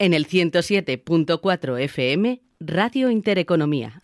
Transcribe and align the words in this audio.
En 0.00 0.14
el 0.14 0.28
107.4 0.28 1.80
FM, 1.80 2.40
Radio 2.60 3.10
Intereconomía. 3.10 4.00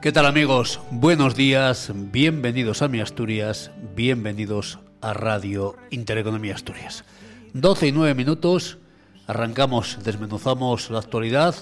¿Qué 0.00 0.12
tal 0.12 0.24
amigos? 0.24 0.80
Buenos 0.90 1.36
días, 1.36 1.92
bienvenidos 1.94 2.80
a 2.80 2.88
mi 2.88 3.00
Asturias, 3.00 3.70
bienvenidos 3.94 4.78
a 5.02 5.12
Radio 5.12 5.76
Intereconomía 5.90 6.54
Asturias. 6.54 7.04
12 7.52 7.88
y 7.88 7.92
9 7.92 8.14
minutos, 8.14 8.78
arrancamos, 9.26 9.98
desmenuzamos 10.02 10.88
la 10.88 11.00
actualidad 11.00 11.54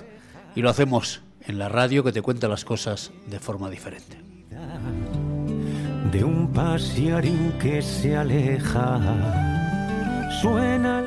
y 0.54 0.60
lo 0.60 0.70
hacemos 0.70 1.20
en 1.46 1.58
la 1.58 1.68
radio 1.68 2.04
que 2.04 2.12
te 2.12 2.22
cuenta 2.22 2.48
las 2.48 2.64
cosas 2.64 3.12
de 3.26 3.38
forma 3.38 3.70
diferente. 3.70 4.20
De 6.10 6.24
un 6.24 6.52
pasiarín 6.52 7.52
que 7.58 7.82
se 7.82 8.16
aleja, 8.16 9.00
suena 10.40 11.04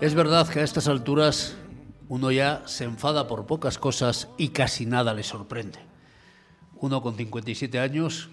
Es 0.00 0.14
verdad 0.14 0.48
que 0.48 0.60
a 0.60 0.64
estas 0.64 0.88
alturas 0.88 1.56
uno 2.08 2.30
ya 2.30 2.62
se 2.66 2.84
enfada 2.84 3.26
por 3.26 3.46
pocas 3.46 3.78
cosas 3.78 4.28
y 4.36 4.48
casi 4.48 4.86
nada 4.86 5.14
le 5.14 5.22
sorprende 5.22 5.86
uno 6.80 7.02
con 7.02 7.16
57 7.16 7.78
años, 7.78 8.28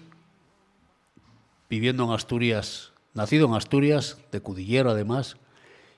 viviendo 1.68 2.04
en 2.04 2.10
Asturias, 2.10 2.92
nacido 3.14 3.46
en 3.46 3.54
Asturias, 3.54 4.18
de 4.32 4.40
Cudillero 4.40 4.90
además, 4.90 5.36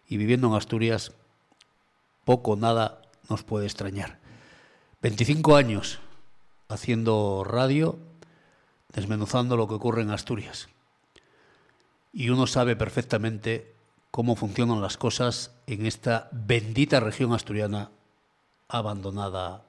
y 0.08 0.16
viviendo 0.16 0.48
en 0.48 0.54
Asturias, 0.54 1.12
poco 2.24 2.52
o 2.52 2.56
nada 2.56 3.02
nos 3.28 3.42
puede 3.42 3.66
extrañar. 3.66 4.20
25 5.06 5.54
años 5.54 6.00
haciendo 6.68 7.44
radio, 7.44 7.96
desmenuzando 8.92 9.56
lo 9.56 9.68
que 9.68 9.74
ocurre 9.74 10.02
en 10.02 10.10
Asturias. 10.10 10.68
Y 12.12 12.30
uno 12.30 12.48
sabe 12.48 12.74
perfectamente 12.74 13.72
cómo 14.10 14.34
funcionan 14.34 14.80
las 14.80 14.96
cosas 14.96 15.52
en 15.68 15.86
esta 15.86 16.28
bendita 16.32 16.98
región 16.98 17.32
asturiana 17.32 17.92
abandonada 18.66 19.62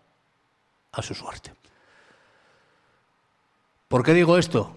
a 0.92 1.02
su 1.04 1.14
suerte. 1.14 1.54
¿Por 3.90 4.02
qué 4.02 4.16
digo 4.16 4.40
esto? 4.40 4.76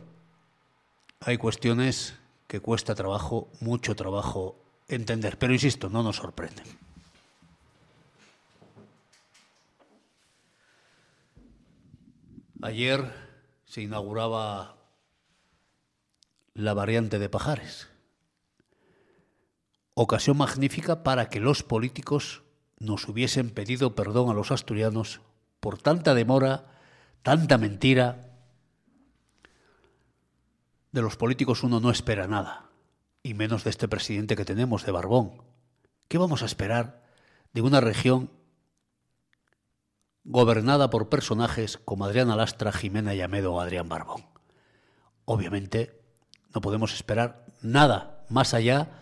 Hay 1.20 1.39
cuestiones 1.39 2.17
que 2.47 2.61
cuesta 2.61 2.95
trabajo, 2.95 3.48
mucho 3.61 3.97
trabajo 3.97 4.56
entender, 4.89 5.39
pero 5.39 5.55
insisto, 5.55 5.89
no 5.89 6.02
nos 6.02 6.17
sorprenden. 6.17 6.67
Ayer 12.62 13.11
se 13.64 13.80
inauguraba 13.80 14.77
la 16.53 16.75
variante 16.75 17.19
de 17.19 17.30
Pajares. 17.30 17.89
Ocasión 19.94 20.36
magnífica 20.36 21.02
para 21.02 21.30
que 21.30 21.41
los 21.41 21.62
políticos 21.62 22.42
nos 22.78 23.08
hubiesen 23.08 23.50
pedido 23.50 23.94
perdón 23.94 24.28
a 24.28 24.34
los 24.34 24.50
asturianos 24.50 25.22
por 25.61 25.78
tanta 25.78 26.14
demora, 26.14 26.67
tanta 27.22 27.56
mentira, 27.56 28.30
de 30.92 31.02
los 31.02 31.17
políticos 31.17 31.62
uno 31.62 31.80
no 31.80 31.91
espera 31.91 32.27
nada, 32.27 32.70
y 33.22 33.33
menos 33.34 33.64
de 33.64 33.70
este 33.70 33.89
presidente 33.89 34.36
que 34.36 34.45
tenemos, 34.45 34.84
de 34.84 34.92
Barbón. 34.92 35.42
¿Qué 36.08 36.19
vamos 36.19 36.42
a 36.42 36.47
esperar 36.47 37.05
de 37.52 37.62
una 37.62 37.80
región 37.80 38.30
gobernada 40.25 40.91
por 40.91 41.09
personajes 41.09 41.79
como 41.79 42.05
Adriana 42.05 42.37
Lastra, 42.37 42.73
Jimena 42.73 43.15
Yamedo 43.15 43.55
o 43.55 43.61
Adrián 43.61 43.89
Barbón? 43.89 44.27
Obviamente 45.25 46.01
no 46.55 46.61
podemos 46.61 46.95
esperar 46.95 47.47
nada 47.63 48.25
más 48.29 48.55
allá 48.55 49.01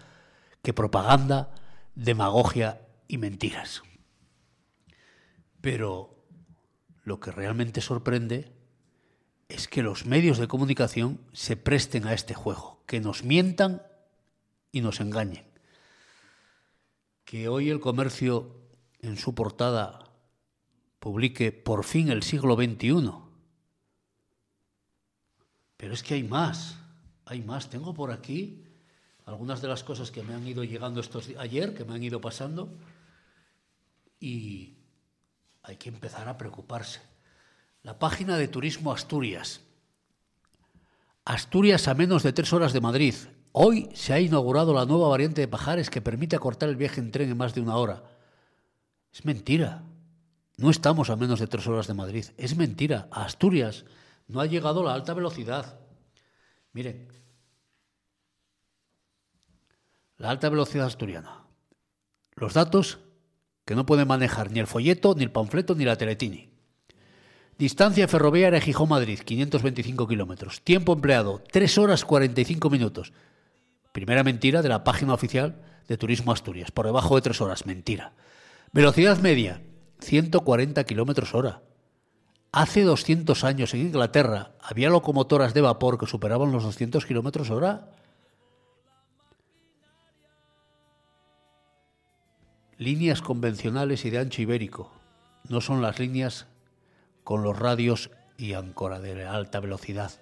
que 0.62 0.74
propaganda, 0.74 1.54
demagogia 1.94 2.82
y 3.06 3.18
mentiras. 3.18 3.82
Pero 5.60 6.24
lo 7.04 7.20
que 7.20 7.30
realmente 7.30 7.80
sorprende 7.80 8.52
es 9.48 9.66
que 9.66 9.82
los 9.82 10.04
medios 10.04 10.38
de 10.38 10.48
comunicación 10.48 11.20
se 11.32 11.56
presten 11.56 12.06
a 12.06 12.12
este 12.12 12.34
juego, 12.34 12.82
que 12.86 13.00
nos 13.00 13.24
mientan 13.24 13.82
y 14.72 14.82
nos 14.82 15.00
engañen. 15.00 15.46
Que 17.24 17.48
hoy 17.48 17.70
el 17.70 17.80
comercio 17.80 18.54
en 19.00 19.16
su 19.16 19.34
portada 19.34 20.07
publique 20.98 21.52
por 21.52 21.84
fin 21.84 22.08
el 22.08 22.22
siglo 22.22 22.56
XXI. 22.56 23.12
Pero 25.76 25.94
es 25.94 26.02
que 26.02 26.14
hay 26.14 26.24
más, 26.24 26.76
hay 27.24 27.42
más. 27.42 27.70
Tengo 27.70 27.94
por 27.94 28.10
aquí 28.10 28.64
algunas 29.26 29.62
de 29.62 29.68
las 29.68 29.84
cosas 29.84 30.10
que 30.10 30.22
me 30.22 30.34
han 30.34 30.46
ido 30.46 30.64
llegando 30.64 31.00
estos 31.00 31.28
ayer, 31.38 31.74
que 31.74 31.84
me 31.84 31.94
han 31.94 32.02
ido 32.02 32.20
pasando, 32.20 32.74
y 34.18 34.74
hay 35.62 35.76
que 35.76 35.88
empezar 35.88 36.28
a 36.28 36.36
preocuparse. 36.36 37.00
La 37.82 37.98
página 37.98 38.36
de 38.36 38.48
Turismo 38.48 38.92
Asturias. 38.92 39.60
Asturias 41.24 41.86
a 41.88 41.94
menos 41.94 42.22
de 42.22 42.32
tres 42.32 42.52
horas 42.52 42.72
de 42.72 42.80
Madrid. 42.80 43.14
Hoy 43.52 43.88
se 43.94 44.12
ha 44.12 44.20
inaugurado 44.20 44.74
la 44.74 44.86
nueva 44.86 45.08
variante 45.08 45.42
de 45.42 45.48
Pajares 45.48 45.90
que 45.90 46.00
permite 46.00 46.34
acortar 46.34 46.68
el 46.68 46.76
viaje 46.76 47.00
en 47.00 47.12
tren 47.12 47.30
en 47.30 47.36
más 47.36 47.54
de 47.54 47.60
una 47.60 47.76
hora. 47.76 48.02
Es 49.12 49.24
mentira. 49.24 49.84
No 50.58 50.70
estamos 50.70 51.08
a 51.08 51.16
menos 51.16 51.38
de 51.38 51.46
tres 51.46 51.66
horas 51.68 51.86
de 51.86 51.94
Madrid. 51.94 52.26
Es 52.36 52.56
mentira. 52.56 53.08
A 53.12 53.24
Asturias 53.24 53.84
no 54.26 54.40
ha 54.40 54.46
llegado 54.46 54.82
la 54.82 54.92
alta 54.92 55.14
velocidad. 55.14 55.78
Miren, 56.72 57.08
la 60.16 60.30
alta 60.30 60.48
velocidad 60.48 60.86
asturiana. 60.86 61.44
Los 62.34 62.54
datos 62.54 62.98
que 63.64 63.76
no 63.76 63.86
pueden 63.86 64.08
manejar 64.08 64.50
ni 64.50 64.58
el 64.58 64.66
folleto, 64.66 65.14
ni 65.14 65.22
el 65.22 65.30
panfleto, 65.30 65.76
ni 65.76 65.84
la 65.84 65.96
teletini. 65.96 66.50
Distancia 67.56 68.08
ferroviaria 68.08 68.60
Gijón-Madrid, 68.60 69.20
525 69.20 70.08
kilómetros. 70.08 70.62
Tiempo 70.62 70.92
empleado, 70.92 71.42
3 71.52 71.78
horas 71.78 72.04
45 72.04 72.68
minutos. 72.68 73.12
Primera 73.92 74.24
mentira 74.24 74.62
de 74.62 74.68
la 74.68 74.82
página 74.82 75.14
oficial 75.14 75.62
de 75.86 75.96
Turismo 75.96 76.32
Asturias. 76.32 76.72
Por 76.72 76.86
debajo 76.86 77.14
de 77.14 77.22
3 77.22 77.40
horas, 77.40 77.66
mentira. 77.66 78.12
Velocidad 78.72 79.18
media, 79.18 79.62
140 80.00 80.84
kilómetros 80.84 81.34
hora. 81.34 81.62
Hace 82.52 82.82
200 82.82 83.44
años 83.44 83.74
en 83.74 83.80
Inglaterra 83.80 84.52
había 84.60 84.88
locomotoras 84.88 85.54
de 85.54 85.60
vapor 85.60 85.98
que 85.98 86.06
superaban 86.06 86.52
los 86.52 86.62
200 86.62 87.04
kilómetros 87.04 87.50
hora. 87.50 87.90
Líneas 92.78 93.20
convencionales 93.20 94.04
y 94.04 94.10
de 94.10 94.18
ancho 94.18 94.40
ibérico. 94.40 94.90
No 95.48 95.60
son 95.60 95.82
las 95.82 95.98
líneas 95.98 96.46
con 97.24 97.42
los 97.42 97.58
radios 97.58 98.10
y 98.38 98.54
ancora 98.54 99.00
de 99.00 99.26
alta 99.26 99.60
velocidad. 99.60 100.12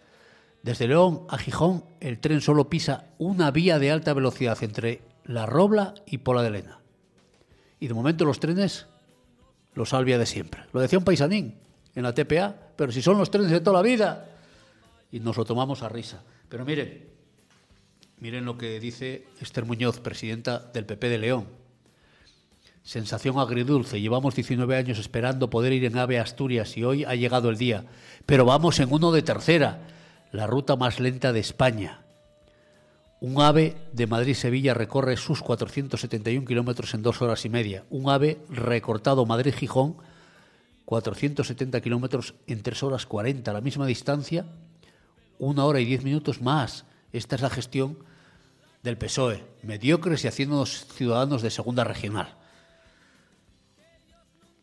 Desde 0.63 0.89
León 0.89 1.23
a 1.29 1.39
Gijón, 1.39 1.85
el 2.01 2.19
tren 2.19 2.41
solo 2.41 2.69
pisa 2.69 3.05
una 3.19 3.53
vía 3.53 3.79
de 3.79 3.93
alta 3.93 4.15
velocidad 4.15 4.59
entre 4.63 5.03
La 5.25 5.47
Robla 5.47 5.95
y 6.07 6.19
Pola 6.19 6.43
de 6.43 6.51
Lena. 6.51 6.81
Y 7.79 7.87
de 7.87 7.95
momento 7.95 8.25
los 8.25 8.41
trenes 8.41 8.89
los 9.77 9.91
salvia 9.91 10.19
de 10.19 10.27
siempre. 10.27 10.63
Lo 10.73 10.81
decía 10.81 10.99
un 10.99 11.05
paisanín 11.05 11.55
en 11.95 12.03
la 12.03 12.13
TPA, 12.13 12.57
pero 12.75 12.91
si 12.91 13.01
son 13.01 13.17
los 13.17 13.31
trenes 13.31 13.53
de 13.53 13.61
toda 13.61 13.77
la 13.77 13.83
vida. 13.83 14.29
Y 15.13 15.21
nos 15.21 15.37
lo 15.37 15.45
tomamos 15.45 15.85
a 15.85 15.89
risa. 15.89 16.25
Pero 16.49 16.65
miren, 16.65 17.07
miren 18.19 18.45
lo 18.45 18.59
que 18.59 18.81
dice 18.81 19.29
Esther 19.41 19.65
Muñoz, 19.65 20.01
presidenta 20.01 20.59
del 20.59 20.85
PP 20.85 21.09
de 21.09 21.19
León 21.19 21.47
Sensación 22.87 23.41
agridulce. 23.41 24.01
Llevamos 24.01 24.37
19 24.37 24.77
años 24.77 25.01
esperando 25.01 25.51
poder 25.51 25.73
ir 25.73 25.85
en 25.87 25.99
AVE 25.99 26.21
a 26.21 26.23
Asturias 26.23 26.77
y 26.77 26.85
hoy 26.85 27.03
ha 27.03 27.17
llegado 27.17 27.51
el 27.51 27.59
día. 27.59 27.85
Pero 28.27 28.45
vamos 28.45 28.79
en 28.79 28.93
uno 28.93 29.11
de 29.11 29.23
tercera, 29.23 29.89
la 30.31 30.47
ruta 30.47 30.77
más 30.77 31.01
lenta 31.01 31.33
de 31.33 31.41
España. 31.41 32.06
Un 33.21 33.41
AVE 33.41 33.77
de 33.93 34.07
Madrid-Sevilla 34.07 34.75
recorre 34.75 35.17
sus 35.17 35.43
471 35.43 36.47
kilómetros 36.47 36.93
en 36.93 37.03
dos 37.03 37.23
horas 37.23 37.45
y 37.47 37.49
media. 37.49 37.85
Un 37.89 38.11
AVE 38.11 38.39
recortado 38.51 39.25
Madrid-Gijón, 39.25 39.97
470 40.85 41.81
kilómetros 41.81 42.35
en 42.47 42.63
tres 42.63 42.83
horas 42.83 43.07
40. 43.07 43.53
La 43.53 43.63
misma 43.63 43.87
distancia, 43.87 44.45
una 45.39 45.65
hora 45.65 45.81
y 45.81 45.87
diez 45.87 46.05
minutos 46.05 46.43
más. 46.43 46.85
Esta 47.13 47.37
es 47.37 47.43
la 47.43 47.51
gestión 47.51 47.99
del 48.83 48.99
PSOE, 48.99 49.45
mediocres 49.63 50.25
y 50.25 50.29
haciéndonos 50.29 50.87
ciudadanos 50.93 51.41
de 51.41 51.51
segunda 51.51 51.85
regional. 51.85 52.35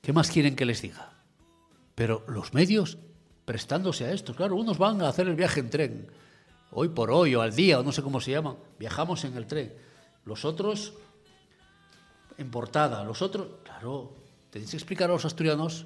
¿Qué 0.01 0.13
más 0.13 0.29
quieren 0.29 0.55
que 0.55 0.65
les 0.65 0.81
diga? 0.81 1.11
Pero 1.95 2.23
los 2.27 2.53
medios 2.53 2.99
prestándose 3.45 4.05
a 4.05 4.11
esto, 4.11 4.35
claro, 4.35 4.55
unos 4.55 4.77
van 4.77 5.01
a 5.01 5.09
hacer 5.09 5.27
el 5.27 5.35
viaje 5.35 5.59
en 5.59 5.69
tren, 5.69 6.07
hoy 6.75 6.89
por 6.89 7.11
hoy 7.11 7.35
o 7.35 7.41
al 7.41 7.55
día, 7.55 7.79
o 7.79 7.83
no 7.83 7.91
sé 7.91 8.01
cómo 8.01 8.19
se 8.21 8.31
llaman, 8.31 8.55
viajamos 8.79 9.23
en 9.23 9.35
el 9.37 9.47
tren. 9.47 9.73
Los 10.25 10.45
otros 10.45 10.93
en 12.37 12.49
portada, 12.49 13.03
los 13.03 13.21
otros, 13.21 13.47
claro, 13.63 14.13
tenéis 14.49 14.71
que 14.71 14.77
explicar 14.77 15.09
a 15.09 15.13
los 15.13 15.25
asturianos 15.25 15.85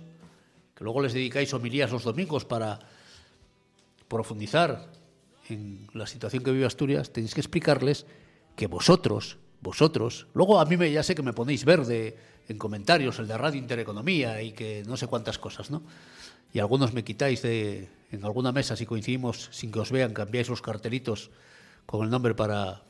que 0.75 0.83
luego 0.83 1.01
les 1.01 1.13
dedicáis 1.13 1.53
homilías 1.53 1.91
los 1.91 2.03
domingos 2.03 2.45
para 2.45 2.79
profundizar 4.07 4.91
en 5.49 5.87
la 5.93 6.05
situación 6.05 6.43
que 6.43 6.51
vive 6.51 6.65
Asturias, 6.65 7.11
tenéis 7.11 7.33
que 7.33 7.41
explicarles 7.41 8.05
que 8.55 8.67
vosotros, 8.67 9.37
vosotros, 9.61 10.27
luego 10.33 10.59
a 10.59 10.65
mí 10.65 10.77
me, 10.77 10.91
ya 10.91 11.03
sé 11.03 11.15
que 11.15 11.23
me 11.23 11.33
ponéis 11.33 11.65
verde 11.65 12.15
en 12.47 12.57
comentarios, 12.57 13.19
el 13.19 13.27
de 13.27 13.37
Radio 13.37 13.59
Intereconomía 13.59 14.41
y 14.41 14.51
que 14.51 14.83
no 14.85 14.97
sé 14.97 15.07
cuántas 15.07 15.37
cosas, 15.37 15.71
¿no? 15.71 15.83
Y 16.53 16.59
algunos 16.59 16.93
me 16.93 17.03
quitáis 17.03 17.41
de, 17.41 17.89
en 18.11 18.23
alguna 18.23 18.51
mesa, 18.51 18.75
si 18.75 18.85
coincidimos, 18.85 19.49
sin 19.51 19.71
que 19.71 19.79
os 19.79 19.91
vean, 19.91 20.13
cambiáis 20.13 20.49
los 20.49 20.61
cartelitos 20.61 21.31
con 21.85 22.03
el 22.03 22.09
nombre 22.09 22.35
para... 22.35 22.83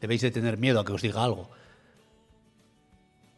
Debéis 0.00 0.22
de 0.22 0.30
tener 0.30 0.58
miedo 0.58 0.80
a 0.80 0.84
que 0.84 0.92
os 0.92 1.02
diga 1.02 1.22
algo. 1.22 1.50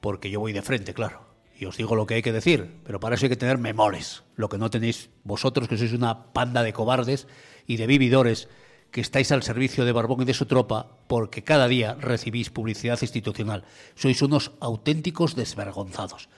Porque 0.01 0.31
yo 0.31 0.41
voy 0.41 0.53
de 0.53 0.63
frente, 0.63 0.95
claro. 0.95 1.25
Y 1.59 1.67
os 1.67 1.77
digo 1.77 1.95
lo 1.95 2.07
que 2.07 2.15
hay 2.15 2.23
que 2.23 2.33
decir, 2.33 2.81
pero 2.85 3.01
para 3.01 3.15
eso 3.15 3.27
hay 3.27 3.31
que 3.31 3.37
tener 3.37 3.59
memores. 3.59 4.25
Lo 4.35 4.49
que 4.49 4.59
no 4.59 4.71
tenéis 4.71 5.11
vosotros, 5.23 5.69
que 5.69 5.79
sois 5.79 5.93
una 5.93 6.33
panda 6.33 6.63
de 6.63 6.73
cobardes 6.73 7.27
y 7.67 7.77
de 7.77 7.87
vividores 7.87 8.49
que 8.91 9.01
estáis 9.01 9.33
al 9.33 9.43
servicio 9.43 9.85
de 9.85 9.93
Barbón 9.93 10.23
y 10.23 10.25
de 10.25 10.35
su 10.35 10.47
tropa 10.47 10.99
porque 11.07 11.43
cada 11.43 11.69
día 11.69 11.95
recibís 11.95 12.51
publicidad 12.51 12.99
institucional. 13.03 13.65
Sois 13.95 14.23
unos 14.23 14.53
auténticos 14.61 15.35
desvergonzados. 15.35 16.29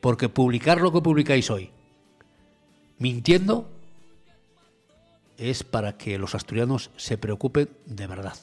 Porque 0.00 0.28
publicar 0.28 0.80
lo 0.80 0.92
que 0.92 1.02
publicáis 1.02 1.50
hoy, 1.50 1.72
mintiendo, 2.98 3.70
es 5.38 5.64
para 5.64 5.96
que 5.96 6.18
los 6.18 6.34
asturianos 6.34 6.90
se 6.96 7.18
preocupen 7.18 7.70
de 7.84 8.06
verdad. 8.06 8.36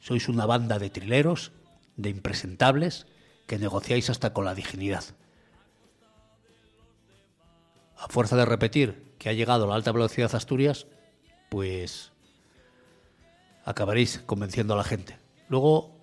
Sois 0.00 0.28
una 0.28 0.46
banda 0.46 0.78
de 0.78 0.90
trileros, 0.90 1.52
de 1.96 2.10
impresentables, 2.10 3.06
que 3.46 3.58
negociáis 3.58 4.10
hasta 4.10 4.32
con 4.32 4.44
la 4.44 4.54
dignidad. 4.54 5.04
A 7.96 8.08
fuerza 8.08 8.36
de 8.36 8.44
repetir 8.44 9.14
que 9.18 9.28
ha 9.28 9.32
llegado 9.32 9.66
la 9.66 9.74
alta 9.74 9.90
velocidad 9.90 10.30
a 10.32 10.36
Asturias, 10.36 10.86
pues 11.48 12.12
acabaréis 13.64 14.22
convenciendo 14.24 14.74
a 14.74 14.76
la 14.76 14.84
gente. 14.84 15.18
Luego, 15.48 15.98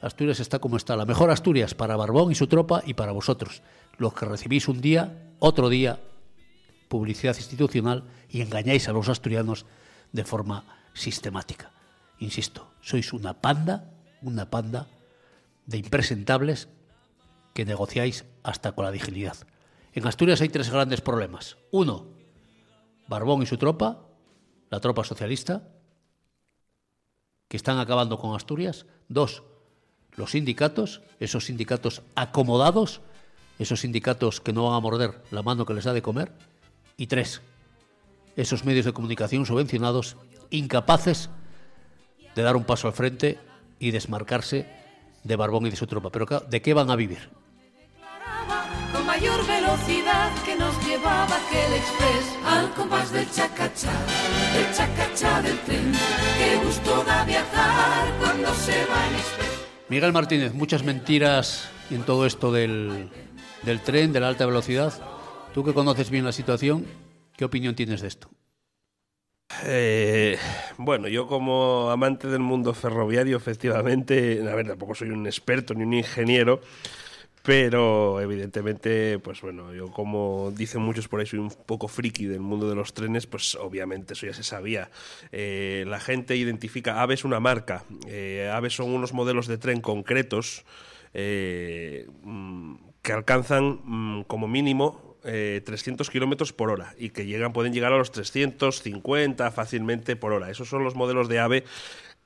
Asturias 0.00 0.40
está 0.40 0.58
como 0.58 0.76
está. 0.76 0.96
La 0.96 1.04
mejor 1.04 1.30
Asturias 1.30 1.74
para 1.74 1.96
Barbón 1.96 2.32
y 2.32 2.34
su 2.34 2.46
tropa 2.46 2.82
y 2.86 2.94
para 2.94 3.12
vosotros, 3.12 3.62
los 3.98 4.14
que 4.14 4.24
recibís 4.24 4.68
un 4.68 4.80
día, 4.80 5.32
otro 5.38 5.68
día, 5.68 6.00
publicidad 6.88 7.36
institucional 7.36 8.04
y 8.28 8.40
engañáis 8.40 8.88
a 8.88 8.92
los 8.92 9.08
asturianos 9.08 9.66
de 10.12 10.24
forma 10.24 10.64
sistemática. 10.94 11.72
Insisto, 12.18 12.70
sois 12.80 13.12
una 13.12 13.34
panda, 13.34 13.92
una 14.22 14.48
panda 14.48 14.86
de 15.66 15.78
impresentables 15.78 16.68
que 17.52 17.64
negociáis 17.64 18.24
hasta 18.42 18.72
con 18.72 18.84
la 18.84 18.92
dignidad. 18.92 19.36
En 19.92 20.06
Asturias 20.06 20.40
hay 20.40 20.48
tres 20.48 20.70
grandes 20.70 21.00
problemas. 21.00 21.56
Uno, 21.70 22.06
Barbón 23.08 23.42
y 23.42 23.46
su 23.46 23.56
tropa, 23.56 24.06
la 24.70 24.80
tropa 24.80 25.04
socialista, 25.04 25.68
que 27.48 27.56
están 27.56 27.78
acabando 27.78 28.18
con 28.18 28.34
Asturias. 28.34 28.86
Dos, 29.08 29.42
los 30.16 30.32
sindicatos, 30.32 31.02
esos 31.20 31.46
sindicatos 31.46 32.02
acomodados, 32.14 33.00
esos 33.58 33.80
sindicatos 33.80 34.40
que 34.40 34.52
no 34.52 34.64
van 34.64 34.74
a 34.74 34.80
morder 34.80 35.22
la 35.30 35.42
mano 35.42 35.64
que 35.64 35.74
les 35.74 35.84
da 35.84 35.92
de 35.92 36.02
comer. 36.02 36.32
Y 36.96 37.08
tres, 37.08 37.42
esos 38.36 38.64
medios 38.64 38.86
de 38.86 38.92
comunicación 38.92 39.44
subvencionados 39.44 40.16
incapaces 40.50 41.30
de 42.34 42.42
dar 42.42 42.56
un 42.56 42.64
paso 42.64 42.86
al 42.88 42.94
frente 42.94 43.38
y 43.78 43.90
desmarcarse 43.90 44.66
de 45.24 45.36
Barbón 45.36 45.66
y 45.66 45.70
de 45.70 45.76
su 45.76 45.86
tropa. 45.86 46.10
Pero 46.10 46.26
¿de 46.26 46.62
qué 46.62 46.72
van 46.74 46.90
a 46.90 46.96
vivir? 46.96 47.30
Con 48.92 49.04
mayor 49.04 49.46
velocidad 49.46 50.32
que 50.44 50.56
nos 50.56 50.86
llevaba 50.86 51.24
aquel 51.24 51.72
express 51.74 52.38
al 52.46 52.72
compás 52.74 53.12
del 53.12 53.30
chacachá, 53.30 53.92
del 54.54 54.74
chacachá 54.74 55.42
del 55.42 55.58
tren. 55.60 55.92
Qué 56.38 56.56
gusto 56.64 57.04
da 57.04 57.24
viajar 57.24 58.18
cuando 58.20 58.54
se 58.54 58.86
va 58.86 59.08
en 59.08 59.14
express. 59.16 59.66
Miguel 59.88 60.12
Martínez, 60.12 60.54
muchas 60.54 60.82
mentiras 60.82 61.68
en 61.90 62.04
todo 62.04 62.26
esto 62.26 62.52
del, 62.52 63.10
del 63.62 63.80
tren, 63.80 64.12
de 64.12 64.20
la 64.20 64.28
alta 64.28 64.46
velocidad. 64.46 65.15
Tú 65.56 65.64
que 65.64 65.72
conoces 65.72 66.10
bien 66.10 66.26
la 66.26 66.32
situación, 66.32 66.84
¿qué 67.34 67.46
opinión 67.46 67.74
tienes 67.74 68.02
de 68.02 68.08
esto? 68.08 68.28
Eh, 69.64 70.36
bueno, 70.76 71.08
yo 71.08 71.26
como 71.26 71.88
amante 71.90 72.28
del 72.28 72.40
mundo 72.40 72.74
ferroviario, 72.74 73.38
efectivamente, 73.38 74.46
a 74.46 74.54
ver, 74.54 74.66
tampoco 74.66 74.94
soy 74.94 75.08
un 75.08 75.26
experto 75.26 75.72
ni 75.72 75.84
un 75.84 75.94
ingeniero, 75.94 76.60
pero 77.42 78.20
evidentemente, 78.20 79.18
pues 79.18 79.40
bueno, 79.40 79.72
yo 79.72 79.90
como 79.90 80.52
dicen 80.54 80.82
muchos 80.82 81.08
por 81.08 81.20
ahí, 81.20 81.26
soy 81.26 81.38
un 81.38 81.48
poco 81.48 81.88
friki 81.88 82.26
del 82.26 82.40
mundo 82.40 82.68
de 82.68 82.74
los 82.74 82.92
trenes, 82.92 83.26
pues 83.26 83.54
obviamente 83.54 84.12
eso 84.12 84.26
ya 84.26 84.34
se 84.34 84.42
sabía. 84.42 84.90
Eh, 85.32 85.86
la 85.86 86.00
gente 86.00 86.36
identifica, 86.36 87.00
AVE 87.00 87.14
es 87.14 87.24
una 87.24 87.40
marca, 87.40 87.82
eh, 88.06 88.52
AVE 88.52 88.68
son 88.68 88.90
unos 88.90 89.14
modelos 89.14 89.46
de 89.46 89.56
tren 89.56 89.80
concretos 89.80 90.66
eh, 91.14 92.06
mm, 92.24 92.74
que 93.00 93.12
alcanzan 93.14 93.80
mm, 93.84 94.24
como 94.24 94.48
mínimo 94.48 95.05
300 95.26 96.08
kilómetros 96.08 96.52
por 96.52 96.70
hora 96.70 96.94
y 96.98 97.10
que 97.10 97.26
llegan, 97.26 97.52
pueden 97.52 97.72
llegar 97.72 97.92
a 97.92 97.98
los 97.98 98.12
350 98.12 99.50
fácilmente 99.50 100.16
por 100.16 100.32
hora. 100.32 100.50
Esos 100.50 100.68
son 100.68 100.84
los 100.84 100.94
modelos 100.94 101.28
de 101.28 101.40
AVE 101.40 101.64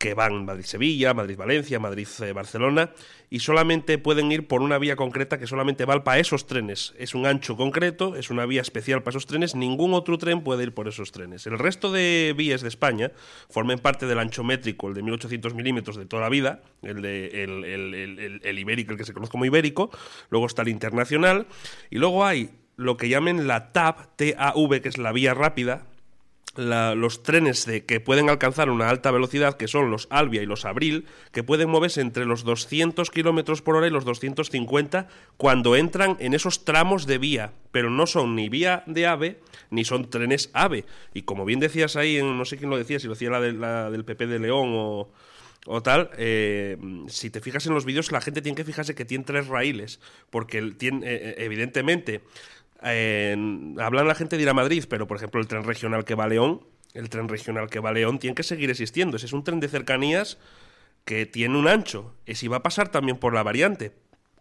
que 0.01 0.15
van 0.15 0.47
Madrid-Sevilla, 0.47 1.13
Madrid-Valencia, 1.13 1.79
Madrid-Barcelona 1.79 2.93
y 3.29 3.41
solamente 3.41 3.99
pueden 3.99 4.33
ir 4.33 4.49
por 4.49 4.63
una 4.63 4.79
vía 4.79 4.97
concreta 4.97 5.39
que 5.39 5.47
solamente 5.47 5.85
va 5.85 6.03
para 6.03 6.19
esos 6.19 6.47
trenes. 6.47 6.95
Es 6.97 7.15
un 7.15 7.27
ancho 7.27 7.55
concreto, 7.55 8.17
es 8.17 8.31
una 8.31 8.47
vía 8.47 8.63
especial 8.63 9.03
para 9.03 9.11
esos 9.11 9.27
trenes, 9.27 9.55
ningún 9.55 9.93
otro 9.93 10.17
tren 10.17 10.43
puede 10.43 10.63
ir 10.63 10.73
por 10.73 10.89
esos 10.89 11.13
trenes. 11.13 11.47
El 11.47 11.59
resto 11.59 11.93
de 11.93 12.35
vías 12.35 12.63
de 12.63 12.69
España 12.69 13.13
formen 13.51 13.79
parte 13.79 14.07
del 14.07 14.19
ancho 14.19 14.43
métrico, 14.43 14.89
el 14.89 14.95
de 14.95 15.03
1800 15.03 15.53
milímetros 15.53 15.97
de 15.97 16.07
toda 16.07 16.23
la 16.23 16.31
vida, 16.31 16.63
el, 16.81 17.03
de, 17.03 17.45
el, 17.45 18.41
el 18.43 18.59
ibérico, 18.59 18.93
el 18.93 18.97
que 18.97 19.05
se 19.05 19.13
conoce 19.13 19.31
como 19.31 19.45
ibérico, 19.45 19.91
luego 20.31 20.47
está 20.47 20.63
el 20.63 20.69
internacional 20.69 21.47
y 21.91 21.99
luego 21.99 22.25
hay 22.25 22.49
lo 22.81 22.97
que 22.97 23.11
llamen 23.11 23.47
la 23.47 23.73
TAV, 23.73 24.09
TAV, 24.17 24.81
que 24.81 24.89
es 24.89 24.97
la 24.97 25.13
vía 25.13 25.35
rápida, 25.35 25.87
los 26.57 27.23
trenes 27.23 27.69
que 27.87 28.01
pueden 28.01 28.31
alcanzar 28.31 28.71
una 28.71 28.89
alta 28.89 29.11
velocidad, 29.11 29.57
que 29.57 29.69
son 29.69 29.91
los 29.91 30.09
Albia 30.11 30.43
y 30.43 30.47
los 30.47 30.65
Abril, 30.65 31.07
que 31.31 31.45
pueden 31.45 31.69
moverse 31.69 32.01
entre 32.01 32.25
los 32.25 32.43
200 32.43 33.11
kilómetros 33.11 33.63
por 33.63 33.77
hora 33.77 33.87
y 33.87 33.91
los 33.91 34.05
250 34.05 35.09
cuando 35.37 35.77
entran 35.77 36.17
en 36.21 36.35
esos 36.35 36.65
tramos 36.65 37.07
de 37.07 37.19
vía, 37.19 37.53
pero 37.71 37.91
no 37.91 38.07
son 38.07 38.35
ni 38.35 38.49
vía 38.49 38.83
de 38.87 39.07
AVE 39.07 39.41
ni 39.71 39.85
son 39.85 40.09
trenes 40.09 40.51
AVE. 40.55 40.87
Y 41.15 41.23
como 41.23 41.45
bien 41.45 41.61
decías 41.61 41.97
ahí, 41.97 42.21
no 42.23 42.45
sé 42.47 42.57
quién 42.57 42.71
lo 42.71 42.79
decía, 42.79 42.99
si 42.99 43.07
lo 43.07 43.13
decía 43.13 43.31
la, 43.31 43.91
del 43.91 44.05
PP 44.05 44.27
de 44.27 44.39
León 44.39 44.73
o, 45.67 45.83
tal, 45.83 46.11
eh, 46.17 46.79
si 47.09 47.29
te 47.31 47.41
fijas 47.41 47.67
en 47.67 47.75
los 47.75 47.85
vídeos, 47.85 48.11
la 48.11 48.23
gente 48.23 48.43
tiene 48.43 48.57
que 48.57 48.65
fijarse 48.65 48.95
que 48.95 49.05
tiene 49.05 49.25
tres 49.25 49.47
raíles, 49.47 50.01
porque 50.31 50.73
tiene, 50.79 51.07
eh, 51.07 51.35
evidentemente 51.39 52.23
hablan 52.83 54.09
la 54.09 54.15
gente 54.15 54.37
de 54.37 54.43
ir 54.43 54.49
a 54.49 54.55
Madrid, 54.55 54.85
pero 54.89 55.07
por 55.07 55.17
ejemplo 55.17 55.41
el 55.41 55.47
tren 55.47 55.65
regional 55.65 56.05
que 56.05 56.15
va 56.15 56.25
a 56.25 56.29
León, 56.29 56.63
el 56.95 57.09
tren 57.09 57.29
regional 57.29 57.69
que 57.69 57.81
va 57.81 57.91
a 57.91 57.93
León 57.93 58.19
tiene 58.19 58.35
que 58.35 58.43
seguir 58.43 58.71
existiendo. 58.71 59.17
Ese 59.17 59.27
es 59.27 59.33
un 59.33 59.45
tren 59.45 59.61
de 59.61 59.69
cercanías 59.69 60.39
que 61.05 61.27
tiene 61.27 61.59
un 61.59 61.69
ancho. 61.69 62.15
Ese 62.27 62.49
va 62.49 62.59
a 62.59 62.63
pasar 62.63 62.91
también 62.91 63.19
por 63.19 63.35
la 63.35 63.43
variante, 63.43 63.93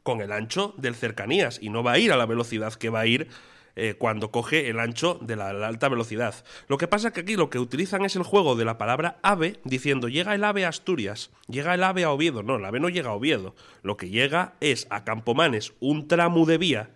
con 0.03 0.21
el 0.21 0.31
ancho 0.31 0.73
del 0.77 0.95
cercanías, 0.95 1.59
y 1.61 1.69
no 1.69 1.83
va 1.83 1.93
a 1.93 1.99
ir 1.99 2.11
a 2.11 2.17
la 2.17 2.25
velocidad 2.25 2.73
que 2.73 2.89
va 2.89 3.01
a 3.01 3.05
ir 3.05 3.27
eh, 3.75 3.95
cuando 3.97 4.31
coge 4.31 4.69
el 4.69 4.79
ancho 4.79 5.19
de 5.21 5.35
la, 5.35 5.49
alta 5.49 5.89
velocidad. 5.89 6.35
Lo 6.67 6.77
que 6.77 6.87
pasa 6.87 7.09
es 7.09 7.13
que 7.13 7.21
aquí 7.21 7.35
lo 7.35 7.49
que 7.49 7.59
utilizan 7.59 8.03
es 8.03 8.15
el 8.15 8.23
juego 8.23 8.55
de 8.55 8.65
la 8.65 8.77
palabra 8.77 9.19
ave, 9.21 9.59
diciendo 9.63 10.07
llega 10.09 10.35
el 10.35 10.43
ave 10.43 10.65
a 10.65 10.69
Asturias, 10.69 11.29
llega 11.47 11.73
el 11.73 11.83
ave 11.83 12.03
a 12.03 12.11
Oviedo. 12.11 12.43
No, 12.43 12.55
el 12.55 12.65
ave 12.65 12.79
no 12.79 12.89
llega 12.89 13.11
a 13.11 13.13
Oviedo. 13.13 13.55
Lo 13.83 13.95
que 13.95 14.09
llega 14.09 14.55
es 14.59 14.87
a 14.89 15.03
Campomanes, 15.03 15.73
un 15.79 16.07
tramo 16.07 16.45
de 16.45 16.57
vía 16.57 16.89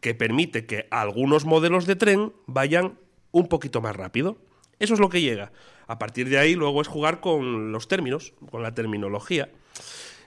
que 0.00 0.14
permite 0.14 0.66
que 0.66 0.86
algunos 0.90 1.44
modelos 1.44 1.86
de 1.86 1.96
tren 1.96 2.32
vayan 2.46 2.98
un 3.32 3.48
poquito 3.48 3.80
más 3.80 3.96
rápido. 3.96 4.36
Eso 4.78 4.94
es 4.94 5.00
lo 5.00 5.08
que 5.08 5.20
llega. 5.20 5.52
A 5.86 5.98
partir 5.98 6.28
de 6.28 6.38
ahí 6.38 6.54
luego 6.54 6.82
es 6.82 6.88
jugar 6.88 7.20
con 7.20 7.72
los 7.72 7.88
términos, 7.88 8.34
con 8.50 8.62
la 8.62 8.74
terminología. 8.74 9.50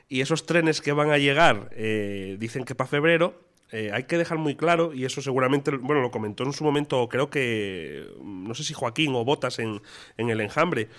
Y 0.08 0.22
esos 0.22 0.46
trenes 0.46 0.82
que 0.82 0.92
van 0.92 1.12
a 1.12 1.18
llegar, 1.18 1.70
eh, 1.74 2.38
dicen 2.40 2.64
que 2.64 2.76
para 2.76 2.90
febrero, 2.90 3.50
eh, 3.72 3.92
hay 3.94 4.04
que 4.04 4.18
dejar 4.18 4.40
muy 4.40 4.56
claro, 4.56 4.94
y 4.94 5.06
eso 5.06 5.22
seguramente, 5.22 5.70
bueno, 5.78 6.02
lo 6.02 6.10
comentó 6.10 6.44
en 6.44 6.54
su 6.54 6.64
momento, 6.64 7.08
creo 7.08 7.30
que, 7.30 8.08
no 8.24 8.56
sé 8.56 8.64
si 8.64 8.74
Joaquín 8.74 9.14
o 9.14 9.24
Botas 9.24 9.60
en, 9.60 9.82
el 10.18 10.42
enjambre, 10.42 10.90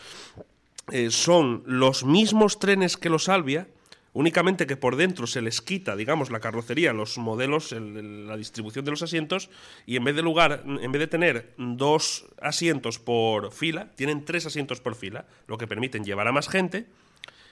eh, 0.93 1.11
son 1.11 1.65
los 1.67 2.05
mismos 2.05 2.61
trenes 2.61 2.97
que 2.97 3.11
los 3.11 3.29
Albia, 3.29 3.67
únicamente 4.13 4.67
que 4.67 4.77
por 4.77 4.97
dentro 4.97 5.27
se 5.27 5.43
les 5.43 5.61
quita, 5.61 5.97
digamos, 5.97 6.31
la 6.31 6.41
carrocería, 6.41 6.93
los 6.93 7.19
modelos, 7.19 7.73
la 7.73 8.37
distribución 8.37 8.85
de 8.85 8.91
los 8.91 9.03
asientos, 9.03 9.51
y 9.87 9.97
en 9.97 10.05
vez 10.05 10.17
de 10.17 10.23
lugar, 10.23 10.65
en 10.67 10.93
vez 10.93 11.01
de 11.01 11.07
tener 11.07 11.55
dos 11.57 12.27
asientos 12.41 12.99
por 12.99 13.53
fila, 13.53 13.91
tienen 13.95 14.25
tres 14.25 14.47
asientos 14.47 14.81
por 14.81 14.95
fila, 14.95 15.27
lo 15.47 15.59
que 15.59 15.67
permiten 15.67 16.05
llevar 16.05 16.29
a 16.29 16.33
más 16.33 16.49
gente 16.49 16.87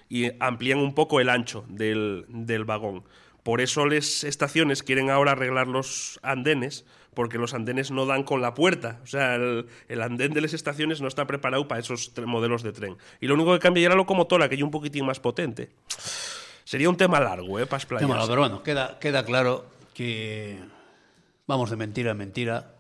y 0.09 0.31
amplían 0.41 0.79
un 0.79 0.95
poco 0.95 1.21
el 1.21 1.29
ancho 1.29 1.65
del, 1.69 2.25
del 2.29 2.65
vagón. 2.65 3.05
Por 3.43 3.61
eso 3.61 3.87
las 3.87 4.25
estaciones 4.25 4.83
quieren 4.83 5.11
ahora 5.11 5.33
arreglar 5.33 5.69
los 5.69 6.19
andenes 6.23 6.85
porque 7.15 7.39
los 7.39 7.55
andenes 7.55 7.91
no 7.91 8.07
dan 8.07 8.23
con 8.23 8.41
la 8.43 8.55
puerta. 8.55 9.01
O 9.03 9.07
sea, 9.07 9.35
el, 9.35 9.67
el 9.89 10.03
andén 10.03 10.33
de 10.35 10.41
las 10.41 10.53
estaciones 10.53 11.01
no 11.01 11.09
está 11.09 11.27
preparado 11.27 11.67
para 11.67 11.81
esos 11.81 12.13
modelos 12.27 12.63
de 12.63 12.73
tren. 12.73 12.97
Y 13.21 13.27
lo 13.27 13.35
único 13.35 13.53
que 13.53 13.59
cambia 13.59 13.85
ya 13.85 13.89
la 13.89 13.97
locomotora, 13.97 14.49
que 14.49 14.55
es 14.55 14.63
un 14.63 14.71
poquitín 14.71 15.05
más 15.05 15.19
potente. 15.19 15.71
Sería 16.69 16.91
un 16.91 16.99
tema 16.99 17.19
largo, 17.19 17.59
¿eh? 17.59 17.65
Para 17.65 17.83
Qué 17.83 17.95
malo, 17.95 18.05
explayarse. 18.05 18.29
pero 18.29 18.41
bueno, 18.43 18.63
queda, 18.63 18.99
queda 18.99 19.25
claro 19.25 19.65
que 19.95 20.59
vamos 21.47 21.71
de 21.71 21.77
mentira 21.77 22.11
en 22.11 22.19
mentira 22.19 22.75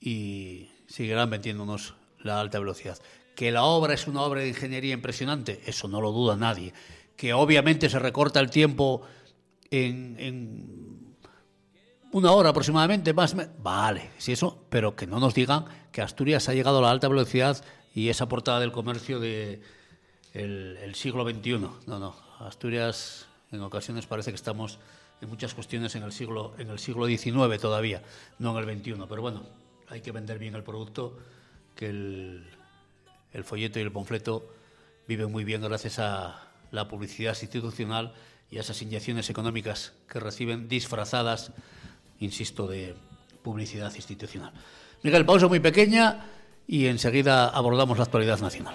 y 0.00 0.68
seguirán 0.88 1.30
vendiéndonos 1.30 1.94
la 2.18 2.40
alta 2.40 2.58
velocidad. 2.58 2.98
Que 3.36 3.52
la 3.52 3.62
obra 3.62 3.94
es 3.94 4.08
una 4.08 4.22
obra 4.22 4.40
de 4.40 4.48
ingeniería 4.48 4.94
impresionante, 4.94 5.62
eso 5.64 5.86
no 5.86 6.00
lo 6.00 6.10
duda 6.10 6.34
nadie. 6.34 6.74
Que 7.16 7.32
obviamente 7.34 7.88
se 7.88 8.00
recorta 8.00 8.40
el 8.40 8.50
tiempo 8.50 9.02
en, 9.70 10.16
en 10.18 11.16
una 12.10 12.32
hora 12.32 12.48
aproximadamente, 12.48 13.14
más. 13.14 13.36
Vale, 13.62 14.10
sí, 14.18 14.32
eso, 14.32 14.64
pero 14.68 14.96
que 14.96 15.06
no 15.06 15.20
nos 15.20 15.34
digan 15.34 15.66
que 15.92 16.02
Asturias 16.02 16.48
ha 16.48 16.52
llegado 16.52 16.78
a 16.78 16.82
la 16.82 16.90
alta 16.90 17.06
velocidad 17.06 17.64
y 17.94 18.08
esa 18.08 18.26
portada 18.26 18.58
del 18.58 18.72
comercio 18.72 19.20
de 19.20 19.62
el, 20.32 20.78
el 20.82 20.96
siglo 20.96 21.22
XXI. 21.22 21.58
No, 21.86 22.00
no. 22.00 22.23
Asturias 22.40 23.26
en 23.52 23.60
ocasiones 23.62 24.06
parece 24.06 24.30
que 24.30 24.36
estamos 24.36 24.78
en 25.20 25.28
muchas 25.28 25.54
cuestiones 25.54 25.94
en 25.94 26.02
el 26.02 26.12
siglo 26.12 26.54
en 26.58 26.70
el 26.70 26.78
siglo 26.78 27.06
XIX 27.06 27.60
todavía, 27.60 28.02
no 28.38 28.58
en 28.58 28.68
el 28.68 28.78
XXI. 28.78 28.94
Pero 29.08 29.22
bueno, 29.22 29.42
hay 29.88 30.00
que 30.00 30.12
vender 30.12 30.38
bien 30.38 30.54
el 30.54 30.62
producto, 30.62 31.16
que 31.74 31.88
el, 31.88 32.46
el 33.32 33.44
folleto 33.44 33.78
y 33.78 33.82
el 33.82 33.92
panfleto 33.92 34.48
viven 35.06 35.30
muy 35.30 35.44
bien 35.44 35.62
gracias 35.62 35.98
a 35.98 36.48
la 36.70 36.88
publicidad 36.88 37.36
institucional 37.40 38.14
y 38.50 38.58
a 38.58 38.60
esas 38.60 38.80
inyecciones 38.82 39.30
económicas 39.30 39.92
que 40.08 40.20
reciben 40.20 40.68
disfrazadas, 40.68 41.52
insisto, 42.20 42.66
de 42.66 42.94
publicidad 43.42 43.94
institucional. 43.94 44.52
Miguel, 45.02 45.26
pausa 45.26 45.48
muy 45.48 45.60
pequeña 45.60 46.24
y 46.66 46.86
enseguida 46.86 47.48
abordamos 47.48 47.98
la 47.98 48.04
actualidad 48.04 48.40
nacional. 48.40 48.74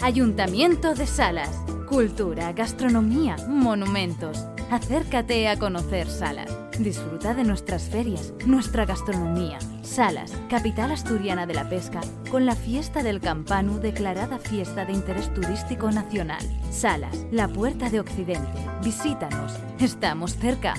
Ayuntamiento 0.00 0.94
de 0.94 1.06
Salas. 1.08 1.50
Cultura, 1.88 2.52
gastronomía, 2.52 3.36
monumentos. 3.48 4.38
Acércate 4.70 5.48
a 5.48 5.58
conocer 5.58 6.08
Salas. 6.08 6.56
Disfruta 6.78 7.34
de 7.34 7.42
nuestras 7.42 7.88
ferias, 7.88 8.32
nuestra 8.46 8.86
gastronomía. 8.86 9.58
Salas, 9.82 10.32
capital 10.48 10.92
asturiana 10.92 11.46
de 11.46 11.54
la 11.54 11.68
pesca, 11.68 12.00
con 12.30 12.46
la 12.46 12.54
fiesta 12.54 13.02
del 13.02 13.20
Campanu 13.20 13.80
declarada 13.80 14.38
fiesta 14.38 14.84
de 14.84 14.92
interés 14.92 15.34
turístico 15.34 15.90
nacional. 15.90 16.46
Salas, 16.70 17.26
la 17.32 17.48
puerta 17.48 17.90
de 17.90 17.98
Occidente. 17.98 18.64
Visítanos. 18.84 19.54
Estamos 19.80 20.36
cerca. 20.36 20.74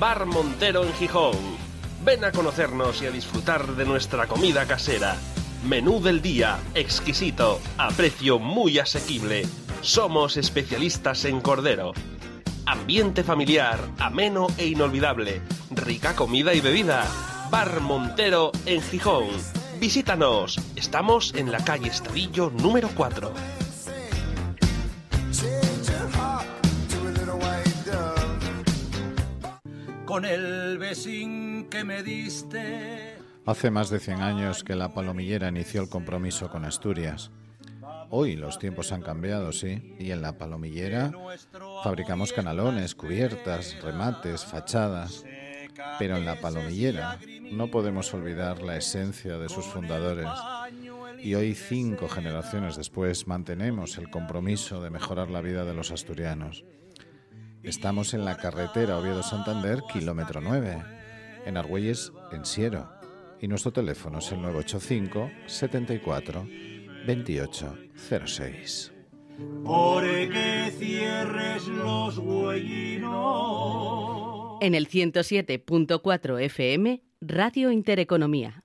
Bar 0.00 0.26
Montero 0.26 0.82
en 0.82 0.92
Gijón. 0.94 1.59
Ven 2.02 2.24
a 2.24 2.32
conocernos 2.32 3.02
y 3.02 3.06
a 3.06 3.10
disfrutar 3.10 3.76
de 3.76 3.84
nuestra 3.84 4.26
comida 4.26 4.66
casera. 4.66 5.16
Menú 5.64 6.00
del 6.00 6.22
día, 6.22 6.58
exquisito, 6.74 7.60
a 7.76 7.90
precio 7.90 8.38
muy 8.38 8.78
asequible. 8.78 9.46
Somos 9.82 10.38
especialistas 10.38 11.26
en 11.26 11.42
cordero. 11.42 11.92
Ambiente 12.64 13.22
familiar, 13.22 13.78
ameno 13.98 14.46
e 14.56 14.68
inolvidable. 14.68 15.42
Rica 15.70 16.16
comida 16.16 16.54
y 16.54 16.62
bebida. 16.62 17.04
Bar 17.50 17.80
Montero 17.80 18.50
en 18.64 18.80
Gijón. 18.80 19.26
Visítanos. 19.78 20.58
Estamos 20.76 21.34
en 21.34 21.52
la 21.52 21.62
calle 21.62 21.88
Estadillo 21.88 22.50
número 22.50 22.88
4. 22.94 23.30
con 30.10 30.24
el 30.24 30.76
besín 30.78 31.49
Hace 33.46 33.70
más 33.70 33.90
de 33.90 34.00
100 34.00 34.20
años 34.20 34.64
que 34.64 34.74
la 34.74 34.92
palomillera 34.92 35.48
inició 35.48 35.82
el 35.82 35.88
compromiso 35.88 36.50
con 36.50 36.64
Asturias. 36.64 37.30
Hoy 38.10 38.34
los 38.34 38.58
tiempos 38.58 38.90
han 38.90 39.02
cambiado, 39.02 39.52
sí, 39.52 39.94
y 39.98 40.10
en 40.10 40.20
la 40.20 40.36
palomillera 40.36 41.12
fabricamos 41.84 42.32
canalones, 42.32 42.94
cubiertas, 42.96 43.80
remates, 43.82 44.44
fachadas. 44.44 45.24
Pero 45.98 46.16
en 46.16 46.24
la 46.24 46.40
palomillera 46.40 47.18
no 47.52 47.70
podemos 47.70 48.12
olvidar 48.12 48.62
la 48.62 48.76
esencia 48.76 49.38
de 49.38 49.48
sus 49.48 49.64
fundadores. 49.64 50.28
Y 51.22 51.34
hoy, 51.34 51.54
cinco 51.54 52.08
generaciones 52.08 52.76
después, 52.76 53.26
mantenemos 53.26 53.96
el 53.98 54.10
compromiso 54.10 54.82
de 54.82 54.90
mejorar 54.90 55.30
la 55.30 55.40
vida 55.40 55.64
de 55.64 55.74
los 55.74 55.92
asturianos. 55.92 56.64
Estamos 57.62 58.14
en 58.14 58.24
la 58.24 58.36
carretera 58.36 58.98
Oviedo-Santander, 58.98 59.82
kilómetro 59.92 60.40
9, 60.40 60.99
en 61.46 61.56
Argüelles, 61.56 62.12
en 62.32 62.44
Siero. 62.44 62.88
Y 63.40 63.48
nuestro 63.48 63.72
teléfono 63.72 64.18
es 64.18 64.30
el 64.32 64.42
985 64.42 65.30
74 65.46 66.46
28 67.06 67.78
06. 68.26 68.92
Porque 69.64 70.72
cierres 70.78 71.66
los 71.66 72.18
huellinos. 72.18 73.10
En 74.60 74.74
el 74.74 74.88
107.4 74.88 76.42
FM, 76.42 77.02
Radio 77.22 77.70
Intereconomía. 77.70 78.62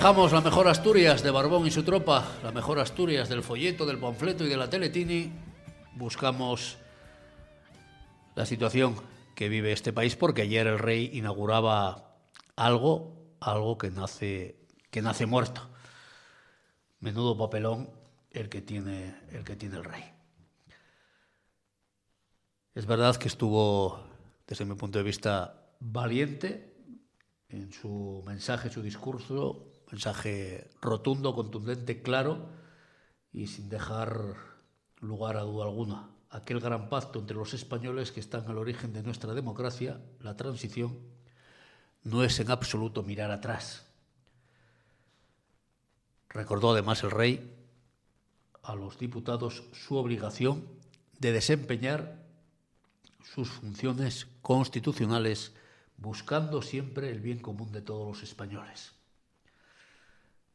Dejamos 0.00 0.32
la 0.32 0.40
mejor 0.40 0.66
Asturias 0.66 1.22
de 1.22 1.30
Barbón 1.30 1.66
y 1.66 1.70
su 1.70 1.82
tropa, 1.82 2.26
la 2.42 2.52
mejor 2.52 2.78
Asturias 2.78 3.28
del 3.28 3.42
folleto, 3.42 3.84
del 3.84 3.98
panfleto 3.98 4.46
y 4.46 4.48
de 4.48 4.56
la 4.56 4.70
teletini. 4.70 5.30
Buscamos 5.94 6.78
la 8.34 8.46
situación 8.46 8.96
que 9.36 9.50
vive 9.50 9.72
este 9.72 9.92
país 9.92 10.16
porque 10.16 10.40
ayer 10.40 10.66
el 10.66 10.78
rey 10.78 11.10
inauguraba 11.12 12.16
algo, 12.56 13.34
algo 13.40 13.76
que 13.76 13.90
nace, 13.90 14.56
que 14.90 15.02
nace 15.02 15.26
muerto. 15.26 15.68
Menudo 17.00 17.36
papelón 17.36 17.90
el 18.30 18.48
que 18.48 18.62
tiene 18.62 19.14
el 19.32 19.44
que 19.44 19.56
tiene 19.56 19.76
el 19.76 19.84
rey. 19.84 20.04
Es 22.74 22.86
verdad 22.86 23.16
que 23.16 23.28
estuvo, 23.28 24.02
desde 24.46 24.64
mi 24.64 24.76
punto 24.76 24.96
de 24.96 25.04
vista, 25.04 25.62
valiente 25.78 26.72
en 27.50 27.70
su 27.70 28.22
mensaje, 28.24 28.70
su 28.70 28.80
discurso, 28.80 29.69
mensaje 29.90 30.70
rotundo, 30.80 31.34
contundente, 31.34 32.02
claro 32.02 32.48
y 33.32 33.46
sin 33.46 33.68
dejar 33.68 34.36
lugar 35.00 35.36
a 35.36 35.42
duda 35.42 35.64
alguna. 35.64 36.10
Aquel 36.30 36.60
gran 36.60 36.88
pacto 36.88 37.18
entre 37.18 37.36
los 37.36 37.54
españoles 37.54 38.12
que 38.12 38.20
están 38.20 38.46
al 38.48 38.58
origen 38.58 38.92
de 38.92 39.02
nuestra 39.02 39.34
democracia, 39.34 40.00
la 40.20 40.36
transición, 40.36 40.98
no 42.04 42.24
es 42.24 42.38
en 42.38 42.50
absoluto 42.50 43.02
mirar 43.02 43.30
atrás. 43.30 43.86
Recordó 46.28 46.72
además 46.72 47.02
el 47.02 47.10
rey 47.10 47.56
a 48.62 48.76
los 48.76 48.98
diputados 48.98 49.64
su 49.72 49.96
obligación 49.96 50.64
de 51.18 51.32
desempeñar 51.32 52.24
sus 53.24 53.50
funciones 53.50 54.28
constitucionales 54.40 55.52
buscando 55.96 56.62
siempre 56.62 57.10
el 57.10 57.20
bien 57.20 57.40
común 57.40 57.72
de 57.72 57.82
todos 57.82 58.06
los 58.06 58.22
españoles. 58.22 58.99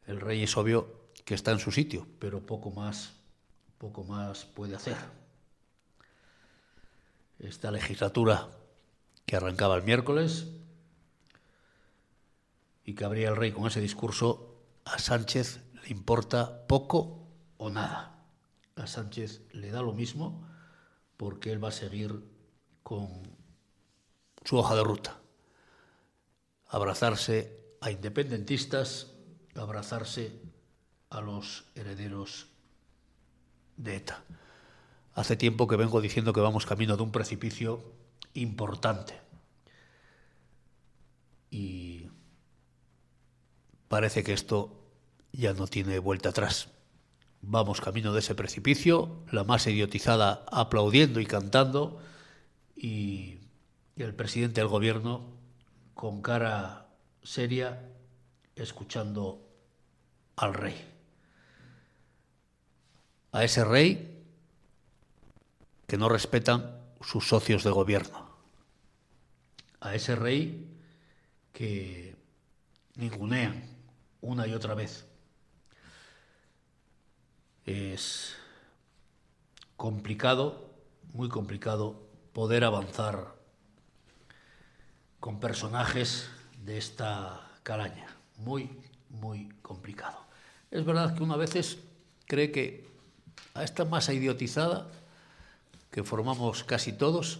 El 0.07 0.21
rey 0.21 0.43
es 0.43 0.55
obvio 0.57 1.09
que 1.23 1.33
está 1.33 1.51
en 1.51 1.59
su 1.59 1.71
sitio, 1.71 2.07
pero 2.19 2.45
poco 2.45 2.71
más, 2.71 3.13
poco 3.77 4.03
más 4.03 4.45
puede 4.45 4.75
hacer. 4.75 4.97
Esta 7.39 7.71
legislatura 7.71 8.47
que 9.25 9.35
arrancaba 9.35 9.75
el 9.75 9.83
miércoles 9.83 10.47
y 12.85 12.93
que 12.93 13.03
abría 13.03 13.29
el 13.29 13.35
rey 13.35 13.51
con 13.51 13.65
ese 13.65 13.81
discurso, 13.81 14.61
a 14.85 14.99
Sánchez 14.99 15.61
le 15.83 15.89
importa 15.89 16.67
poco 16.67 17.27
o 17.57 17.69
nada. 17.69 18.23
A 18.75 18.85
Sánchez 18.85 19.41
le 19.53 19.71
da 19.71 19.81
lo 19.81 19.93
mismo 19.93 20.47
porque 21.17 21.51
él 21.51 21.63
va 21.63 21.69
a 21.69 21.71
seguir 21.71 22.23
con 22.83 23.07
su 24.43 24.57
hoja 24.57 24.75
de 24.75 24.83
ruta. 24.83 25.19
Abrazarse 26.67 27.77
a 27.81 27.89
independentistas, 27.89 29.14
abrazarse 29.55 30.41
a 31.09 31.21
los 31.21 31.65
herederos 31.75 32.47
de 33.77 33.97
ETA. 33.97 34.23
Hace 35.13 35.37
tiempo 35.37 35.67
que 35.67 35.77
vengo 35.77 36.01
diciendo 36.01 36.33
que 36.33 36.41
vamos 36.41 36.65
camino 36.65 36.97
de 36.97 37.03
un 37.03 37.11
precipicio 37.11 37.83
importante. 38.33 39.19
Y 41.49 42.09
parece 43.87 44.23
que 44.23 44.33
esto 44.33 44.77
ya 45.31 45.53
no 45.53 45.67
tiene 45.67 45.99
vuelta 45.99 46.29
atrás. 46.29 46.69
Vamos 47.41 47.79
camino 47.79 48.11
de 48.11 48.19
ese 48.19 48.35
precipicio, 48.35 49.23
la 49.31 49.43
masa 49.43 49.69
idiotizada 49.69 50.45
aplaudiendo 50.51 51.19
y 51.19 51.25
cantando, 51.25 52.01
y 52.75 53.37
el 53.95 54.15
presidente 54.15 54.61
del 54.61 54.67
gobierno 54.67 55.21
con 55.93 56.21
cara 56.21 56.87
seria 57.23 57.89
escuchando 58.55 59.44
al 60.35 60.53
rey. 60.53 60.75
A 63.31 63.43
ese 63.43 63.63
rey 63.63 64.23
que 65.87 65.97
no 65.97 66.09
respetan 66.09 66.79
sus 67.01 67.27
socios 67.27 67.63
de 67.63 67.71
gobierno. 67.71 68.29
A 69.79 69.93
ese 69.93 70.15
rey 70.15 70.67
que 71.53 72.15
ningunean 72.95 73.63
una 74.21 74.47
y 74.47 74.53
otra 74.53 74.73
vez. 74.73 75.05
Es 77.65 78.35
complicado, 79.77 80.69
muy 81.13 81.29
complicado, 81.29 82.07
poder 82.33 82.63
avanzar 82.63 83.35
con 85.19 85.39
personajes 85.39 86.29
de 86.63 86.77
esta 86.77 87.51
calaña. 87.63 88.07
Muy, 88.37 88.69
muy 89.09 89.49
complicado. 89.61 90.24
Es 90.75 90.83
verdad 90.83 91.15
que 91.15 91.23
uno 91.23 91.35
a 91.35 91.37
veces 91.37 91.77
cree 92.25 92.51
que 92.51 92.85
a 93.53 93.63
esta 93.63 93.85
masa 93.85 94.11
idiotizada 94.11 94.87
que 95.89 96.03
formamos 96.03 96.65
casi 96.65 96.91
todos, 96.91 97.39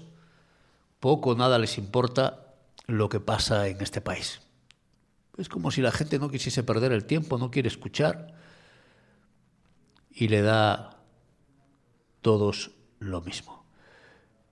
poco 1.02 1.32
o 1.32 1.36
nada 1.36 1.60
les 1.60 1.78
importa 1.78 2.56
lo 2.88 3.10
que 3.10 3.19
pasa 3.19 3.67
en 3.67 3.82
este 3.82 4.00
país. 4.00 4.39
Es 5.38 5.50
como 5.50 5.69
si 5.69 5.82
la 5.82 5.91
gente 5.91 6.17
no 6.17 6.30
quisiese 6.30 6.63
perder 6.63 6.93
el 6.93 7.04
tiempo, 7.04 7.38
no 7.38 7.52
quiere 7.52 7.67
escuchar 7.67 8.36
y 10.10 10.30
le 10.30 10.41
da 10.41 10.95
todos 12.21 12.71
lo 13.00 13.19
mismo. 13.19 13.65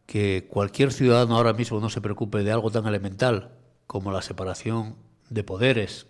Que 0.06 0.46
cualquier 0.50 0.92
ciudadano 0.92 1.38
ahora 1.38 1.54
mismo 1.54 1.80
no 1.80 1.90
se 1.90 2.02
preocupe 2.02 2.44
de 2.44 2.52
algo 2.52 2.70
tan 2.70 2.86
elemental 2.86 3.56
como 3.88 4.12
la 4.12 4.22
separación 4.22 4.98
de 5.30 5.46
poderes 5.46 6.08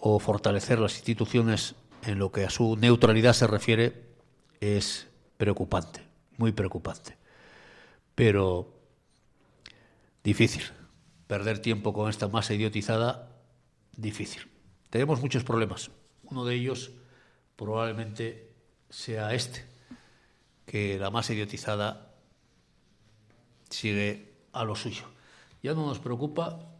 o 0.00 0.18
fortalecer 0.18 0.78
las 0.78 0.96
instituciones 0.96 1.74
en 2.02 2.18
lo 2.18 2.30
que 2.30 2.44
a 2.44 2.50
su 2.50 2.76
neutralidad 2.76 3.32
se 3.32 3.46
refiere 3.46 4.08
es 4.60 5.08
preocupante, 5.36 6.02
muy 6.36 6.52
preocupante. 6.52 7.16
Pero 8.14 8.74
difícil. 10.22 10.64
Perder 11.26 11.60
tiempo 11.60 11.92
con 11.92 12.08
esta 12.08 12.28
masa 12.28 12.54
idiotizada, 12.54 13.36
difícil. 13.96 14.48
Tenemos 14.90 15.20
muchos 15.20 15.44
problemas. 15.44 15.90
Uno 16.24 16.44
de 16.44 16.54
ellos 16.54 16.92
probablemente 17.56 18.50
sea 18.88 19.34
este, 19.34 19.64
que 20.64 20.98
la 20.98 21.10
masa 21.10 21.34
idiotizada 21.34 22.14
sigue 23.68 24.32
a 24.52 24.64
lo 24.64 24.74
suyo. 24.74 25.04
Ya 25.62 25.74
no 25.74 25.86
nos 25.86 25.98
preocupa 25.98 26.77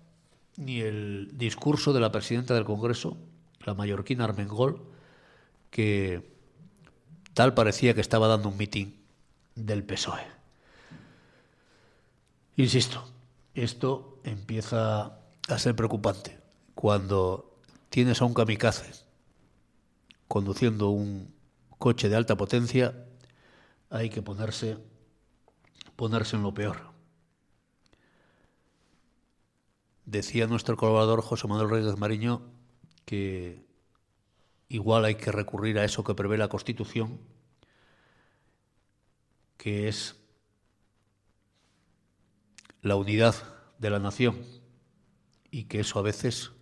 ni 0.58 0.80
el 0.80 1.30
discurso 1.32 1.92
de 1.92 2.00
la 2.00 2.10
presidenta 2.10 2.52
del 2.52 2.64
Congreso, 2.64 3.16
la 3.64 3.74
mallorquina 3.74 4.24
Armengol, 4.24 4.82
que 5.70 6.36
tal 7.32 7.54
parecía 7.54 7.94
que 7.94 8.00
estaba 8.00 8.26
dando 8.26 8.48
un 8.48 8.56
mitin 8.56 8.96
del 9.54 9.84
PSOE. 9.84 10.26
Insisto, 12.56 13.08
esto 13.54 14.18
empieza 14.24 15.20
a 15.48 15.58
ser 15.58 15.76
preocupante 15.76 16.40
cuando 16.74 17.56
tienes 17.88 18.20
a 18.20 18.24
un 18.24 18.34
kamikaze 18.34 19.06
conduciendo 20.26 20.90
un 20.90 21.32
coche 21.78 22.08
de 22.08 22.16
alta 22.16 22.36
potencia, 22.36 23.06
hay 23.90 24.10
que 24.10 24.22
ponerse 24.22 24.76
ponerse 25.96 26.36
en 26.36 26.42
lo 26.42 26.52
peor. 26.52 26.87
Decía 30.08 30.46
nuestro 30.46 30.74
colaborador 30.78 31.20
José 31.20 31.46
Manuel 31.48 31.68
Reyes 31.68 31.98
Mariño 31.98 32.40
que 33.04 33.62
igual 34.70 35.04
hay 35.04 35.16
que 35.16 35.30
recurrir 35.30 35.78
a 35.78 35.84
eso 35.84 36.02
que 36.02 36.14
prevé 36.14 36.38
la 36.38 36.48
Constitución, 36.48 37.20
que 39.58 39.86
es 39.86 40.16
la 42.80 42.96
unidad 42.96 43.34
de 43.78 43.90
la 43.90 43.98
nación 43.98 44.42
y 45.50 45.64
que 45.64 45.80
eso 45.80 45.98
a 45.98 46.02
veces 46.02 46.52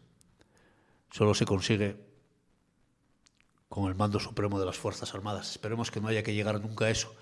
solo 1.13 1.33
se 1.33 1.47
consigue 1.47 2.05
con 3.69 3.87
el 3.87 3.95
mando 3.95 4.19
supremo 4.19 4.59
de 4.59 4.67
las 4.67 4.77
Fuerzas 4.77 5.15
Armadas. 5.15 5.51
Esperemos 5.51 5.93
que 5.93 6.01
no 6.01 6.09
haya 6.09 6.25
que 6.25 6.35
llegar 6.35 6.61
nunca 6.61 6.87
a 6.87 6.91
eso, 6.91 7.15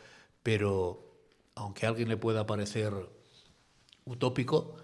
pero 0.42 1.18
aunque 1.54 1.84
a 1.84 1.90
alguien 1.90 2.08
le 2.08 2.16
pueda 2.16 2.46
parecer 2.46 2.94
utópico, 4.06 4.78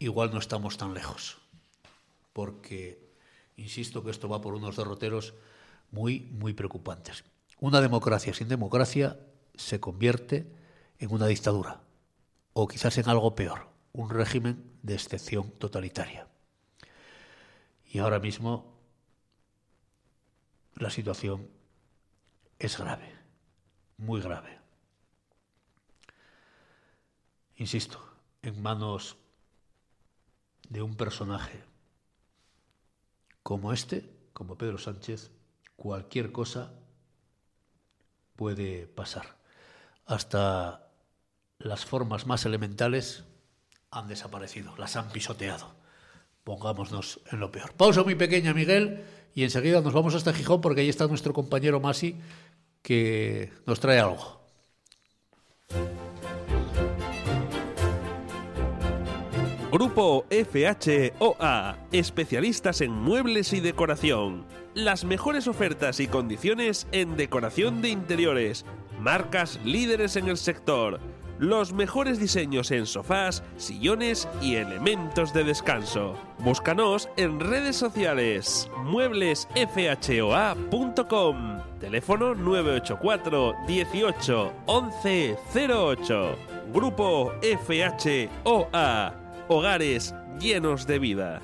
igual 0.00 0.32
no 0.32 0.38
estamos 0.38 0.76
tan 0.76 0.94
lejos, 0.94 1.38
porque 2.32 2.98
insisto 3.56 4.02
que 4.02 4.10
esto 4.10 4.28
va 4.28 4.40
por 4.40 4.54
unos 4.54 4.76
derroteros 4.76 5.34
muy, 5.92 6.20
muy 6.32 6.54
preocupantes. 6.54 7.22
Una 7.60 7.80
democracia 7.80 8.34
sin 8.34 8.48
democracia 8.48 9.20
se 9.54 9.78
convierte 9.78 10.50
en 10.98 11.12
una 11.12 11.26
dictadura, 11.26 11.82
o 12.54 12.66
quizás 12.66 12.96
en 12.98 13.08
algo 13.08 13.34
peor, 13.34 13.68
un 13.92 14.08
régimen 14.08 14.64
de 14.82 14.94
excepción 14.94 15.50
totalitaria. 15.52 16.26
Y 17.92 17.98
ahora 17.98 18.18
mismo 18.18 18.72
la 20.76 20.90
situación 20.90 21.46
es 22.58 22.78
grave, 22.78 23.12
muy 23.98 24.22
grave. 24.22 24.58
Insisto, 27.56 28.02
en 28.42 28.62
manos 28.62 29.18
de 30.70 30.80
un 30.80 30.94
personaje 30.94 31.62
como 33.42 33.72
este, 33.72 34.08
como 34.32 34.56
Pedro 34.56 34.78
Sánchez, 34.78 35.30
cualquier 35.76 36.32
cosa 36.32 36.72
puede 38.36 38.86
pasar. 38.86 39.36
Hasta 40.06 40.88
las 41.58 41.84
formas 41.84 42.26
más 42.26 42.46
elementales 42.46 43.24
han 43.90 44.08
desaparecido, 44.08 44.74
las 44.78 44.96
han 44.96 45.10
pisoteado. 45.10 45.74
Pongámonos 46.44 47.20
en 47.30 47.40
lo 47.40 47.52
peor. 47.52 47.74
Pausa 47.74 48.02
muy 48.02 48.14
pequeña, 48.14 48.54
Miguel, 48.54 49.04
y 49.34 49.42
enseguida 49.42 49.80
nos 49.80 49.92
vamos 49.92 50.14
hasta 50.14 50.32
Gijón 50.32 50.60
porque 50.60 50.80
ahí 50.80 50.88
está 50.88 51.06
nuestro 51.06 51.32
compañero 51.34 51.80
Masi 51.80 52.16
que 52.82 53.52
nos 53.66 53.80
trae 53.80 53.98
algo. 53.98 54.40
Grupo 59.70 60.24
FHOA, 60.30 61.76
especialistas 61.92 62.80
en 62.80 62.90
muebles 62.90 63.52
y 63.52 63.60
decoración. 63.60 64.44
Las 64.74 65.04
mejores 65.04 65.46
ofertas 65.46 66.00
y 66.00 66.08
condiciones 66.08 66.88
en 66.90 67.16
decoración 67.16 67.80
de 67.80 67.90
interiores. 67.90 68.64
Marcas 68.98 69.60
líderes 69.64 70.16
en 70.16 70.28
el 70.28 70.38
sector. 70.38 70.98
Los 71.38 71.72
mejores 71.72 72.18
diseños 72.18 72.72
en 72.72 72.84
sofás, 72.84 73.44
sillones 73.58 74.26
y 74.42 74.56
elementos 74.56 75.32
de 75.32 75.44
descanso. 75.44 76.16
Búscanos 76.40 77.08
en 77.16 77.38
redes 77.38 77.76
sociales 77.76 78.68
mueblesfhoa.com. 78.82 81.60
Teléfono 81.78 82.34
984 82.34 83.54
18 83.68 84.52
11 84.66 85.36
08. 85.54 86.36
Grupo 86.72 87.32
FHOA. 87.40 89.20
Hogares 89.52 90.14
llenos 90.38 90.86
de 90.86 91.00
vida. 91.00 91.42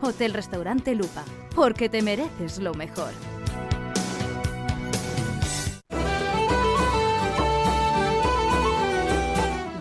Hotel 0.00 0.32
Restaurante 0.34 0.94
Lupa, 0.96 1.24
porque 1.54 1.88
te 1.88 2.02
mereces 2.02 2.58
lo 2.58 2.74
mejor. 2.74 3.12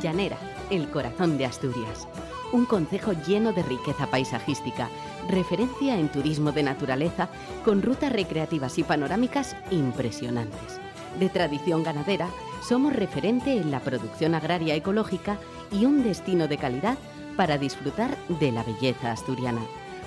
Llanera, 0.01 0.37
el 0.69 0.89
corazón 0.89 1.37
de 1.37 1.45
Asturias. 1.45 2.07
Un 2.51 2.65
concejo 2.65 3.13
lleno 3.13 3.53
de 3.53 3.63
riqueza 3.63 4.07
paisajística, 4.07 4.89
referencia 5.29 5.97
en 5.97 6.09
turismo 6.09 6.51
de 6.51 6.63
naturaleza, 6.63 7.29
con 7.63 7.81
rutas 7.81 8.11
recreativas 8.11 8.77
y 8.77 8.83
panorámicas 8.83 9.55
impresionantes. 9.71 10.79
De 11.19 11.29
tradición 11.29 11.83
ganadera, 11.83 12.27
somos 12.61 12.93
referente 12.93 13.57
en 13.57 13.71
la 13.71 13.79
producción 13.79 14.35
agraria 14.35 14.75
ecológica 14.75 15.37
y 15.71 15.85
un 15.85 16.03
destino 16.03 16.47
de 16.47 16.57
calidad 16.57 16.97
para 17.37 17.57
disfrutar 17.57 18.17
de 18.27 18.51
la 18.51 18.63
belleza 18.63 19.11
asturiana. 19.11 19.61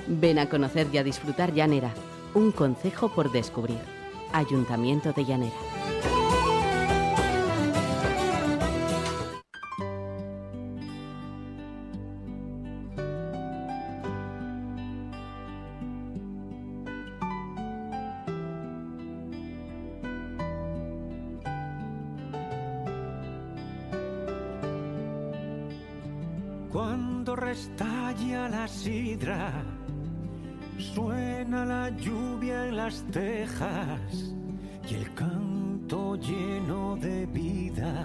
Ven 0.07 0.38
a 0.38 0.48
conocer 0.48 0.88
y 0.92 0.98
a 0.98 1.04
disfrutar 1.04 1.54
Llanera, 1.54 1.92
un 2.35 2.52
concejo 2.52 3.09
por 3.09 3.33
descubrir. 3.33 3.80
Ayuntamiento 4.33 5.12
de 5.12 5.24
Llanera. 5.24 5.84
Sidra, 28.85 29.51
suena 30.77 31.64
la 31.64 31.88
lluvia 31.88 32.66
en 32.68 32.77
las 32.77 33.03
tejas 33.05 34.35
y 34.87 34.94
el 34.94 35.14
canto 35.14 36.16
lleno 36.16 36.94
de 36.97 37.25
vida 37.25 38.05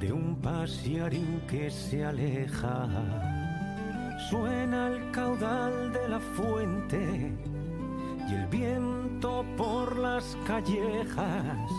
de 0.00 0.12
un 0.12 0.34
pasiarín 0.42 1.42
que 1.46 1.70
se 1.70 2.04
aleja. 2.04 2.88
Suena 4.28 4.88
el 4.88 5.12
caudal 5.12 5.92
de 5.92 6.08
la 6.08 6.18
fuente 6.18 7.32
y 8.28 8.34
el 8.34 8.46
viento 8.48 9.44
por 9.56 9.96
las 9.96 10.36
callejas. 10.44 11.70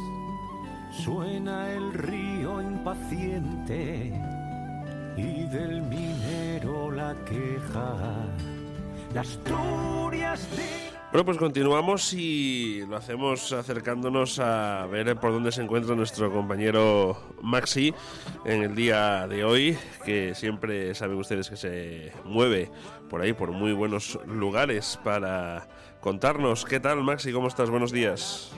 Suena 1.03 1.69
el 1.73 1.91
río 1.91 2.61
impaciente 2.61 4.36
y 5.17 5.43
del 5.47 5.81
minero 5.81 6.91
la 6.91 7.15
queja. 7.25 7.95
Las 9.13 9.39
de 9.43 9.51
Bueno, 11.11 11.25
pues 11.25 11.37
continuamos 11.37 12.13
y 12.13 12.85
lo 12.87 12.97
hacemos 12.97 13.51
acercándonos 13.51 14.39
a 14.39 14.85
ver 14.85 15.15
por 15.15 15.31
dónde 15.31 15.51
se 15.51 15.63
encuentra 15.63 15.95
nuestro 15.95 16.31
compañero 16.31 17.17
Maxi 17.41 17.93
en 18.45 18.63
el 18.63 18.75
día 18.75 19.27
de 19.27 19.43
hoy, 19.43 19.77
que 20.05 20.35
siempre 20.35 20.93
saben 20.93 21.17
ustedes 21.17 21.49
que 21.49 21.57
se 21.57 22.11
mueve 22.25 22.69
por 23.09 23.21
ahí, 23.21 23.33
por 23.33 23.51
muy 23.51 23.73
buenos 23.73 24.19
lugares 24.27 24.99
para 25.03 25.67
contarnos. 25.99 26.63
¿Qué 26.65 26.79
tal, 26.79 27.03
Maxi? 27.03 27.31
¿Cómo 27.31 27.47
estás? 27.47 27.69
Buenos 27.69 27.91
días. 27.91 28.51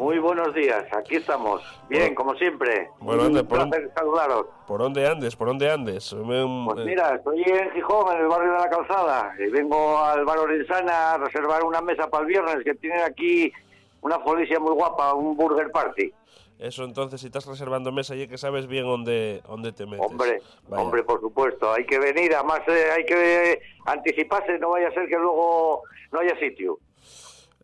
Muy 0.00 0.18
buenos 0.18 0.54
días, 0.54 0.82
aquí 0.96 1.16
estamos. 1.16 1.60
Bien, 1.90 2.00
Bueno. 2.04 2.14
como 2.16 2.34
siempre. 2.36 2.88
Bueno, 3.00 3.24
anda, 3.24 3.42
por 3.42 3.58
un- 3.58 3.70
saludaros. 3.94 4.46
¿Por 4.66 4.80
dónde 4.80 5.06
andes? 5.06 5.36
¿Por 5.36 5.48
dónde 5.48 5.70
andes? 5.70 6.14
Me- 6.14 6.64
Pues 6.64 6.78
eh, 6.78 6.84
mira, 6.86 7.16
estoy 7.16 7.42
en 7.42 7.70
Gijón, 7.72 8.16
en 8.16 8.22
el 8.22 8.28
barrio 8.28 8.50
de 8.52 8.58
la 8.60 8.70
Calzada, 8.70 9.34
y 9.38 9.50
vengo 9.50 9.98
al 9.98 10.24
bar 10.24 10.38
Orensana 10.38 11.12
a 11.12 11.18
reservar 11.18 11.62
una 11.64 11.82
mesa 11.82 12.08
para 12.08 12.22
el 12.22 12.28
viernes, 12.28 12.64
que 12.64 12.74
tienen 12.76 13.00
aquí 13.02 13.52
una 14.00 14.18
folicia 14.20 14.58
muy 14.58 14.72
guapa, 14.72 15.12
un 15.12 15.36
burger 15.36 15.70
party. 15.70 16.10
Eso 16.58 16.84
entonces, 16.84 17.20
si 17.20 17.26
estás 17.26 17.44
reservando 17.44 17.92
mesa, 17.92 18.14
ya 18.14 18.26
que 18.26 18.38
sabes 18.38 18.66
bien 18.68 18.84
dónde, 18.86 19.42
dónde 19.46 19.72
te 19.72 19.84
metes. 19.84 20.06
Hombre, 20.06 20.40
Vaya. 20.66 20.82
hombre, 20.82 21.02
por 21.02 21.20
supuesto, 21.20 21.70
hay 21.74 21.84
que 21.84 21.98
venir, 21.98 22.34
además 22.34 22.60
eh, 22.68 22.84
hay 22.96 23.04
que 23.04 23.60
anticiparse, 23.84 24.58
no 24.58 24.70
vaya 24.70 24.88
a 24.88 24.92
ser 24.92 25.08
que 25.08 25.16
luego 25.18 25.82
no 26.10 26.20
haya 26.20 26.38
sitio. 26.38 26.78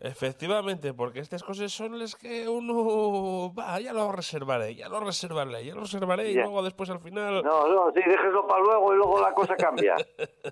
Efectivamente, 0.06 0.94
porque 0.94 1.18
estas 1.18 1.42
cosas 1.42 1.72
son 1.72 1.98
las 1.98 2.14
que 2.14 2.48
uno 2.48 3.52
va, 3.52 3.80
ya 3.80 3.92
lo 3.92 4.12
reservaré, 4.12 4.74
ya 4.74 4.88
lo 4.88 5.00
reservaré, 5.00 5.64
ya 5.64 5.74
lo 5.74 5.80
reservaré 5.80 6.30
y 6.30 6.34
luego 6.34 6.62
después 6.62 6.88
al 6.90 7.00
final. 7.00 7.42
No, 7.42 7.66
no, 7.66 7.90
sí, 7.92 8.00
déjeslo 8.06 8.46
para 8.46 8.62
luego 8.62 8.94
y 8.94 8.96
luego 8.96 9.20
la 9.20 9.32
cosa 9.32 9.56
cambia. 9.56 9.96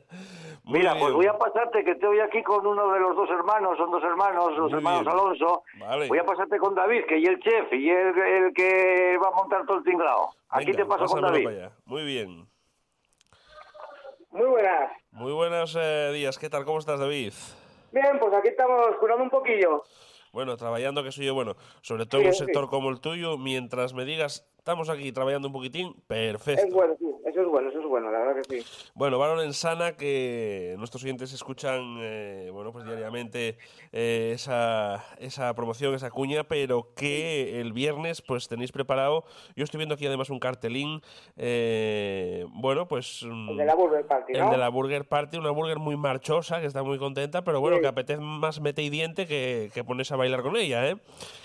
Mira, 0.64 0.96
pues 0.98 1.12
voy 1.12 1.26
a 1.26 1.38
pasarte 1.38 1.84
que 1.84 1.92
estoy 1.92 2.18
aquí 2.20 2.42
con 2.42 2.66
uno 2.66 2.90
de 2.92 3.00
los 3.00 3.14
dos 3.14 3.30
hermanos, 3.30 3.78
son 3.78 3.90
dos 3.90 4.02
hermanos, 4.02 4.56
los 4.56 4.70
Muy 4.70 4.78
hermanos 4.78 5.02
bien. 5.02 5.12
Alonso. 5.12 5.62
Vale. 5.78 6.08
Voy 6.08 6.18
a 6.18 6.24
pasarte 6.24 6.58
con 6.58 6.74
David, 6.74 7.04
que 7.06 7.18
y 7.18 7.26
el 7.26 7.38
chef 7.40 7.72
y 7.72 7.90
el, 7.90 8.18
el 8.18 8.54
que 8.54 9.16
va 9.22 9.28
a 9.28 9.36
montar 9.36 9.64
todo 9.66 9.78
el 9.78 9.84
tinglado. 9.84 10.30
Aquí 10.48 10.66
Venga, 10.66 10.78
te 10.78 10.84
paso 10.86 11.06
con 11.06 11.22
David. 11.22 11.48
Muy 11.84 12.04
bien. 12.04 12.48
Muy 14.30 14.46
buenas. 14.46 14.90
Muy 15.12 15.32
buenos 15.32 15.76
eh, 15.80 16.10
días. 16.12 16.38
¿Qué 16.38 16.50
tal? 16.50 16.64
¿Cómo 16.64 16.80
estás, 16.80 16.98
David? 16.98 17.32
Bien, 17.94 18.18
pues 18.18 18.34
aquí 18.34 18.48
estamos 18.48 18.96
curando 18.98 19.22
un 19.22 19.30
poquillo. 19.30 19.84
Bueno, 20.32 20.56
trabajando 20.56 21.04
que 21.04 21.12
soy 21.12 21.26
yo, 21.26 21.34
bueno, 21.34 21.54
sobre 21.80 22.06
todo 22.06 22.22
Sí, 22.22 22.24
en 22.24 22.28
un 22.30 22.34
sí. 22.34 22.44
sector 22.44 22.68
como 22.68 22.90
el 22.90 22.98
tuyo, 23.00 23.38
mientras 23.38 23.94
me 23.94 24.04
digas, 24.04 24.44
estamos 24.58 24.88
aquí 24.88 25.12
trabajando 25.12 25.46
un 25.46 25.54
poquitín, 25.54 25.94
perfecto. 26.08 26.64
Es 26.66 26.74
bueno, 26.74 26.96
eso 27.34 27.42
es 27.42 27.48
bueno, 27.48 27.68
eso 27.68 27.80
es 27.80 27.86
bueno, 27.86 28.10
la 28.12 28.18
verdad 28.20 28.42
que 28.42 28.62
sí. 28.62 28.90
Bueno, 28.94 29.18
Valor 29.18 29.42
en 29.42 29.52
Sana, 29.52 29.96
que 29.96 30.76
nuestros 30.78 31.02
oyentes 31.02 31.32
escuchan, 31.32 31.96
eh, 32.00 32.48
bueno, 32.52 32.70
pues 32.72 32.84
diariamente 32.84 33.58
eh, 33.92 34.30
esa, 34.34 35.04
esa 35.18 35.52
promoción, 35.54 35.94
esa 35.94 36.10
cuña, 36.10 36.44
pero 36.44 36.94
que 36.94 37.60
el 37.60 37.72
viernes, 37.72 38.22
pues 38.22 38.46
tenéis 38.46 38.70
preparado, 38.70 39.24
yo 39.56 39.64
estoy 39.64 39.78
viendo 39.78 39.96
aquí 39.96 40.06
además 40.06 40.30
un 40.30 40.38
cartelín, 40.38 41.00
eh, 41.36 42.46
bueno, 42.50 42.86
pues... 42.86 43.24
mm, 43.28 43.50
El 43.50 43.56
de 43.56 43.64
la 43.66 43.74
Burger 43.74 44.06
Party, 44.06 44.32
el 44.34 44.40
¿no? 44.40 44.50
de 44.52 44.56
la 44.56 44.68
Burger 44.68 45.04
Party, 45.08 45.36
una 45.38 45.50
burger 45.50 45.78
muy 45.78 45.96
marchosa, 45.96 46.60
que 46.60 46.66
está 46.66 46.82
muy 46.84 46.98
contenta, 46.98 47.42
pero 47.42 47.60
bueno, 47.60 47.76
Sí. 47.76 47.82
que 47.82 47.88
apetece 47.88 48.20
más 48.20 48.60
mete 48.60 48.82
y 48.82 48.90
diente 48.90 49.26
que, 49.26 49.70
que 49.74 49.82
ponerse 49.82 50.14
a 50.14 50.16
bailar 50.16 50.42
con 50.42 50.56
ella, 50.56 50.88
¿eh? 50.88 50.96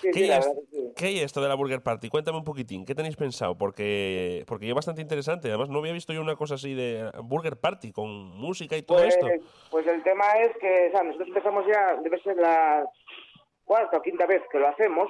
Sí, 0.02 0.10
¿Qué, 0.14 0.26
sí, 0.26 0.32
es, 0.32 0.50
qué 0.96 1.16
es 1.18 1.22
esto 1.24 1.42
de 1.42 1.48
la 1.50 1.56
Burger 1.56 1.82
Party? 1.82 2.10
Cuéntame 2.10 2.38
un 2.38 2.44
poquitín, 2.44 2.86
¿qué 2.86 2.94
tenéis 2.94 3.16
pensado? 3.16 3.58
Porque, 3.58 4.44
porque 4.46 4.70
es 4.70 4.76
bastante 4.76 5.02
interesante, 5.02 5.48
además 5.50 5.70
no 5.70 5.79
había 5.80 5.94
visto 5.94 6.14
yo 6.14 6.22
una 6.22 6.36
cosa 6.36 6.56
así 6.56 6.74
de 6.74 7.10
Burger 7.24 7.58
Party, 7.58 7.92
con 7.92 8.10
música 8.38 8.78
y 8.78 8.84
todo 8.84 9.00
Pues, 9.00 9.16
esto. 9.16 9.28
pues 9.72 9.88
el 9.88 10.04
tema 10.04 10.26
es 10.40 10.56
que, 10.58 10.88
o 10.88 10.92
sea, 10.92 11.04
nosotros 11.04 11.28
empezamos 11.30 11.66
ya, 11.68 11.96
debe 11.96 12.20
ser 12.22 12.38
la 12.38 12.86
cuarta 13.66 13.98
o 13.98 14.02
quinta 14.02 14.26
vez 14.26 14.42
que 14.52 14.60
lo 14.60 14.68
hacemos, 14.68 15.10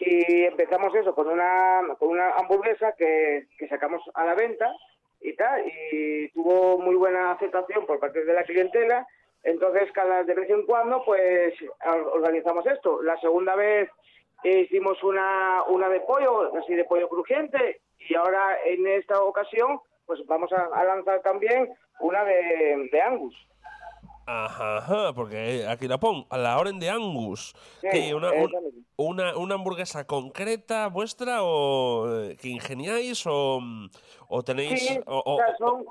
y 0.00 0.44
empezamos 0.44 0.94
eso 0.94 1.12
con 1.14 1.26
una, 1.28 1.82
con 1.98 2.10
una 2.10 2.30
hamburguesa 2.30 2.94
que, 2.96 3.48
que 3.58 3.68
sacamos 3.68 4.00
a 4.14 4.24
la 4.24 4.34
venta 4.34 4.72
y 5.20 5.34
tal, 5.34 5.64
y 5.66 6.28
tuvo 6.28 6.78
muy 6.78 6.94
buena 6.94 7.32
aceptación 7.32 7.84
por 7.86 7.98
parte 7.98 8.24
de 8.24 8.32
la 8.32 8.44
clientela, 8.44 9.04
entonces 9.42 9.90
cada 9.92 10.22
de 10.22 10.34
vez 10.34 10.48
en 10.50 10.64
cuando 10.66 11.04
pues 11.04 11.52
or- 11.84 12.10
organizamos 12.14 12.64
esto. 12.66 13.02
La 13.02 13.18
segunda 13.20 13.56
vez 13.56 13.90
hicimos 14.44 15.02
una, 15.02 15.64
una 15.66 15.88
de 15.88 15.98
pollo, 16.02 16.56
así 16.56 16.74
de 16.74 16.84
pollo 16.84 17.08
crujiente, 17.08 17.80
y 17.98 18.14
ahora 18.14 18.56
en 18.64 18.86
esta 18.86 19.20
ocasión 19.20 19.80
pues 20.08 20.18
vamos 20.26 20.50
a, 20.52 20.68
a 20.74 20.84
lanzar 20.84 21.20
también 21.22 21.68
una 22.00 22.24
de, 22.24 22.88
de 22.90 23.00
Angus. 23.00 23.36
Ajá, 24.26 24.78
ajá, 24.78 25.12
porque 25.14 25.64
aquí 25.68 25.86
la 25.88 25.96
pon, 25.98 26.26
a 26.28 26.36
la 26.36 26.58
orden 26.58 26.78
de 26.78 26.90
Angus. 26.90 27.54
Sí, 27.80 27.88
¿Qué, 27.90 28.14
una, 28.14 28.30
un- 28.32 28.84
una, 28.96 29.36
una 29.38 29.54
hamburguesa 29.54 30.06
concreta 30.06 30.88
vuestra 30.88 31.42
o 31.42 32.22
eh, 32.24 32.36
que 32.36 32.48
ingeniáis 32.48 33.24
o, 33.26 33.60
mm, 33.60 33.86
o 34.28 34.42
tenéis... 34.42 34.86
Sí, 34.86 35.00
o- 35.06 35.18
o 35.18 35.34
o- 35.34 35.38
sea, 35.38 35.56
son, 35.56 35.84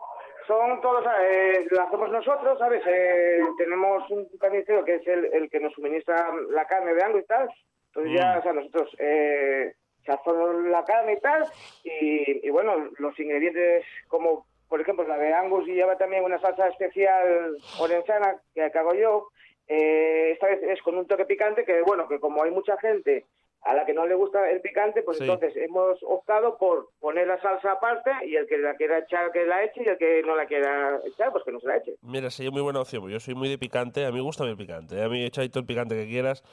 son 0.47 0.81
todos, 0.81 1.03
eh, 1.23 1.65
lo 1.71 1.81
hacemos 1.81 2.11
nosotros, 2.11 2.59
¿sabes? 2.59 2.83
Eh, 2.85 3.39
tenemos 3.57 4.03
un 4.11 4.27
carnicero 4.39 4.85
que 4.85 4.95
es 4.95 5.07
el, 5.07 5.25
el 5.33 5.49
que 5.49 5.59
nos 5.59 5.73
suministra 5.73 6.27
la 6.51 6.65
carne 6.67 6.93
de 6.93 7.03
Angus 7.03 7.21
y 7.23 7.25
tal. 7.25 7.49
Entonces 7.93 8.19
ya, 8.19 8.35
Mm. 8.35 8.39
o 8.39 8.41
sea, 8.43 8.53
nosotros 8.53 8.89
eh, 8.99 9.73
sazonamos 10.07 10.65
la 10.65 10.83
carne 10.83 11.13
y 11.13 11.19
tal. 11.19 11.45
Y, 11.83 12.47
y 12.47 12.49
bueno, 12.49 12.89
los 12.97 13.19
ingredientes 13.19 13.85
como, 14.07 14.47
por 14.67 14.81
ejemplo, 14.81 15.07
la 15.07 15.17
de 15.17 15.31
Angus 15.33 15.67
lleva 15.67 15.95
también 15.99 16.23
una 16.23 16.39
salsa 16.39 16.67
especial 16.69 17.55
orensana 17.79 18.41
que 18.55 18.71
que 18.71 18.77
hago 18.79 18.95
yo. 18.95 19.27
Eh, 19.67 20.31
esta 20.31 20.47
vez 20.47 20.63
es 20.63 20.81
con 20.81 20.97
un 20.97 21.05
toque 21.05 21.25
picante 21.25 21.63
que, 21.65 21.81
bueno, 21.81 22.07
que 22.07 22.19
como 22.19 22.41
hay 22.41 22.49
mucha 22.51 22.77
gente 22.79 23.25
a 23.63 23.73
la 23.73 23.85
que 23.85 23.93
no 23.93 24.05
le 24.05 24.15
gusta 24.15 24.49
el 24.49 24.61
picante, 24.61 25.01
pues 25.01 25.17
Sí. 25.17 25.23
entonces 25.25 25.57
hemos 25.57 26.01
optado 26.03 26.57
por 26.57 26.87
poner 27.01 27.27
la 27.27 27.41
salsa 27.41 27.73
aparte 27.73 28.11
y 28.25 28.35
el 28.37 28.47
que 28.47 28.57
la 28.59 28.75
quiera 28.75 28.99
echar 28.99 29.29
que 29.33 29.45
la 29.45 29.63
eche 29.63 29.83
y 29.83 29.89
el 29.89 29.97
que 29.97 30.21
no 30.25 30.37
la 30.37 30.45
quiera 30.45 31.01
echar, 31.05 31.33
pues 31.33 31.43
que 31.43 31.51
no 31.51 31.59
se 31.59 31.67
la 31.67 31.77
eche. 31.77 31.95
Mira, 32.01 32.29
sería 32.29 32.51
muy 32.51 32.61
buena 32.61 32.79
opción. 32.79 33.09
Yo 33.09 33.19
soy 33.19 33.35
muy 33.35 33.49
de 33.49 33.57
picante. 33.57 34.05
A 34.05 34.09
mí 34.11 34.17
me 34.17 34.21
gusta 34.23 34.45
el 34.45 34.55
picante. 34.55 35.01
A 35.03 35.09
mí 35.09 35.25
echáis 35.25 35.51
todo 35.51 35.59
el 35.61 35.65
picante 35.67 35.95
que 35.95 36.07
quieras. 36.07 36.43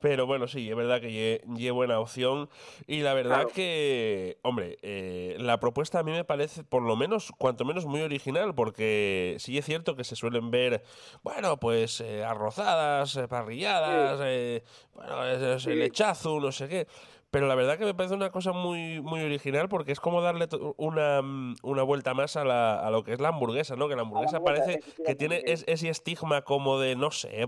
Pero 0.00 0.26
bueno, 0.26 0.48
sí, 0.48 0.68
es 0.70 0.74
verdad 0.76 1.00
que 1.00 1.12
lle, 1.12 1.42
lle 1.54 1.70
buena 1.70 2.00
opción. 2.00 2.48
Y 2.86 3.00
la 3.00 3.12
verdad 3.14 3.34
Claro. 3.40 3.50
que, 3.54 4.38
hombre, 4.42 4.78
eh, 4.82 5.36
la 5.38 5.60
propuesta 5.60 5.98
a 5.98 6.02
mí 6.02 6.10
me 6.10 6.24
parece, 6.24 6.64
por 6.64 6.82
lo 6.82 6.96
menos, 6.96 7.32
cuanto 7.36 7.64
menos 7.66 7.84
muy 7.84 8.00
original, 8.00 8.54
porque 8.54 9.36
sí 9.38 9.58
es 9.58 9.66
cierto 9.66 9.96
que 9.96 10.04
se 10.04 10.16
suelen 10.16 10.50
ver, 10.50 10.82
bueno, 11.22 11.58
pues 11.58 12.00
eh, 12.00 12.24
arrozadas, 12.24 13.14
eh, 13.16 13.28
parrilladas, 13.28 14.20
eh, 14.24 14.64
bueno, 14.94 15.24
es- 15.26 15.66
el 15.66 15.78
lechazo, 15.78 16.40
no 16.40 16.50
sé 16.50 16.68
qué. 16.68 16.86
Pero 17.30 17.46
la 17.46 17.54
verdad 17.54 17.78
que 17.78 17.84
me 17.84 17.94
parece 17.94 18.16
una 18.16 18.30
cosa 18.30 18.50
muy, 18.50 19.00
muy 19.00 19.20
original 19.22 19.68
porque 19.68 19.92
es 19.92 20.00
como 20.00 20.20
darle 20.20 20.48
una, 20.78 21.22
mm, 21.22 21.56
una 21.62 21.82
vuelta 21.84 22.12
más 22.12 22.34
a, 22.36 22.42
la, 22.44 22.80
a 22.84 22.90
lo 22.90 23.04
que 23.04 23.12
es 23.12 23.20
la 23.20 23.28
hamburguesa, 23.28 23.76
¿no? 23.76 23.88
Que 23.88 23.94
la 23.94 24.02
hamburguesa 24.02 24.40
parece 24.40 24.80
que 25.06 25.14
tiene 25.14 25.40
ese 25.46 25.88
estigma 25.88 26.42
como 26.42 26.80
de, 26.80 26.96
no 26.96 27.12
sé, 27.12 27.46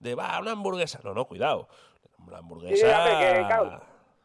de, 0.00 0.14
va, 0.14 0.38
una 0.40 0.52
hamburguesa. 0.52 1.00
No, 1.04 1.12
no, 1.12 1.26
cuidado. 1.26 1.68
La 2.26 2.38
Sí, 2.38 2.38
hamburguesa... 2.38 2.98
hombre, 2.98 3.12
que, 3.18 3.46
claro, 3.46 3.80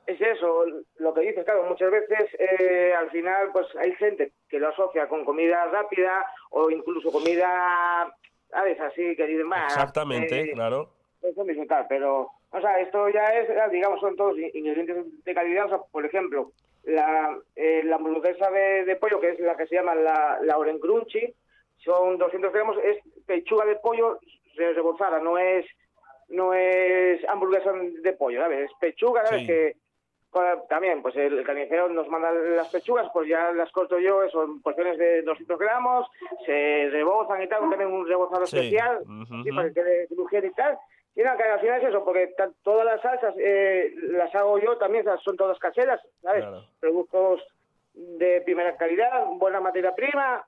es 0.06 0.20
eso, 0.20 0.66
lo 0.98 1.14
que 1.14 1.22
dices, 1.22 1.46
claro, 1.46 1.64
muchas 1.64 1.90
veces 1.92 2.30
eh, 2.40 2.94
al 2.98 3.10
final 3.12 3.50
pues 3.54 3.68
hay 3.78 3.94
gente 3.96 4.34
que 4.50 4.60
lo 4.60 4.70
asocia 4.70 5.08
con 5.08 5.24
comida 5.24 5.66
rápida 5.66 6.26
o 6.50 6.70
incluso 6.70 7.12
comida, 7.12 8.14
¿sabes? 8.50 8.80
Así 8.82 9.16
que 9.16 9.26
dicen, 9.28 9.48
"Bah, 9.50 9.64
Exactamente, 9.66 10.42
eh, 10.42 10.52
claro. 10.54 10.90
eso 11.22 11.46
mismo 11.46 11.66
tal, 11.68 11.86
pero, 11.88 12.30
o 12.52 12.62
sea, 12.62 12.80
esto 12.82 13.08
ya 13.10 13.24
es, 13.34 13.48
digamos, 13.72 14.02
son 14.02 14.16
todos 14.18 14.38
in- 14.38 14.52
ingredientes 14.54 15.24
de 15.24 15.34
calidad, 15.34 15.68
o 15.68 15.70
sea, 15.70 15.78
por 15.90 16.06
ejemplo, 16.06 16.52
la, 16.84 17.38
eh, 17.56 17.82
la 17.86 17.96
hamburguesa 17.96 18.50
de, 18.52 18.84
de 18.84 18.96
pollo, 18.98 19.22
que 19.22 19.30
es 19.30 19.40
la 19.40 19.56
que 19.56 19.68
se 19.68 19.76
llama 19.76 19.96
la, 19.96 20.40
la 20.42 20.58
Oren 20.58 20.80
Crunchy, 20.80 21.34
son 21.78 22.18
200 22.18 22.52
gramos, 22.52 22.76
es 22.84 22.98
pechuga 23.26 23.64
de 23.66 23.78
pollo 23.78 24.20
re- 24.58 24.74
rebozada, 24.74 25.20
no 25.20 25.38
es 25.38 25.66
no 26.34 26.54
es 26.54 27.24
hamburguesa 27.30 27.72
de 27.74 28.14
pollo, 28.14 28.42
¿sabes? 28.42 28.70
Es 28.70 28.78
pechuga, 28.80 29.26
¿sabes? 29.26 29.42
Sí. 29.42 29.48
Que 29.48 29.76
también, 30.68 31.04
pues 31.04 31.16
el 31.16 31.44
carnicero 31.44 31.88
nos 31.90 32.08
manda 32.08 32.32
las 32.32 32.68
pechugas, 32.70 33.08
pues 33.14 33.28
ya 33.30 33.52
las 33.52 33.72
corto 33.72 34.00
yo, 34.00 34.28
son 34.30 34.62
porciones 34.64 34.98
de 34.98 35.22
200 35.22 35.60
gramos, 35.60 36.08
se 36.46 36.90
rebozan 36.92 37.44
y 37.44 37.48
tal, 37.48 37.70
también 37.70 37.92
un 37.92 38.08
rebozado 38.08 38.46
Sí. 38.48 38.58
especial, 38.58 39.02
Ujú, 39.04 39.44
sí, 39.44 39.50
ujú. 39.50 39.56
para 39.56 39.68
que 39.68 39.74
quede 39.76 40.08
crujiente 40.08 40.48
y 40.48 40.54
tal. 40.54 40.78
Y 41.16 41.22
nada, 41.22 41.38
que 41.38 41.44
al 41.44 41.60
final 41.60 41.82
es 41.84 41.90
eso, 41.90 42.04
porque 42.04 42.34
todas 42.64 42.84
las 42.86 43.00
salsas 43.02 43.36
eh, 43.38 43.94
las 44.10 44.34
hago 44.34 44.58
yo 44.58 44.76
también, 44.80 45.06
son 45.24 45.38
todas 45.38 45.60
caseras, 45.60 46.02
¿sabes? 46.24 46.42
Claro. 46.42 46.64
Productos 46.80 47.44
de 47.94 48.42
primera 48.42 48.76
calidad, 48.76 49.26
buena 49.34 49.60
materia 49.60 49.94
prima. 49.94 50.44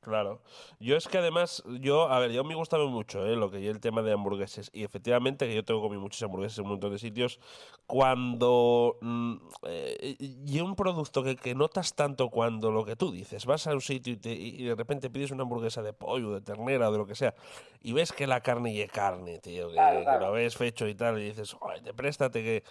Claro. 0.00 0.40
Yo 0.78 0.96
es 0.96 1.06
que 1.08 1.18
además, 1.18 1.62
yo, 1.80 2.08
a 2.08 2.18
ver, 2.20 2.32
yo 2.32 2.42
me 2.42 2.54
gusta 2.54 2.78
mucho 2.78 3.26
¿eh? 3.26 3.36
lo 3.36 3.50
que 3.50 3.58
es 3.58 3.66
el 3.70 3.80
tema 3.80 4.00
de 4.00 4.12
hamburgueses. 4.12 4.70
Y 4.72 4.82
efectivamente, 4.82 5.46
que 5.46 5.54
yo 5.54 5.62
tengo 5.62 5.82
comido 5.82 6.00
muchas 6.00 6.22
hamburguesas 6.22 6.58
en 6.58 6.64
un 6.64 6.70
montón 6.70 6.92
de 6.92 6.98
sitios. 6.98 7.38
Cuando. 7.86 8.96
mm, 9.02 9.34
eh, 9.66 10.16
y 10.46 10.60
un 10.60 10.74
producto 10.74 11.22
que, 11.22 11.36
que 11.36 11.54
notas 11.54 11.94
tanto 11.94 12.30
cuando 12.30 12.70
lo 12.70 12.84
que 12.84 12.96
tú 12.96 13.12
dices, 13.12 13.44
vas 13.44 13.66
a 13.66 13.74
un 13.74 13.80
sitio 13.82 14.14
y, 14.14 14.16
te- 14.16 14.32
y 14.32 14.64
de 14.64 14.74
repente 14.74 15.10
pides 15.10 15.32
una 15.32 15.42
hamburguesa 15.42 15.82
de 15.82 15.92
pollo, 15.92 16.30
de 16.32 16.40
ternera 16.40 16.88
o 16.88 16.92
de 16.92 16.98
lo 16.98 17.06
que 17.06 17.14
sea, 17.14 17.34
y 17.82 17.92
ves 17.92 18.12
que 18.12 18.26
la 18.26 18.40
carne 18.40 18.72
y 18.74 18.86
carne, 18.88 19.38
tío, 19.40 19.68
que, 19.68 19.74
Claro, 19.74 19.98
que 19.98 20.04
claro. 20.04 20.26
lo 20.28 20.32
ves 20.32 20.56
fecho 20.56 20.86
y 20.88 20.94
tal, 20.94 21.18
y 21.20 21.24
dices, 21.24 21.52
"Joder, 21.52 21.82
te 21.82 21.92
préstate 21.92 22.42
que. 22.42 22.64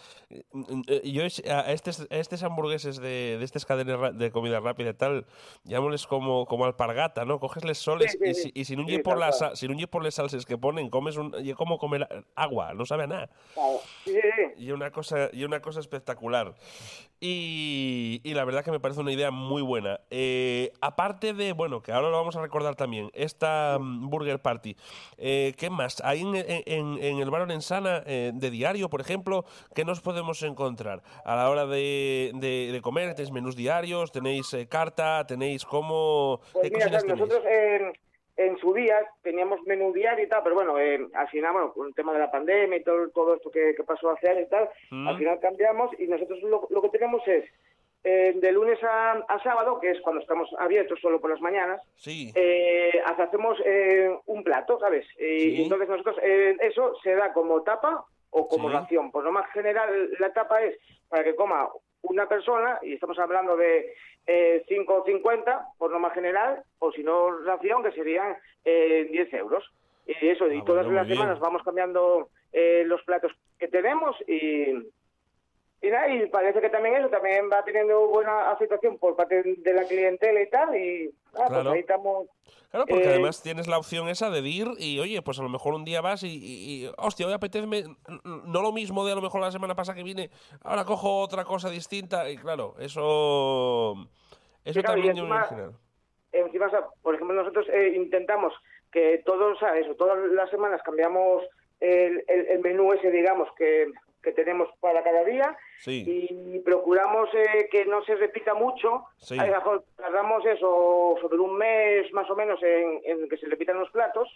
Yo 1.03 1.23
es- 1.23 1.43
a 1.45 1.71
estos, 1.73 2.07
a 2.09 2.15
estos 2.15 2.41
hamburgueses 2.43 2.97
de, 2.99 3.37
de 3.37 3.43
estas 3.45 3.65
cadenas 3.65 4.17
de 4.17 4.31
comida 4.31 4.59
rápida 4.59 4.91
y 4.91 4.93
tal, 4.93 5.25
llámoles 5.63 6.07
como, 6.07 6.45
como 6.45 6.65
alpargatas 6.65 7.18
¿no? 7.25 7.39
Cogesles 7.39 7.77
soles 7.77 8.11
Sí, 8.11 8.33
sí, 8.33 8.51
y, 8.55 8.61
y 8.61 8.65
si 8.65 8.75
no 8.75 8.85
Sí, 8.87 8.97
por 8.99 9.13
tal 9.13 9.19
las 9.21 9.37
cual. 9.37 9.49
sa- 9.51 9.55
si 9.55 9.67
no 9.67 9.73
lle 9.75 9.87
por 9.87 10.03
les 10.03 10.15
salses 10.15 10.45
que 10.45 10.57
ponen, 10.57 10.89
comes 10.89 11.17
un 11.17 11.31
lle 11.33 11.55
como 11.55 11.77
comer 11.77 12.07
agua, 12.35 12.73
no 12.73 12.85
sabe 12.85 13.03
a 13.03 13.07
nada. 13.07 13.29
Y 14.57 14.71
una 14.71 14.91
cosa, 14.91 15.29
y 15.33 15.43
una 15.43 15.61
cosa 15.61 15.79
espectacular. 15.79 16.53
Y, 17.21 18.21
y 18.23 18.33
la 18.33 18.45
verdad 18.45 18.63
que 18.63 18.71
me 18.71 18.79
parece 18.79 19.01
una 19.01 19.11
idea 19.11 19.29
muy 19.29 19.61
buena. 19.61 19.99
Eh, 20.09 20.71
aparte 20.79 21.33
de, 21.33 21.51
bueno, 21.51 21.81
que 21.81 21.91
ahora 21.91 22.09
lo 22.09 22.15
vamos 22.17 22.37
a 22.37 22.41
recordar 22.41 22.75
también, 22.75 23.09
esta 23.13 23.77
mm, 23.79 24.09
Burger 24.09 24.39
Party, 24.41 24.77
eh, 25.17 25.53
¿qué 25.57 25.69
más? 25.69 26.01
Ahí 26.05 26.21
en, 26.21 26.33
en, 26.35 26.97
en 27.03 27.19
el 27.19 27.29
bar 27.29 27.41
Orensana, 27.41 28.03
eh, 28.05 28.31
de 28.33 28.49
diario, 28.49 28.89
por 28.89 29.01
ejemplo, 29.01 29.43
¿qué 29.75 29.83
nos 29.83 29.99
podemos 29.99 30.41
encontrar? 30.43 31.03
A 31.25 31.35
la 31.35 31.49
hora 31.49 31.65
de, 31.65 32.31
de- 32.35 32.69
de 32.71 32.81
comer, 32.81 33.13
¿tenéis 33.15 33.31
menús 33.33 33.55
diarios? 33.57 34.11
¿Tenéis 34.13 34.55
carta? 34.69 35.25
¿Tenéis 35.27 35.65
cómo? 35.65 36.39
Pues. 36.53 36.63
Nosotros 37.09 37.43
en, 37.49 37.93
en 38.37 38.57
su 38.57 38.73
día 38.73 38.99
teníamos 39.21 39.61
menú 39.65 39.91
diario 39.93 40.25
y 40.25 40.29
tal, 40.29 40.41
pero 40.43 40.55
bueno, 40.55 40.79
eh, 40.79 41.07
al 41.13 41.27
final, 41.29 41.53
bueno, 41.53 41.73
con 41.73 41.87
el 41.87 41.95
tema 41.95 42.13
de 42.13 42.19
la 42.19 42.31
pandemia 42.31 42.77
y 42.77 42.83
todo, 42.83 43.09
todo 43.09 43.35
esto 43.35 43.51
que, 43.51 43.73
que 43.75 43.83
pasó 43.83 44.11
hace 44.11 44.29
años 44.29 44.43
y 44.47 44.49
tal, 44.49 44.69
Mm. 44.91 45.07
al 45.07 45.17
final 45.17 45.39
cambiamos 45.39 45.91
y 45.99 46.07
nosotros 46.07 46.41
lo, 46.43 46.67
lo 46.69 46.81
que 46.81 46.89
tenemos 46.89 47.21
es 47.27 47.45
eh, 48.05 48.31
de 48.33 48.51
lunes 48.53 48.81
a, 48.81 49.11
a 49.27 49.43
sábado, 49.43 49.77
que 49.81 49.91
es 49.91 49.99
cuando 49.99 50.21
estamos 50.21 50.49
abiertos 50.57 50.99
solo 51.01 51.19
por 51.19 51.29
las 51.31 51.41
mañanas, 51.41 51.81
Sí. 51.97 52.31
eh, 52.33 52.93
hasta 53.05 53.23
hacemos 53.23 53.57
eh, 53.65 54.09
un 54.25 54.41
plato, 54.41 54.79
¿sabes? 54.79 55.05
Y 55.19 55.63
entonces 55.63 55.89
nosotros 55.89 56.15
eh, 56.23 56.55
eso 56.61 56.95
se 57.03 57.13
da 57.15 57.33
como 57.33 57.61
tapa 57.63 58.05
o 58.29 58.47
como 58.47 58.69
Sí. 58.69 58.75
ración. 58.75 59.11
Por 59.11 59.25
lo 59.25 59.33
más 59.33 59.51
general, 59.51 60.11
la 60.17 60.31
tapa 60.31 60.61
es 60.63 60.77
para 61.09 61.25
que 61.25 61.35
coma 61.35 61.67
una 62.01 62.27
persona, 62.27 62.79
y 62.81 62.93
estamos 62.93 63.19
hablando 63.19 63.55
de 63.57 63.93
eh, 64.27 64.63
5,50 64.69 65.73
por 65.77 65.91
lo 65.91 65.99
más 65.99 66.13
general, 66.13 66.63
o 66.79 66.91
si 66.91 67.03
no, 67.03 67.39
ración, 67.39 67.83
que 67.83 67.91
serían 67.91 68.37
eh, 68.65 69.07
10 69.11 69.33
euros. 69.33 69.63
Y 70.05 70.27
eso, 70.27 70.47
y 70.51 70.59
Ah, 70.59 70.63
todas 70.65 70.85
bueno, 70.85 70.99
las 70.99 71.07
bien. 71.07 71.19
semanas 71.19 71.39
vamos 71.39 71.61
cambiando 71.63 72.29
eh, 72.51 72.83
los 72.85 73.03
platos 73.03 73.31
que 73.59 73.67
tenemos 73.67 74.15
y, 74.27 74.73
y 75.81 75.87
nada, 75.89 76.07
y 76.13 76.27
parece 76.27 76.59
que 76.61 76.69
también 76.69 76.95
eso 76.95 77.09
también 77.09 77.49
va 77.51 77.63
teniendo 77.63 78.07
buena 78.07 78.51
aceptación 78.51 78.97
por 78.97 79.15
parte 79.15 79.41
de 79.43 79.73
la 79.73 79.83
clientela 79.85 80.41
y 80.41 80.49
tal, 80.49 80.75
y 80.75 81.07
ah, 81.27 81.31
pues 81.35 81.49
Claro. 81.49 81.71
ahí 81.71 81.79
estamos. 81.79 82.27
Claro, 82.71 82.85
porque 82.87 83.05
Eh, 83.05 83.09
además 83.09 83.41
tienes 83.41 83.67
la 83.67 83.77
opción 83.79 84.09
esa 84.09 84.29
de 84.29 84.41
ir 84.41 84.67
y, 84.77 84.99
oye, 84.99 85.21
pues 85.21 85.39
a 85.39 85.43
lo 85.43 85.49
mejor 85.49 85.73
un 85.73 85.85
día 85.85 86.01
vas 86.01 86.21
y, 86.23 86.27
y- 86.27 86.85
y, 86.85 86.91
hostia, 86.97 87.25
hoy 87.25 87.33
apetece 87.33 87.65
no 87.65 88.61
lo 88.61 88.71
mismo 88.71 89.05
de 89.05 89.13
a 89.13 89.15
lo 89.15 89.21
mejor 89.21 89.41
la 89.41 89.51
semana 89.51 89.73
pasada 89.75 89.95
que 89.95 90.03
vine, 90.03 90.29
ahora 90.63 90.83
cojo 90.85 91.19
otra 91.19 91.43
cosa 91.45 91.69
distinta 91.69 92.29
y 92.29 92.37
claro, 92.37 92.75
eso, 92.79 93.95
eso 94.65 94.81
claro, 94.81 94.97
y 94.99 95.07
también 95.07 95.15
yo 95.15 95.25
me 95.25 95.35
encima- 95.37 95.71
encima, 96.31 96.67
o 96.67 96.69
sea, 96.69 96.83
por 97.01 97.15
ejemplo, 97.15 97.35
nosotros 97.35 97.65
eh, 97.73 97.93
intentamos 97.95 98.53
que 98.91 99.21
todos, 99.25 99.55
o 99.55 99.59
sea, 99.59 99.75
eso, 99.77 99.95
todas 99.95 100.17
las 100.31 100.49
semanas 100.51 100.81
cambiamos 100.83 101.43
el, 101.79 102.23
el- 102.27 102.47
el 102.47 102.59
menú 102.59 102.91
ese, 102.93 103.09
digamos, 103.09 103.47
que, 103.57 103.87
que 104.21 104.31
tenemos 104.33 104.69
para 104.79 105.03
cada 105.03 105.23
día 105.23 105.57
Sí, 105.79 106.03
y 106.07 106.59
procuramos 106.59 107.29
eh, 107.33 107.69
que 107.71 107.85
no 107.85 108.03
se 108.03 108.15
repita 108.15 108.53
mucho. 108.53 109.05
Sí. 109.17 109.39
A 109.39 109.45
lo 109.45 109.53
mejor 109.53 109.83
tardamos 109.95 110.45
eso 110.45 111.15
sobre 111.21 111.37
un 111.39 111.55
mes 111.57 112.11
más 112.13 112.29
o 112.29 112.35
menos 112.35 112.61
en, 112.61 112.99
en 113.05 113.29
que 113.29 113.37
se 113.37 113.47
repitan 113.47 113.79
los 113.79 113.89
platos. 113.91 114.27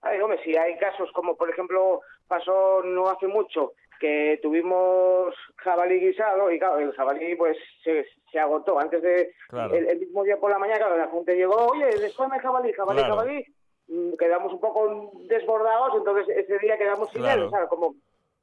Ay, 0.00 0.20
hombre, 0.20 0.40
si 0.44 0.56
hay 0.56 0.76
casos 0.78 1.10
como, 1.12 1.36
por 1.36 1.50
ejemplo, 1.50 2.00
pasó 2.28 2.82
no 2.84 3.08
hace 3.08 3.26
mucho 3.26 3.72
que 4.00 4.40
tuvimos 4.42 5.32
jabalí 5.58 6.00
guisado 6.00 6.50
y 6.50 6.58
claro, 6.58 6.78
el 6.80 6.92
jabalí 6.92 7.36
pues 7.36 7.56
se, 7.84 8.04
se 8.32 8.38
agotó 8.40 8.78
antes 8.80 9.00
de 9.00 9.32
Claro. 9.48 9.74
el, 9.76 9.88
el 9.88 9.98
mismo 10.00 10.24
día 10.24 10.38
por 10.38 10.50
la 10.50 10.58
mañana, 10.58 10.78
claro, 10.78 10.96
la 10.96 11.08
gente 11.08 11.36
llegó, 11.36 11.54
oye, 11.68 11.86
después 11.86 12.28
me 12.28 12.40
jabalí, 12.40 12.72
jabalí, 12.72 12.98
Claro. 12.98 13.14
jabalí, 13.16 13.44
Mm, 13.88 14.14
quedamos 14.16 14.52
un 14.52 14.60
poco 14.60 15.10
desbordados, 15.28 15.94
entonces 15.96 16.28
ese 16.36 16.56
día 16.60 16.78
quedamos 16.78 17.10
sin 17.10 17.24
él, 17.26 17.50
¿sabes? 17.50 17.68
Como, 17.68 17.88
como 17.88 17.94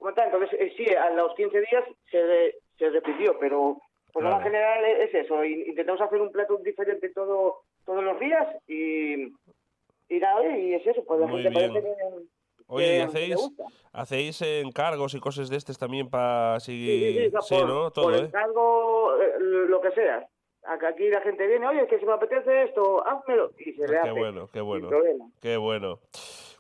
entonces 0.02 0.60
eh, 0.60 0.74
sí, 0.78 0.86
a 0.96 1.10
los 1.12 1.34
15 1.36 1.60
días 1.60 1.84
se, 2.10 2.22
re- 2.22 2.56
se 2.78 2.90
repitió, 2.90 3.38
pero 3.40 3.78
por 4.14 4.24
lo 4.24 4.30
Claro. 4.30 4.44
general 4.44 4.86
es 4.86 5.10
es 5.14 5.26
eso, 5.26 5.44
in- 5.44 5.68
intentamos 5.68 6.02
hacer 6.02 6.22
un 6.22 6.32
plato 6.32 6.58
diferente 6.58 7.10
todo 7.10 7.62
todos 7.86 8.04
los 8.04 8.20
días 8.20 8.48
y, 8.68 9.24
y 10.10 10.20
nada, 10.20 10.46
y 10.58 10.74
es 10.76 10.86
eso, 10.88 11.04
pues 11.06 11.20
la 11.20 11.28
Muy 11.28 11.44
gente 11.44 11.58
bien. 11.60 11.74
parece 11.74 11.88
que... 11.88 12.04
Oye, 12.72 12.86
¿y 12.94 12.98
le 12.98 13.02
hacéis, 13.04 13.52
hacéis 13.94 14.42
encargos 14.44 15.16
y 15.16 15.20
cosas 15.20 15.50
de 15.50 15.58
estos 15.58 15.78
también 15.80 16.08
para 16.10 16.60
Sí, 16.60 16.72
sí, 16.86 17.30
sí, 17.32 17.38
Sí, 17.42 17.56
por, 17.56 17.68
¿no? 17.68 17.82
por 17.86 17.92
Todo, 17.94 18.16
¿eh? 18.16 18.26
encargo, 18.26 19.20
eh, 19.22 19.34
lo 19.40 19.82
que 19.82 19.92
sea. 19.92 20.28
Aquí 20.66 21.10
la 21.10 21.22
gente 21.22 21.48
viene, 21.48 21.66
oye, 21.68 21.88
que 21.88 21.98
si 21.98 22.06
me 22.06 22.12
apetece 22.14 22.64
esto, 22.66 23.04
házmelo, 23.08 23.52
y 23.58 23.74
se 23.74 23.88
le 23.88 23.98
Ah, 23.98 24.02
hace. 24.02 24.14
Qué 24.14 24.20
bueno, 24.20 24.48
qué 24.54 24.62
bueno. 24.62 24.90
Qué 25.42 25.58
bueno. 25.58 26.00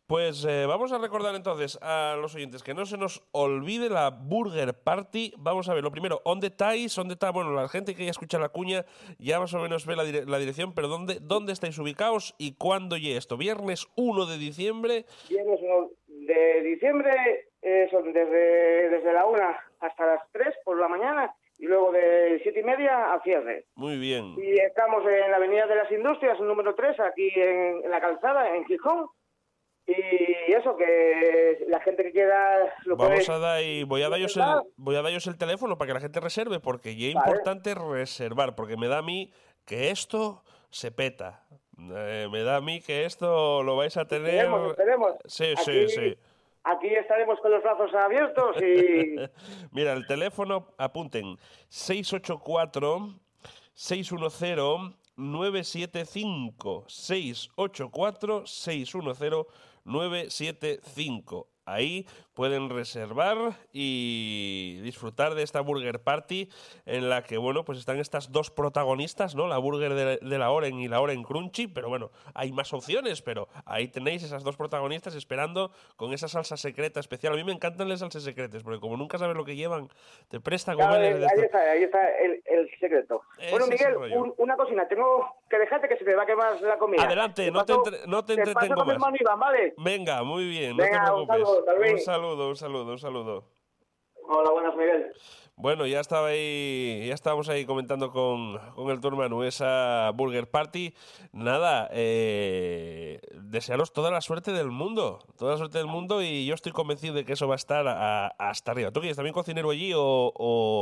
Pues 0.09 0.43
eh, 0.43 0.65
vamos 0.65 0.91
a 0.91 0.97
recordar 0.97 1.35
entonces 1.35 1.77
a 1.83 2.15
los 2.19 2.33
oyentes 2.33 2.63
que 2.63 2.73
no 2.73 2.83
se 2.87 2.97
nos 2.97 3.21
olvide 3.31 3.89
la 3.91 4.09
Burger 4.09 4.73
Party. 4.73 5.33
Vamos 5.37 5.69
a 5.69 5.75
ver, 5.75 5.83
lo 5.83 5.91
primero, 5.91 6.19
¿dónde 6.25 6.47
estáis? 6.47 6.95
¿Dónde 6.95 7.13
está? 7.13 7.29
Bueno, 7.29 7.51
la 7.53 7.69
gente 7.69 7.93
que 7.93 8.05
ya 8.05 8.09
escucha 8.09 8.39
la 8.39 8.49
cuña 8.49 8.85
ya 9.19 9.39
más 9.39 9.53
o 9.53 9.59
menos 9.59 9.85
ve 9.85 9.95
la, 9.95 10.03
dire- 10.03 10.25
la 10.25 10.39
dirección, 10.39 10.73
pero 10.73 10.87
¿dónde, 10.87 11.19
¿dónde 11.21 11.53
estáis 11.53 11.77
ubicados 11.77 12.33
y 12.39 12.55
cuándo 12.55 12.97
y 12.97 13.11
esto? 13.11 13.37
Viernes 13.37 13.85
1 13.97 14.25
de 14.25 14.37
diciembre. 14.39 15.05
Viernes 15.29 15.59
uno 15.61 15.91
de 16.07 16.61
diciembre 16.63 17.45
eh, 17.61 17.87
son 17.91 18.11
desde, 18.11 18.89
desde 18.89 19.13
la 19.13 19.27
una 19.27 19.59
hasta 19.79 20.07
las 20.07 20.21
3 20.31 20.55
por 20.65 20.79
la 20.79 20.87
mañana 20.87 21.31
y 21.59 21.67
luego 21.67 21.91
de 21.91 22.39
siete 22.41 22.61
y 22.61 22.63
media 22.63 23.13
a 23.13 23.21
cierre. 23.21 23.65
Muy 23.75 23.99
bien. 23.99 24.33
Y 24.41 24.53
estamos 24.59 25.03
en 25.05 25.29
la 25.29 25.37
Avenida 25.37 25.67
de 25.67 25.75
las 25.75 25.91
Industrias, 25.91 26.39
número 26.39 26.73
3, 26.73 26.99
aquí 27.01 27.29
en, 27.35 27.83
en 27.85 27.91
la 27.91 28.01
calzada, 28.01 28.55
en 28.55 28.65
Gijón. 28.65 29.05
Y 29.89 30.51
eso, 30.53 30.75
que 30.77 31.65
la 31.67 31.79
gente 31.81 32.03
que 32.03 32.11
quiera 32.11 32.75
lo 32.85 32.95
Vamos 32.95 33.25
puede... 33.25 33.37
a 33.37 33.39
dar 33.39 33.63
y 33.63 33.83
voy 33.83 34.03
a 34.03 34.09
daros 34.09 34.37
el, 34.37 34.43
voy 34.77 34.95
a 34.95 35.01
daros 35.01 35.25
el 35.27 35.37
teléfono 35.37 35.77
para 35.77 35.87
que 35.87 35.93
la 35.95 35.99
gente 35.99 36.19
reserve, 36.19 36.59
porque 36.59 36.95
ya 36.95 37.07
es 37.07 37.13
Vale. 37.15 37.27
importante 37.27 37.73
reservar, 37.73 38.55
porque 38.55 38.77
me 38.77 38.87
da 38.87 38.99
a 38.99 39.01
mí 39.01 39.31
que 39.65 39.89
esto 39.89 40.43
se 40.69 40.91
peta. 40.91 41.43
Eh, 41.79 42.27
me 42.31 42.43
da 42.43 42.57
a 42.57 42.61
mí 42.61 42.81
que 42.81 43.05
esto 43.05 43.63
lo 43.63 43.75
vais 43.77 43.97
a 43.97 44.05
tener. 44.05 44.35
Esperemos, 44.35 44.69
esperemos. 44.71 45.13
Sí, 45.25 45.53
sí, 45.63 45.71
Aquí- 45.71 45.89
sí. 45.89 46.17
Aquí 46.65 46.87
estaremos 46.87 47.39
con 47.39 47.51
los 47.51 47.63
brazos 47.63 47.91
abiertos 47.95 48.57
y... 48.61 49.15
Mira, 49.71 49.93
el 49.93 50.05
teléfono, 50.05 50.67
apunten, 50.77 51.37
684 51.69 53.15
610 53.73 54.95
975 55.15 56.83
684 56.87 58.45
610 58.45 59.45
975. 59.89 61.49
Ahí 61.65 62.05
pueden 62.39 62.69
reservar 62.69 63.35
y 63.73 64.79
disfrutar 64.81 65.35
de 65.35 65.43
esta 65.43 65.59
Burger 65.59 65.99
Party 66.01 66.47
en 66.85 67.09
la 67.09 67.21
que, 67.21 67.37
bueno, 67.37 67.65
pues 67.65 67.79
están 67.79 67.99
estas 67.99 68.31
dos 68.31 68.49
protagonistas, 68.49 69.35
¿no? 69.35 69.45
La 69.49 69.57
Burger 69.57 69.93
de, 69.93 70.17
de 70.21 70.37
la 70.37 70.49
Oren 70.49 70.79
y 70.79 70.87
la 70.87 71.01
Oren 71.01 71.21
Crunchy, 71.23 71.67
pero 71.67 71.89
bueno, 71.89 72.11
hay 72.33 72.53
más 72.53 72.71
opciones, 72.71 73.21
pero 73.21 73.49
ahí 73.65 73.89
tenéis 73.89 74.23
esas 74.23 74.45
dos 74.45 74.55
protagonistas 74.55 75.15
esperando 75.15 75.71
con 75.97 76.13
esa 76.13 76.29
salsa 76.29 76.55
secreta 76.55 77.01
especial. 77.01 77.33
A 77.33 77.35
mí 77.35 77.43
me 77.43 77.51
encantan 77.51 77.89
las 77.89 77.99
salsas 77.99 78.23
secretas, 78.23 78.63
porque 78.63 78.79
como 78.79 78.95
nunca 78.95 79.17
sabes 79.17 79.35
lo 79.35 79.43
que 79.43 79.57
llevan, 79.57 79.89
te 80.29 80.39
presta 80.39 80.71
a 80.71 80.75
Claro, 80.75 80.93
de 80.93 81.07
ahí 81.09 81.41
está, 81.43 81.59
ahí 81.71 81.83
está 81.83 82.07
el, 82.19 82.41
el 82.45 82.69
secreto. 82.79 83.21
Bueno, 83.51 83.65
el 83.65 83.71
Miguel, 83.71 83.97
un- 84.17 84.33
una 84.37 84.55
cosina, 84.55 84.87
tengo 84.87 85.25
que 85.49 85.57
dejarte 85.59 85.89
que 85.89 85.97
se 85.97 86.05
me 86.05 86.13
va 86.15 86.23
a 86.23 86.25
quemar 86.25 86.61
la 86.61 86.77
comida. 86.77 87.03
Adelante, 87.03 87.51
no 87.51 87.65
te 87.65 87.73
paso- 87.73 87.85
entre- 87.85 88.07
no 88.07 88.23
te 88.23 88.33
entretengo 88.35 88.89
el 88.89 88.97
más. 88.97 89.13
Iván, 89.19 89.39
¿vale? 89.41 89.73
Venga, 89.77 90.23
muy 90.23 90.47
bien, 90.47 90.77
Venga, 90.77 91.03
no 91.07 91.17
un 91.23 91.27
te 91.27 91.33
preocupes. 91.33 91.47
saludo, 91.49 91.59
hasta 91.59 91.73
luego. 91.73 91.93
un 91.95 91.99
saludo, 91.99 92.28
un 92.37 92.55
saludo, 92.55 92.91
un 92.91 92.99
saludo. 92.99 93.43
Hola, 94.31 94.51
buenas, 94.51 94.75
Miguel. 94.75 95.11
Bueno, 95.55 95.85
ya 95.87 95.99
estaba 95.99 96.27
ahí, 96.27 97.03
ya 97.07 97.13
estábamos 97.13 97.49
ahí 97.49 97.65
comentando 97.65 98.11
con, 98.11 98.57
con 98.75 98.89
el 98.91 99.01
tu 99.01 99.09
hermano 99.09 99.43
esa 99.43 100.11
Burger 100.15 100.49
Party. 100.49 100.93
Nada, 101.33 101.89
eh, 101.91 103.19
desearos 103.41 103.91
toda 103.91 104.09
la 104.09 104.21
suerte 104.21 104.53
del 104.53 104.67
mundo, 104.67 105.19
toda 105.37 105.53
la 105.53 105.57
suerte 105.57 105.79
del 105.79 105.87
mundo 105.87 106.21
y 106.21 106.45
yo 106.45 106.53
estoy 106.53 106.71
convencido 106.71 107.13
de 107.15 107.25
que 107.25 107.33
eso 107.33 107.47
va 107.47 107.55
a 107.55 107.57
estar 107.57 107.85
a- 107.89 108.27
hasta 108.37 108.71
arriba. 108.71 108.91
¿Tú 108.91 109.01
quieres 109.01 109.17
también 109.17 109.33
cocinero 109.33 109.71
allí 109.71 109.91
o, 109.93 110.01
o- 110.01 110.31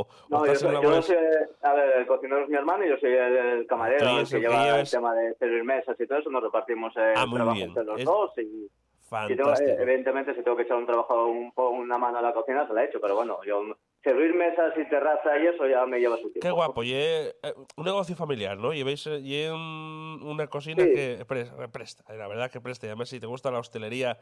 o 0.02 0.08
No, 0.28 0.46
yo, 0.46 0.54
soy, 0.54 0.68
yo 0.68 0.72
labores? 0.74 1.06
soy, 1.06 1.16
a 1.62 1.72
ver, 1.72 1.96
el 1.98 2.06
cocinero 2.06 2.42
es 2.44 2.48
mi 2.48 2.56
hermano 2.56 2.84
y 2.84 2.90
yo 2.90 2.96
soy 2.98 3.10
el, 3.14 3.36
el 3.36 3.66
camarero, 3.66 3.98
Tú 4.10 4.18
el 4.18 4.28
que 4.28 4.38
lleva 4.38 4.64
llevas- 4.64 4.92
el 4.94 4.98
tema 5.00 5.14
de 5.14 5.34
servir 5.34 5.64
mesas 5.64 5.96
y 5.98 6.06
todo 6.06 6.18
eso, 6.18 6.30
nos 6.30 6.42
repartimos 6.44 6.94
el 6.96 7.14
Ah, 7.16 7.26
trabajo 7.34 7.58
entre 7.58 7.84
los 7.84 7.98
Es 7.98 8.04
dos 8.04 8.30
y, 8.38 8.70
tengo- 9.08 9.44
Fantástico. 9.44 9.70
eh, 9.70 9.76
evidentemente 9.82 10.34
si 10.34 10.42
tengo 10.42 10.56
que 10.56 10.62
echar 10.64 10.76
un 10.76 10.86
trabajo, 10.86 11.26
un, 11.26 11.52
una 11.56 11.98
mano 11.98 12.18
a 12.18 12.22
la 12.22 12.32
cocina 12.32 12.66
se 12.66 12.74
la 12.74 12.82
he 12.82 12.86
hecho, 12.86 13.00
pero 13.00 13.14
bueno, 13.16 13.38
yo 13.46 13.62
servir 14.04 14.34
mesas 14.34 14.72
y 14.76 14.88
terraza 14.88 15.36
y 15.38 15.46
eso 15.48 15.66
ya 15.66 15.84
me 15.86 15.98
lleva 15.98 16.16
su 16.16 16.22
tiempo. 16.30 16.40
Qué 16.40 16.50
guapo, 16.50 16.82
y 16.82 16.92
es, 16.94 17.34
eh, 17.42 17.52
un 17.76 17.84
negocio 17.84 18.14
familiar, 18.16 18.56
¿no? 18.56 18.72
Llevéis 18.72 19.06
eh, 19.06 19.18
y 19.18 19.34
es 19.42 19.50
un- 19.50 20.20
una 20.22 20.46
cocina 20.46 20.84
Sí. 20.84 20.92
que 20.92 21.24
pre- 21.26 21.50
presta, 21.72 22.04
la 22.14 22.28
verdad 22.28 22.50
que 22.50 22.60
presta. 22.60 22.86
Y 22.86 22.90
además, 22.90 23.08
si 23.08 23.18
te 23.20 23.26
gusta 23.26 23.50
la 23.50 23.58
hostelería, 23.58 24.18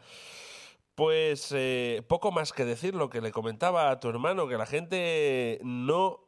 pues 0.95 1.53
eh, 1.55 2.03
poco 2.09 2.33
más 2.33 2.53
que 2.53 2.65
decir 2.65 2.95
lo 2.95 3.11
que 3.11 3.21
le 3.21 3.31
comentaba 3.33 3.91
a 3.91 4.01
tu 4.01 4.09
hermano, 4.09 4.49
que 4.49 4.57
la 4.57 4.65
gente 4.67 5.59
no 5.63 6.21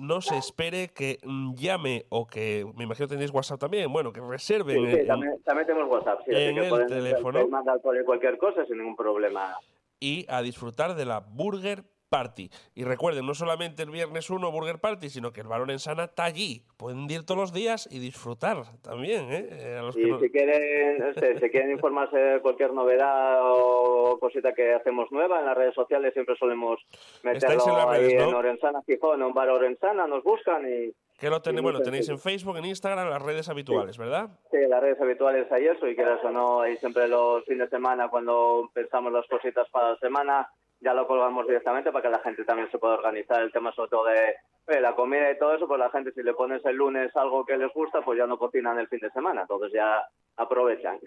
no 0.00 0.20
se 0.20 0.38
espere 0.38 0.88
que 0.88 1.18
mm, 1.24 1.54
llame 1.54 2.06
o 2.08 2.26
que, 2.26 2.64
me 2.76 2.84
imagino 2.84 3.08
tenéis 3.08 3.30
WhatsApp 3.32 3.60
también, 3.60 3.92
bueno, 3.92 4.12
que 4.12 4.20
reserven. 4.20 4.76
Sí, 4.84 4.92
sí, 4.92 4.98
en- 5.00 5.06
también, 5.06 5.42
también 5.44 5.66
tenemos 5.66 5.90
WhatsApp. 5.90 6.20
Sí, 6.24 6.30
en 6.34 6.56
el 6.58 6.68
pueden 6.68 6.88
teléfono. 6.88 7.48
mandar 7.48 7.80
cualquier 8.04 8.38
cosa 8.38 8.64
sin 8.66 8.78
ningún 8.78 8.96
problema. 8.96 9.56
y 9.98 10.26
a 10.28 10.42
disfrutar 10.42 10.94
de 10.94 11.04
la 11.06 11.20
Burger 11.20 11.84
Party. 12.10 12.50
Y 12.74 12.84
recuerden, 12.84 13.26
no 13.26 13.34
solamente 13.34 13.82
el 13.82 13.90
viernes 13.90 14.30
1 14.30 14.50
Burger 14.52 14.78
Party, 14.78 15.10
sino 15.10 15.32
que 15.32 15.40
el 15.40 15.48
Barón 15.48 15.70
en 15.70 15.78
Sana 15.78 16.04
está 16.04 16.24
allí. 16.24 16.62
Pueden 16.76 17.10
ir 17.10 17.24
todos 17.24 17.38
los 17.40 17.52
días 17.52 17.88
y 17.90 17.98
disfrutar 17.98 18.58
también, 18.82 19.32
¿eh? 19.32 19.48
Eh, 19.50 19.76
a 19.78 19.82
los 19.82 19.96
que 19.96 20.06
no- 20.06 20.20
si 20.20 20.30
quieren, 20.30 21.14
si 21.40 21.50
quieren 21.50 21.70
informarse 21.72 22.16
de 22.16 22.40
cualquier 22.40 22.72
novedad 22.72 23.38
o 23.42 24.18
cosita 24.20 24.52
que 24.54 24.72
hacemos 24.74 25.10
nueva 25.10 25.40
en 25.40 25.46
las 25.46 25.56
redes 25.56 25.74
sociales, 25.74 26.12
siempre 26.12 26.36
solemos 26.38 26.78
meterlo 27.22 27.64
en 27.64 27.88
ahí 27.88 28.00
redes, 28.00 28.22
¿no? 28.22 28.28
en 28.28 28.34
Orensana, 28.34 28.82
Gijón, 28.86 29.20
en 29.20 29.26
un 29.26 29.34
bar 29.34 29.48
Orensana, 29.50 30.06
nos 30.06 30.22
buscan 30.22 30.62
y 30.68 30.92
que 31.18 31.30
lo 31.30 31.40
tenéis, 31.40 31.62
bueno, 31.62 31.80
tenéis 31.80 32.08
en. 32.10 32.18
Facebook, 32.18 32.58
en 32.58 32.66
Instagram, 32.66 33.08
las 33.08 33.22
redes 33.22 33.48
habituales, 33.48 33.96
¿verdad? 33.96 34.28
Sí, 34.50 34.58
las 34.68 34.82
redes 34.82 35.00
habituales 35.00 35.50
hay 35.50 35.66
eso, 35.66 35.88
y 35.88 35.94
quieras 35.96 36.20
o 36.22 36.30
no, 36.30 36.60
ahí 36.60 36.76
siempre 36.76 37.08
los 37.08 37.42
fines 37.46 37.70
de 37.70 37.76
semana, 37.76 38.08
cuando 38.10 38.70
pensamos 38.74 39.10
las 39.12 39.26
cositas 39.26 39.66
para 39.70 39.92
la 39.92 39.96
semana, 39.96 40.46
ya 40.80 40.94
lo 40.94 41.06
colgamos 41.06 41.46
directamente 41.46 41.90
para 41.90 42.02
que 42.02 42.10
la 42.10 42.18
gente 42.20 42.44
también 42.44 42.70
se 42.70 42.78
pueda 42.78 42.94
organizar. 42.94 43.42
El 43.42 43.52
tema 43.52 43.72
sobre 43.72 43.90
todo 43.90 44.04
de 44.06 44.36
oye, 44.68 44.80
la 44.80 44.94
comida 44.94 45.30
y 45.30 45.38
todo 45.38 45.54
eso, 45.54 45.66
pues 45.66 45.78
la 45.78 45.90
gente 45.90 46.12
si 46.12 46.22
le 46.22 46.34
pones 46.34 46.64
el 46.64 46.76
lunes 46.76 47.14
algo 47.16 47.44
que 47.44 47.56
les 47.56 47.72
gusta, 47.72 48.02
pues 48.02 48.18
ya 48.18 48.26
no 48.26 48.38
cocinan 48.38 48.78
el 48.78 48.88
fin 48.88 49.00
de 49.00 49.10
semana, 49.10 49.42
entonces 49.42 49.72
ya 49.72 50.04
aprovechan. 50.36 50.98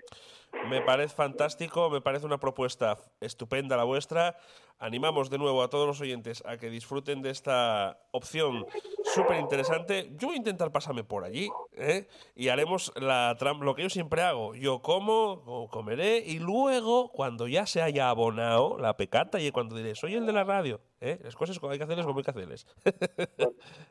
Me 0.70 0.82
parece 0.82 1.16
fantástico, 1.16 1.90
me 1.90 2.02
parece 2.02 2.26
una 2.26 2.40
propuesta 2.40 2.98
estupenda 3.22 3.78
la 3.78 3.84
vuestra. 3.84 4.38
Animamos 4.82 5.30
de 5.30 5.38
nuevo 5.38 5.62
a 5.62 5.70
todos 5.70 5.86
los 5.86 6.00
oyentes 6.00 6.42
a 6.46 6.58
que 6.58 6.70
disfruten 6.70 7.22
de 7.22 7.32
esta 7.32 8.00
opción 8.12 8.66
súper 9.04 9.40
interesante. 9.40 10.10
Yo 10.16 10.28
voy 10.28 10.36
a 10.36 10.38
intentar 10.38 10.72
pasarme 10.72 11.04
por 11.04 11.26
allí 11.26 11.50
¿eh? 11.74 12.08
y 12.34 12.48
haremos 12.48 12.94
la 12.96 13.36
lo 13.60 13.76
que 13.76 13.84
yo 13.84 13.90
siempre 13.90 14.22
hago. 14.22 14.56
Yo 14.56 14.82
como, 14.82 15.68
comeré 15.70 16.20
y 16.20 16.40
luego, 16.40 17.12
cuando 17.12 17.48
ya 17.48 17.66
se 17.66 17.82
haya 17.82 18.10
abonado 18.10 18.78
la 18.78 18.96
pecata 18.96 19.40
y 19.42 19.52
cuando 19.52 19.76
diré, 19.76 19.96
soy 19.96 20.16
el 20.16 20.26
de 20.26 20.32
la 20.32 20.46
radio, 20.46 20.80
¿eh? 21.02 21.20
las 21.24 21.36
cosas 21.36 21.60
como 21.60 21.74
hay 21.74 21.78
que 21.78 21.84
hacerles 21.84 22.06
como 22.06 22.20
hay 22.20 22.24
que 22.24 22.32
hacerles. 22.32 22.66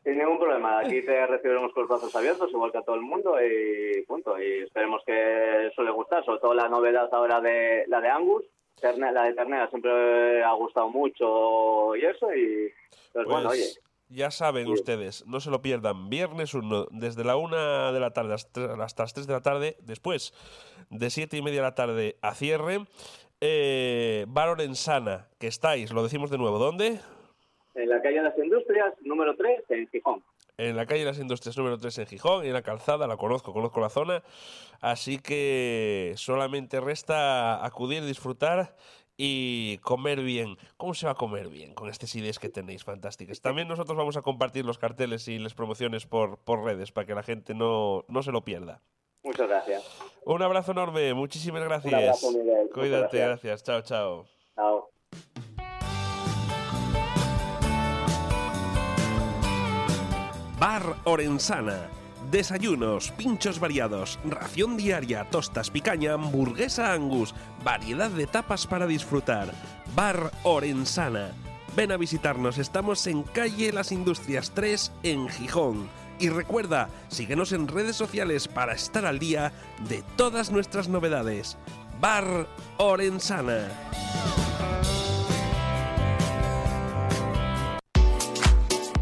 Sin 0.04 0.16
ningún 0.16 0.38
problema, 0.38 0.78
aquí 0.80 1.02
te 1.02 1.26
recibiremos 1.26 1.72
con 1.74 1.82
los 1.82 1.90
brazos 1.90 2.16
abiertos, 2.16 2.50
igual 2.50 2.72
que 2.72 2.78
a 2.78 2.82
todo 2.82 2.96
el 2.96 3.02
mundo, 3.02 3.34
y 3.42 4.02
punto. 4.02 4.40
Y 4.40 4.62
esperemos 4.62 5.02
que 5.04 5.66
eso 5.66 5.82
le 5.82 5.90
guste, 5.90 6.22
sobre 6.24 6.40
todo 6.40 6.47
la 6.55 6.68
novedad 6.68 7.09
ahora 7.12 7.40
de 7.40 7.84
la 7.88 8.01
de 8.01 8.09
Angus. 8.09 8.44
Terne- 8.80 9.12
la 9.12 9.24
de 9.24 9.34
ternera 9.34 9.68
siempre 9.70 10.42
ha 10.44 10.53
gustado 10.53 10.88
mucho 10.88 11.96
y 11.96 12.05
eso, 12.05 12.32
y 12.32 12.72
pues, 13.12 13.26
bueno, 13.26 13.49
oye, 13.51 13.64
Pues 13.64 13.80
ya 14.09 14.30
saben 14.30 14.68
ustedes, 14.68 15.26
no 15.26 15.40
se 15.40 15.51
lo 15.51 15.61
pierdan. 15.62 16.09
Viernes 16.09 16.55
1, 16.55 16.86
desde 16.92 17.24
la 17.24 17.36
1 17.36 17.92
de 17.92 17.99
la 18.01 18.12
tarde 18.12 18.34
hasta 18.34 18.74
hasta 18.82 19.03
las 19.03 19.14
3 19.14 19.26
de 19.26 19.32
la 19.32 19.40
tarde, 19.42 19.76
después 19.80 20.32
de 20.90 21.11
7 21.11 21.36
y 21.36 21.42
media 21.42 21.57
de 21.59 21.62
la 21.62 21.74
tarde 21.74 22.16
a 22.22 22.34
cierre. 22.34 22.86
Eh, 23.40 24.26
Baron 24.28 24.61
en 24.61 24.74
Sana, 24.74 25.28
que 25.38 25.46
estáis, 25.49 25.92
lo 25.92 26.03
decimos 26.03 26.30
de 26.30 26.38
nuevo, 26.38 26.59
¿dónde? 26.59 27.01
en 27.74 27.88
la 27.88 28.03
calle 28.03 28.16
de 28.16 28.22
las 28.22 28.36
Industrias, 28.38 28.92
número 29.03 29.36
3, 29.36 29.62
en 29.68 29.86
Gijón. 29.88 30.20
En 30.59 30.76
la 30.76 30.86
calle 30.86 31.00
de 31.00 31.06
las 31.06 31.20
Industrias 31.20 31.56
número 31.56 31.78
3 31.78 31.98
en 31.98 32.06
Gijón, 32.06 32.44
y 32.44 32.48
en 32.48 32.54
la 32.54 32.62
calzada, 32.62 33.06
la 33.06 33.16
conozco, 33.16 33.52
conozco 33.52 33.80
la 33.80 33.90
zona. 33.90 34.24
Así 34.80 35.20
que 35.20 36.14
solamente 36.16 36.80
resta 36.80 37.64
acudir, 37.64 38.04
disfrutar 38.04 38.74
y 39.16 39.78
comer 39.78 40.20
bien. 40.20 40.56
¿Cómo 40.76 40.94
se 40.94 41.06
va 41.06 41.12
a 41.12 41.14
comer 41.14 41.48
bien 41.48 41.74
con 41.74 41.88
estas 41.88 42.12
ideas 42.16 42.40
que 42.40 42.48
tenéis 42.48 42.82
fantásticas? 42.82 43.40
También 43.40 43.68
nosotros 43.68 43.96
vamos 43.96 44.16
a 44.16 44.22
compartir 44.22 44.64
los 44.64 44.78
carteles 44.78 45.28
y 45.28 45.38
las 45.38 45.54
promociones 45.54 46.06
por, 46.06 46.38
por 46.38 46.64
redes 46.64 46.90
para 46.90 47.06
que 47.06 47.14
la 47.14 47.22
gente 47.22 47.54
no, 47.54 48.04
no 48.09 48.24
se 48.24 48.32
lo 48.32 48.42
pierda. 48.44 48.82
Muchas 49.22 49.48
gracias. 49.48 49.84
Un 50.24 50.42
abrazo 50.42 50.72
enorme, 50.72 51.14
muchísimas 51.14 51.62
gracias. 51.62 51.94
abrazo, 51.94 52.32
Miguel. 52.32 52.62
Muchas 52.62 52.74
Cuídate, 52.74 53.18
gracias. 53.18 53.42
gracias. 53.42 53.62
Chao, 53.62 53.82
chao. 53.82 54.26
Chao. 54.56 54.97
Bar 60.69 60.97
Orensana. 61.05 61.89
Desayunos, 62.31 63.11
pinchos 63.12 63.59
variados, 63.59 64.19
ración 64.23 64.77
diaria, 64.77 65.25
tostas 65.31 65.71
picaña, 65.71 66.12
hamburguesa 66.12 66.93
angus, 66.93 67.35
variedad 67.64 68.11
de 68.11 68.27
tapas 68.27 68.66
para 68.66 68.87
disfrutar. 68.87 69.51
Bar 69.97 70.31
Orensana. 70.43 71.31
Ven 71.75 71.91
a 71.91 71.97
visitarnos, 71.97 72.59
estamos 72.59 73.07
en 73.07 73.23
calle 73.23 73.73
Las 73.73 73.93
Industrias 73.93 74.51
3 74.51 74.93
en 75.05 75.31
Gijón. 75.31 75.89
Y 76.19 76.29
recuerda, 76.29 76.91
síguenos 77.09 77.53
en 77.53 77.66
redes 77.66 77.97
sociales 77.97 78.47
para 78.47 78.75
estar 78.75 79.07
al 79.07 79.19
día 79.19 79.55
de 79.89 80.05
todas 80.16 80.51
nuestras 80.51 80.87
novedades. 80.87 81.57
Bar 81.99 82.47
Orensana. 82.77 83.69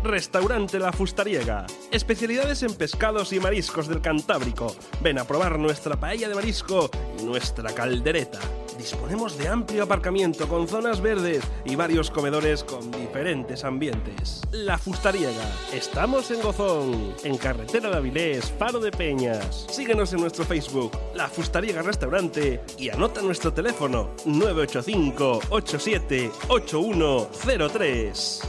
Restaurante 0.07 0.79
La 0.79 0.93
Fustariega. 0.93 1.67
Especialidades 1.91 2.63
en 2.63 2.75
pescados 2.75 3.33
y 3.33 3.41
mariscos 3.41 3.89
del 3.89 4.01
Cantábrico. 4.01 4.75
Ven 5.03 5.19
a 5.19 5.25
probar 5.25 5.59
nuestra 5.59 5.99
paella 5.99 6.29
de 6.29 6.35
marisco 6.35 6.89
y 7.19 7.25
nuestra 7.25 7.73
caldereta. 7.75 8.39
Disponemos 8.79 9.37
de 9.39 9.49
amplio 9.49 9.83
aparcamiento 9.83 10.47
con 10.49 10.69
zonas 10.69 11.01
verdes 11.01 11.43
y 11.65 11.75
varios 11.77 12.11
comedores 12.11 12.63
con 12.63 12.91
diferentes 12.91 13.65
ambientes. 13.65 14.43
La 14.53 14.79
Fustariega. 14.79 15.51
Estamos 15.73 16.31
en 16.31 16.43
Gozón, 16.43 17.15
en 17.25 17.37
Carretera 17.39 17.89
de 17.91 17.97
Avilés, 17.97 18.53
Faro 18.59 18.79
de 18.79 18.91
Peñas. 18.91 19.67
Síguenos 19.71 20.13
en 20.13 20.21
nuestro 20.21 20.45
Facebook, 20.45 20.93
La 21.15 21.29
Fustariega 21.29 21.83
Restaurante, 21.83 22.61
y 22.79 22.91
anota 22.91 23.23
nuestro 23.23 23.53
teléfono 23.53 24.11
985 24.27 25.41
87 25.51 26.31
8103. 26.49 28.43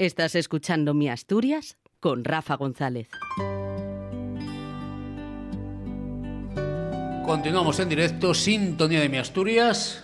Estás 0.00 0.34
escuchando 0.34 0.94
Mi 0.94 1.10
Asturias 1.10 1.76
con 2.00 2.24
Rafa 2.24 2.56
González. 2.56 3.10
Continuamos 7.26 7.78
en 7.80 7.90
directo, 7.90 8.32
sintonía 8.32 9.00
de 9.00 9.10
mi 9.10 9.18
Asturias. 9.18 10.02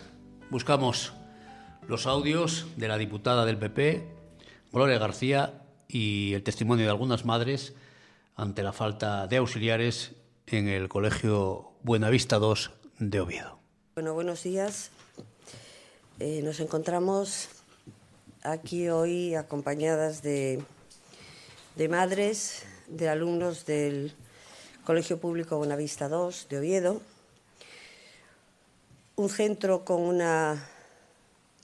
Buscamos 0.50 1.14
los 1.88 2.06
audios 2.06 2.66
de 2.76 2.88
la 2.88 2.98
diputada 2.98 3.46
del 3.46 3.56
PP, 3.56 4.06
Gloria 4.70 4.98
García, 4.98 5.62
y 5.88 6.34
el 6.34 6.42
testimonio 6.42 6.84
de 6.84 6.90
algunas 6.90 7.24
madres 7.24 7.72
ante 8.34 8.62
la 8.62 8.74
falta 8.74 9.26
de 9.28 9.38
auxiliares 9.38 10.12
en 10.46 10.68
el 10.68 10.90
Colegio 10.90 11.72
Buenavista 11.82 12.36
II 12.36 12.54
de 12.98 13.20
Oviedo. 13.20 13.60
Bueno, 13.94 14.12
buenos 14.12 14.42
días. 14.42 14.90
Eh, 16.20 16.42
nos 16.44 16.60
encontramos 16.60 17.55
aquí 18.46 18.88
hoy 18.88 19.34
acompañadas 19.34 20.22
de, 20.22 20.62
de 21.74 21.88
madres, 21.88 22.62
de 22.86 23.08
alumnos 23.08 23.66
del 23.66 24.14
Colegio 24.84 25.18
Público 25.18 25.58
Buenavista 25.58 26.08
II 26.08 26.34
de 26.48 26.58
Oviedo, 26.58 27.02
un 29.16 29.28
centro 29.30 29.84
con, 29.84 30.00
una, 30.02 30.68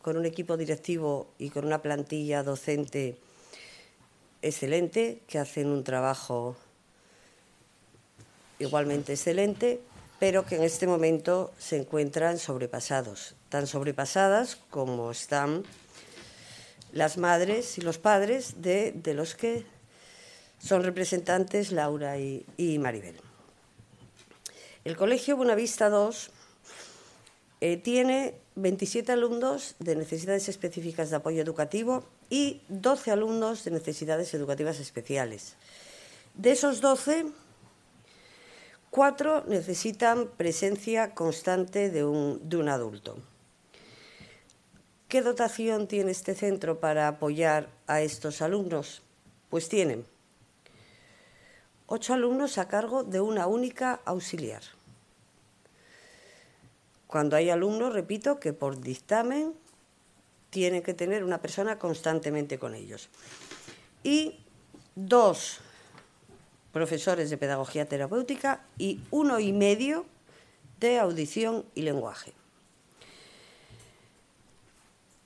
con 0.03 0.17
un 0.17 0.27
equipo 0.27 0.57
directivo 0.57 1.29
y 1.39 1.51
con 1.51 1.67
una 1.67 1.83
plantilla 1.83 2.43
docente 2.43 3.17
excelente, 4.41 5.21
que 5.29 5.39
hacen 5.39 5.69
un 5.69 5.85
trabajo 5.85 6.57
igualmente 8.59 9.13
excelente, 9.13 9.81
pero 10.19 10.45
que 10.45 10.57
en 10.57 10.65
este 10.65 10.89
momento 10.89 11.53
se 11.59 11.77
encuentran 11.77 12.39
sobrepasados, 12.39 13.37
tan 13.51 13.69
sobrepasadas 13.69 14.57
como 14.71 15.13
están 15.13 15.65
las 16.93 17.19
madres 17.19 17.79
y 17.79 17.81
los 17.81 17.99
padres 17.99 18.63
de, 18.63 18.93
de 18.93 19.15
los 19.15 19.35
que 19.35 19.65
son 20.63 20.85
representantes 20.85 21.73
Laura 21.73 22.19
y, 22.19 22.79
Maribel. 22.79 23.17
El 24.85 24.97
Colegio 24.97 25.37
Buenavista 25.37 25.89
II 25.89 26.17
eh, 27.61 27.77
tiene 27.79 28.35
27 28.55 29.13
alumnos 29.13 29.75
de 29.79 29.97
necesidades 29.97 30.49
específicas 30.49 31.11
de 31.11 31.17
apoyo 31.17 31.43
educativo 31.43 32.05
y 32.31 32.63
12 32.69 33.11
alumnos 33.11 33.65
de 33.65 33.73
necesidades 33.73 34.35
educativas 34.35 34.79
especiales. 34.79 35.57
De 36.35 36.53
esos 36.53 36.81
12, 36.81 37.27
cuatro 38.91 39.45
necesitan 39.47 40.29
presencia 40.37 41.15
constante 41.15 41.91
de 41.91 42.05
un, 42.05 42.41
de 42.49 42.57
un 42.57 42.69
adulto. 42.69 43.19
¿Qué 45.13 45.21
dotación 45.21 45.89
tiene 45.89 46.11
este 46.11 46.35
centro 46.35 46.81
para 46.81 47.07
apoyar 47.07 47.69
a 47.87 48.01
estos 48.01 48.41
alumnos? 48.41 49.03
Pues 49.51 49.69
tienen 49.69 50.07
ocho 51.87 52.15
alumnos 52.15 52.57
a 52.57 52.67
cargo 52.67 53.05
de 53.05 53.21
una 53.21 53.47
única 53.47 54.01
auxiliar. 54.07 54.63
Cuando 57.07 57.37
hay 57.37 57.51
alumnos, 57.51 57.93
repito, 57.93 58.41
que 58.41 58.55
por 58.55 58.81
dictamen 58.81 59.53
tienen 60.49 60.83
que 60.83 60.95
tener 60.95 61.25
una 61.25 61.43
persona 61.43 61.79
constantemente 61.79 62.59
con 62.59 62.75
ellos. 62.75 63.11
y 64.03 64.41
dos 64.95 65.59
profesores 66.73 67.29
de 67.29 67.37
pedagogía 67.37 67.85
terapéutica 67.85 68.65
y 68.79 69.03
uno 69.11 69.41
y 69.41 69.53
medio 69.53 70.07
de 70.81 70.99
audición 70.99 71.67
y 71.75 71.83
lenguaje. 71.83 72.33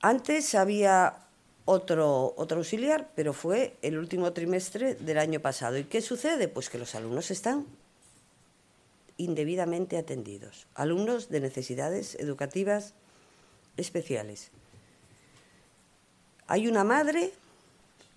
Antes 0.07 0.55
había 0.55 1.17
otro, 1.65 2.33
otro 2.37 2.59
auxiliar, 2.59 3.11
pero 3.13 3.33
fue 3.33 3.75
el 3.81 3.97
último 3.97 4.31
trimestre 4.31 4.95
del 4.95 5.17
año 5.17 5.41
pasado. 5.41 5.77
¿Y 5.77 5.83
qué 5.83 5.99
sucede? 5.99 6.47
Pues 6.47 6.69
que 6.69 6.77
los 6.77 6.95
alumnos 6.95 7.29
están 7.29 7.65
indebidamente 9.17 9.97
atendidos, 9.97 10.65
alumnos 10.75 11.27
de 11.27 11.41
necesidades 11.41 12.15
educativas 12.15 12.93
especiales. 13.75 14.51
Hay 16.47 16.69
una 16.69 16.85
madre, 16.85 17.33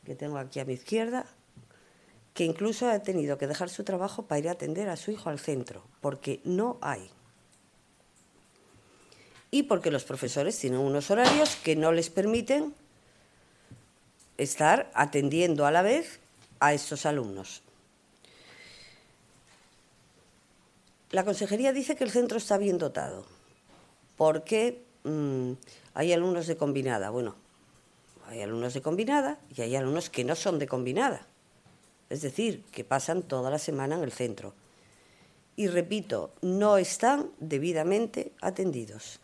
que 0.05 0.15
tengo 0.15 0.39
aquí 0.39 0.61
a 0.61 0.65
mi 0.65 0.75
izquierda, 0.75 1.27
que 2.35 2.45
incluso 2.45 2.89
ha 2.89 3.01
tenido 3.01 3.37
que 3.37 3.49
dejar 3.49 3.69
su 3.69 3.83
trabajo 3.83 4.27
para 4.27 4.39
ir 4.39 4.49
a 4.49 4.53
atender 4.53 4.89
a 4.89 4.97
su 4.97 5.11
hijo 5.11 5.29
al 5.29 5.41
centro, 5.41 5.83
porque 6.01 6.41
no 6.45 6.79
hay. 6.83 7.11
Y 9.51 9.65
porque 9.65 9.91
los 9.91 10.05
profesores 10.05 10.59
tienen 10.59 10.81
unos 10.81 11.11
horarios 11.11 11.57
que 11.57 11.77
no 11.77 11.93
les 11.93 12.11
permiten 12.11 12.75
estar 14.39 14.91
atendiendo 14.95 15.67
a 15.67 15.71
la 15.71 15.83
vez 15.83 16.21
a 16.61 16.73
estos 16.73 17.05
alumnos. 17.07 17.63
La 21.11 21.25
consejería 21.25 21.73
dice 21.73 21.97
que 21.97 22.05
el 22.05 22.11
centro 22.11 22.39
está 22.39 22.57
bien 22.57 22.79
dotado, 22.79 23.27
porque 24.17 24.85
mm, 25.03 25.53
hay 25.95 26.13
alumnos 26.13 26.47
de 26.47 26.57
combinada. 26.57 27.11
Bueno, 27.11 27.35
hay 28.29 28.43
alumnos 28.43 28.75
de 28.75 28.83
combinada 28.83 29.41
y 29.57 29.63
hay 29.63 29.75
alumnos 29.75 30.09
que 30.09 30.25
no 30.25 30.37
son 30.37 30.61
de 30.61 30.69
combinada. 30.69 31.27
Es 32.09 32.23
decir, 32.23 32.63
que 32.71 32.85
pasan 32.85 33.23
toda 33.23 33.51
la 33.51 33.59
semana 33.59 33.97
en 33.97 34.05
el 34.05 34.13
centro. 34.13 34.55
Y 35.57 35.67
repito, 35.67 36.33
no 36.43 36.77
están 36.77 37.31
debidamente 37.41 38.33
atendidos. 38.41 39.21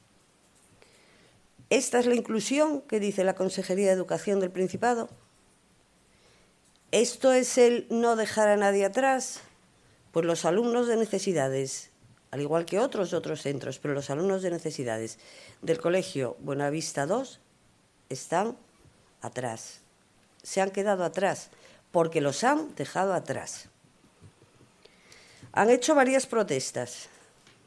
Esta 1.69 1.99
es 1.99 2.07
la 2.07 2.15
inclusión 2.15 2.81
que 2.83 3.01
dice 3.01 3.25
la 3.25 3.35
Consejería 3.35 3.87
de 3.87 3.93
Educación 3.93 4.39
del 4.39 4.53
Principado. 4.53 5.09
Esto 6.93 7.33
es 7.33 7.59
el 7.59 7.87
no 7.91 8.15
dejar 8.15 8.49
a 8.49 8.57
nadie 8.57 8.85
atrás. 8.85 9.41
Pues 10.13 10.25
los 10.25 10.45
alumnos 10.45 10.87
de 10.87 10.97
necesidades, 10.97 11.91
al 12.31 12.41
igual 12.41 12.67
que 12.67 12.79
otros 12.79 13.13
otros 13.13 13.43
centros, 13.43 13.81
pero 13.81 13.95
los 13.95 14.11
alumnos 14.11 14.43
de 14.43 14.51
necesidades 14.51 15.19
del 15.61 15.81
Colegio 15.81 16.37
Buenavista 16.39 17.05
II 17.05 17.25
están 18.11 18.57
atrás. 19.21 19.81
Se 20.45 20.61
han 20.61 20.71
quedado 20.71 21.05
atrás 21.05 21.51
porque 21.91 22.21
los 22.21 22.45
han 22.45 22.77
dejado 22.77 23.13
atrás. 23.13 23.69
Han 25.53 25.71
hecho 25.71 25.97
varias 25.97 26.27
protestas, 26.27 27.09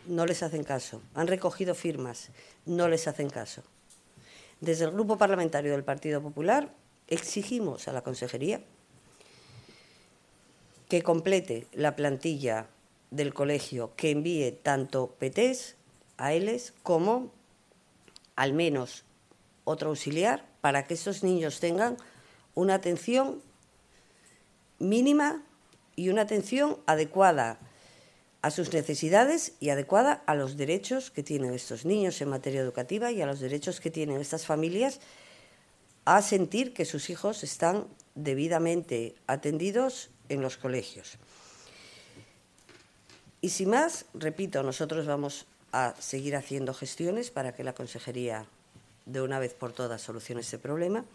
no 0.08 0.26
les 0.26 0.42
hacen 0.42 0.64
caso. 0.64 1.02
Han 1.16 1.28
recogido 1.28 1.76
firmas, 1.76 2.30
no 2.66 2.88
les 2.88 3.08
hacen 3.08 3.30
caso. 3.30 3.62
Desde 4.62 4.86
el 4.86 4.92
Grupo 4.92 5.18
Parlamentario 5.18 5.72
del 5.72 5.84
Partido 5.84 6.22
Popular 6.22 6.74
exigimos 7.08 7.88
a 7.88 7.94
la 7.94 8.02
Consejería 8.02 8.62
que 10.90 11.02
complete 11.02 11.68
la 11.72 11.96
plantilla 11.96 12.68
del 13.12 13.34
colegio, 13.34 13.94
que 13.96 14.12
envíe 14.12 14.52
tanto 14.52 15.16
PTs 15.20 15.76
a 16.18 16.34
ELES 16.34 16.74
como 16.84 17.32
al 18.36 18.54
menos 18.54 19.06
otro 19.64 19.90
auxiliar 19.90 20.46
para 20.62 20.84
que 20.84 20.96
estos 20.96 21.24
niños 21.24 21.60
tengan 21.60 21.98
una 22.56 22.74
atención 22.74 23.42
mínima 24.80 25.44
y 25.96 26.10
una 26.10 26.24
atención 26.24 26.78
adecuada 26.86 27.60
a 28.42 28.52
sus 28.52 28.72
necesidades 28.74 29.54
y 29.60 29.70
adecuada 29.70 30.24
a 30.26 30.36
los 30.36 30.56
derechos 30.56 31.12
que 31.12 31.24
tienen 31.24 31.54
estos 31.54 31.86
niños 31.86 32.22
en 32.22 32.30
materia 32.30 32.62
educativa 32.62 33.12
y 33.12 33.22
a 33.22 33.26
los 33.26 33.40
derechos 33.40 33.80
que 33.80 33.92
tienen 33.92 34.22
estas 34.22 34.46
familias 34.46 35.00
a 36.06 36.22
sentir 36.22 36.74
que 36.74 36.86
sus 36.86 37.10
hijos 37.10 37.44
están 37.44 37.88
debidamente 38.16 39.16
atendidos 39.28 40.10
en 40.30 40.42
los 40.42 40.58
colegios. 40.58 41.18
Y 43.42 43.50
sin 43.50 43.70
más, 43.70 44.06
repito, 44.14 44.64
nosotros 44.64 45.06
vamos 45.06 45.46
a 45.72 45.94
seguir 46.00 46.36
haciendo 46.36 46.74
gestiones 46.74 47.32
para 47.32 47.54
que 47.54 47.64
la 47.64 47.74
Consejería 47.74 48.46
de 49.06 49.22
una 49.22 49.40
vez 49.40 49.54
por 49.54 49.72
todas 49.72 50.02
solucione 50.02 50.42
este 50.42 50.58
problema. 50.58 51.06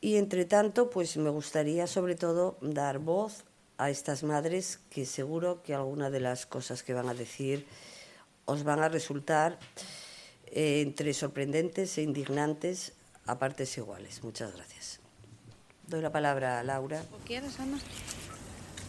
Y 0.00 0.16
entre 0.16 0.44
tanto, 0.44 0.90
pues 0.90 1.16
me 1.16 1.30
gustaría 1.30 1.86
sobre 1.86 2.14
todo 2.14 2.56
dar 2.60 2.98
voz 2.98 3.44
a 3.78 3.90
estas 3.90 4.22
madres 4.22 4.80
que 4.90 5.04
seguro 5.04 5.62
que 5.62 5.74
alguna 5.74 6.10
de 6.10 6.20
las 6.20 6.46
cosas 6.46 6.82
que 6.82 6.94
van 6.94 7.08
a 7.08 7.14
decir 7.14 7.66
os 8.44 8.64
van 8.64 8.80
a 8.80 8.88
resultar 8.88 9.58
eh, 10.46 10.80
entre 10.80 11.12
sorprendentes 11.12 11.98
e 11.98 12.02
indignantes 12.02 12.92
a 13.26 13.38
partes 13.38 13.76
iguales. 13.76 14.22
Muchas 14.22 14.54
gracias. 14.54 15.00
Doy 15.86 16.00
la 16.00 16.10
palabra 16.10 16.60
a 16.60 16.62
Laura. 16.62 17.02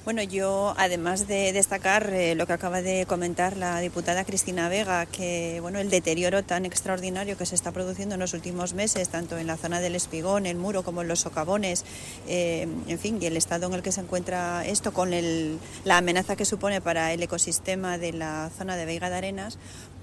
Bueno, 0.08 0.24
yo 0.24 0.74
además 0.78 1.28
de 1.28 1.52
destacar 1.52 2.14
eh, 2.14 2.34
lo 2.34 2.48
que 2.48 2.54
acaba 2.54 2.82
de 2.82 3.06
comentar 3.06 3.58
la 3.58 3.78
diputada 3.82 4.24
Cristina 4.24 4.70
Vega, 4.70 5.06
que 5.06 5.60
bueno, 5.60 5.80
el 5.80 5.90
deterioro 5.90 6.46
tan 6.46 6.66
extraordinario 6.66 7.38
que 7.38 7.46
se 7.46 7.56
está 7.56 7.74
produciendo 7.74 8.16
en 8.16 8.22
los 8.22 8.34
últimos 8.34 8.74
meses, 8.74 9.10
tanto 9.10 9.38
en 9.38 9.48
la 9.48 9.58
zona 9.58 9.82
del 9.82 9.96
Espigón, 9.96 10.46
el 10.46 10.56
muro, 10.56 10.84
como 10.84 11.02
en 11.02 11.10
los 11.10 11.20
socavones, 11.20 11.84
eh, 12.26 12.70
en 12.88 13.00
fin, 13.00 13.20
y 13.22 13.26
el 13.26 13.36
estado 13.36 13.68
en 13.68 13.74
el 13.74 13.82
que 13.82 13.92
se 13.92 14.00
encuentra 14.00 14.66
esto, 14.66 14.94
con 14.94 15.12
el, 15.12 15.60
la 15.84 15.98
amenaza 15.98 16.38
que 16.38 16.46
supone 16.46 16.80
para 16.80 17.12
el 17.12 17.22
ecosistema 17.22 17.98
de 17.98 18.14
la 18.14 18.50
zona 18.58 18.78
de 18.78 18.86
Vega 18.86 19.10
de 19.10 19.18
Arenas, 19.18 19.58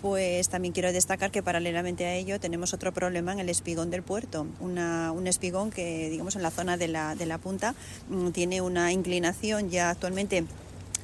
pues 0.05 0.51
también 0.51 0.75
quiero 0.75 0.93
destacar 0.93 1.31
que 1.31 1.43
paralelamente 1.43 2.05
a 2.05 2.15
ello 2.15 2.39
tenemos 2.39 2.75
otro 2.75 2.93
problema 2.93 3.33
en 3.33 3.39
el 3.39 3.49
espigón 3.49 3.91
del 3.91 4.03
puerto, 4.03 4.47
un 4.61 5.27
espigón 5.27 5.71
que 5.71 6.11
digamos 6.11 6.37
en 6.37 6.43
la 6.43 6.51
zona 6.51 6.77
de 6.77 6.89
la, 6.89 7.15
de 7.15 7.25
la 7.25 7.39
punta 7.39 7.75
mm, 8.11 8.29
tiene 8.29 8.61
una 8.61 8.93
inclinación 8.93 9.71
ya 9.71 9.89
actualmente 9.89 10.45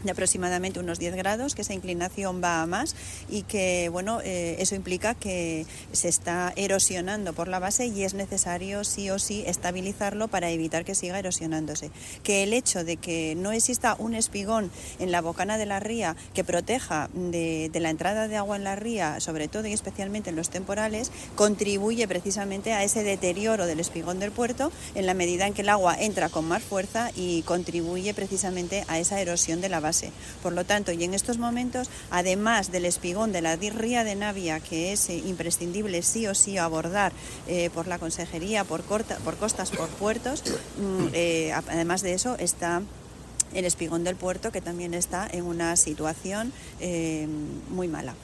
de 0.03 0.11
aproximadamente 0.11 0.81
unos 0.81 0.99
10 0.99 1.15
grados, 1.17 1.55
que 1.55 1.63
esa 1.63 1.75
inclinación 1.75 2.43
va 2.43 2.63
a 2.63 2.67
más 2.67 2.95
y 3.29 3.43
que 3.43 3.89
bueno, 3.91 4.21
eh, 4.23 4.57
eso 4.59 4.75
implica 4.75 5.15
que 5.15 5.67
se 5.93 6.09
está 6.09 6.53
erosionando 6.57 7.33
por 7.33 7.49
la 7.49 7.59
base 7.59 7.87
y 7.87 8.05
es 8.05 8.15
necesario 8.15 8.85
sí 8.85 9.11
o 9.11 9.19
sí 9.19 9.45
estabilizarlo 9.47 10.29
para 10.29 10.51
evitar 10.51 10.85
que 10.85 10.95
siga 10.95 11.19
erosionándose. 11.19 11.91
Que 12.23 12.43
el 12.43 12.53
hecho 12.53 12.85
de 12.85 12.97
que 12.97 13.35
no 13.37 13.53
exista 13.53 13.97
un 13.99 14.15
espigón 14.15 14.71
en 14.99 15.13
la 15.13 15.21
bocana 15.21 15.59
de 15.59 15.67
la 15.67 15.81
ría 15.81 16.17
que 16.35 16.45
proteja 16.45 17.11
de, 17.15 17.71
la 17.75 17.91
entrada 17.91 18.29
de 18.29 18.37
agua 18.37 18.57
en 18.57 18.65
la 18.65 18.77
ría, 18.77 19.21
sobre 19.21 19.49
todo 19.49 19.67
y 19.67 19.73
especialmente 19.73 20.31
en 20.31 20.37
los 20.37 20.51
temporales, 20.51 21.11
contribuye 21.35 22.07
precisamente 22.09 22.73
a 22.73 22.85
ese 22.85 23.03
deterioro 23.05 23.67
del 23.67 23.81
espigón 23.81 24.19
del 24.19 24.33
puerto 24.33 24.71
en 24.95 25.07
la 25.07 25.15
medida 25.15 25.47
en 25.47 25.55
que 25.55 25.63
el 25.63 25.69
agua 25.69 25.97
entra 25.99 26.29
con 26.29 26.47
más 26.47 26.63
fuerza 26.63 27.11
y 27.15 27.43
contribuye 27.43 28.13
precisamente 28.15 28.85
a 28.89 28.99
esa 28.99 29.21
erosión 29.21 29.61
de 29.61 29.69
la 29.69 29.81
base 29.81 29.90
por 30.43 30.53
lo 30.53 30.65
tanto, 30.65 30.93
y 30.93 31.05
en 31.05 31.15
estos 31.15 31.39
momentos, 31.39 31.91
además 32.11 32.71
del 32.73 32.85
espigón 32.85 33.33
de 33.33 33.43
la 33.43 33.57
ría 33.57 34.05
de 34.05 34.15
Navia, 34.15 34.61
que 34.61 34.93
es 34.93 35.09
eh, 35.11 35.17
imprescindible 35.27 36.03
sí 36.03 36.27
o 36.27 36.35
sí 36.35 36.59
abordar 36.59 37.13
eh, 37.47 37.71
por 37.71 37.87
la 37.87 37.99
Consejería, 37.99 38.65
por, 38.65 38.83
por 38.83 39.37
costas, 39.37 39.71
por 39.71 39.89
puertos, 39.89 40.43
mm, 40.79 41.09
eh, 41.13 41.53
además 41.53 42.03
de 42.03 42.15
eso 42.15 42.37
está 42.39 42.83
el 43.55 43.65
espigón 43.65 44.05
del 44.05 44.17
puerto, 44.17 44.53
que 44.53 44.61
también 44.61 44.95
está 44.95 45.29
en 45.31 45.45
una 45.45 45.75
situación 45.75 46.53
muy 47.69 47.89
mala. 47.89 48.15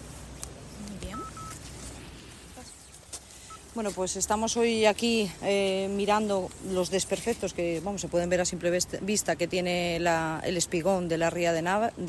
Bueno, 3.77 3.91
pues 3.91 4.17
estamos 4.17 4.57
hoy 4.57 4.87
aquí 4.87 5.31
eh, 5.43 5.91
mirando 5.95 6.49
los 6.71 6.89
desperfectos 6.89 7.53
que 7.53 7.83
vamos, 7.85 8.01
se 8.01 8.09
pueden 8.09 8.31
ver 8.31 8.41
a 8.41 8.47
simple 8.47 8.71
vista 9.03 9.37
que 9.37 9.47
tiene 9.47 9.97
el 9.97 10.57
espigón 10.57 11.11
de 11.11 11.19
la 11.19 11.29
ría 11.29 11.53
de, 11.53 11.61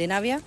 Navia. 0.07 0.41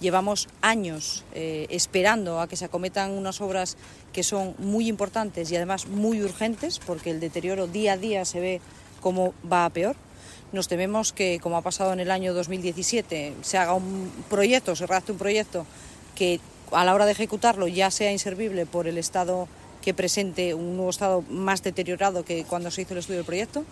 Llevamos 0.00 0.46
años 0.60 1.24
eh, 1.34 1.66
esperando 1.68 2.40
a 2.40 2.46
que 2.46 2.54
se 2.54 2.66
acometan 2.66 3.10
unas 3.10 3.40
obras 3.40 3.76
que 4.12 4.22
son 4.22 4.54
muy 4.58 4.86
importantes 4.86 5.50
y 5.50 5.56
además 5.56 5.88
muy 5.88 6.22
urgentes, 6.22 6.78
porque 6.78 7.10
el 7.10 7.18
deterioro 7.18 7.66
día 7.66 7.94
a 7.94 7.96
día 7.96 8.24
se 8.24 8.38
ve 8.38 8.60
cómo 9.00 9.34
va 9.52 9.64
a 9.64 9.70
peor. 9.70 9.96
Nos 10.52 10.68
tememos 10.68 11.12
que, 11.12 11.40
como 11.42 11.56
ha 11.56 11.62
pasado 11.62 11.92
en 11.92 11.98
el 11.98 12.12
año 12.12 12.34
2017, 12.34 13.34
se 13.42 13.58
haga 13.58 13.74
un 13.74 14.12
proyecto, 14.30 14.76
se 14.76 14.86
redacte 14.86 15.10
un 15.10 15.18
proyecto 15.18 15.66
que 16.14 16.38
a 16.70 16.84
la 16.84 16.94
hora 16.94 17.04
de 17.04 17.12
ejecutarlo 17.12 17.66
ya 17.66 17.90
sea 17.90 18.12
inservible 18.12 18.64
por 18.64 18.86
el 18.86 18.96
Estado 18.96 19.48
que 19.82 19.92
presente 19.92 20.54
un 20.54 20.76
nuevo 20.76 20.90
estado 20.90 21.22
más 21.28 21.62
deteriorado 21.62 22.24
que 22.24 22.44
cuando 22.44 22.70
se 22.70 22.82
hizo 22.82 22.94
el 22.94 23.00
estudio 23.00 23.18
del 23.18 23.26
proyecto. 23.26 23.64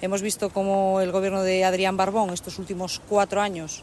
Hemos 0.00 0.22
visto 0.22 0.50
cómo 0.50 1.00
el 1.00 1.10
gobierno 1.10 1.42
de 1.42 1.64
Adrián 1.64 1.96
Barbón 1.96 2.30
estos 2.30 2.58
últimos 2.58 3.02
cuatro 3.08 3.40
años 3.40 3.82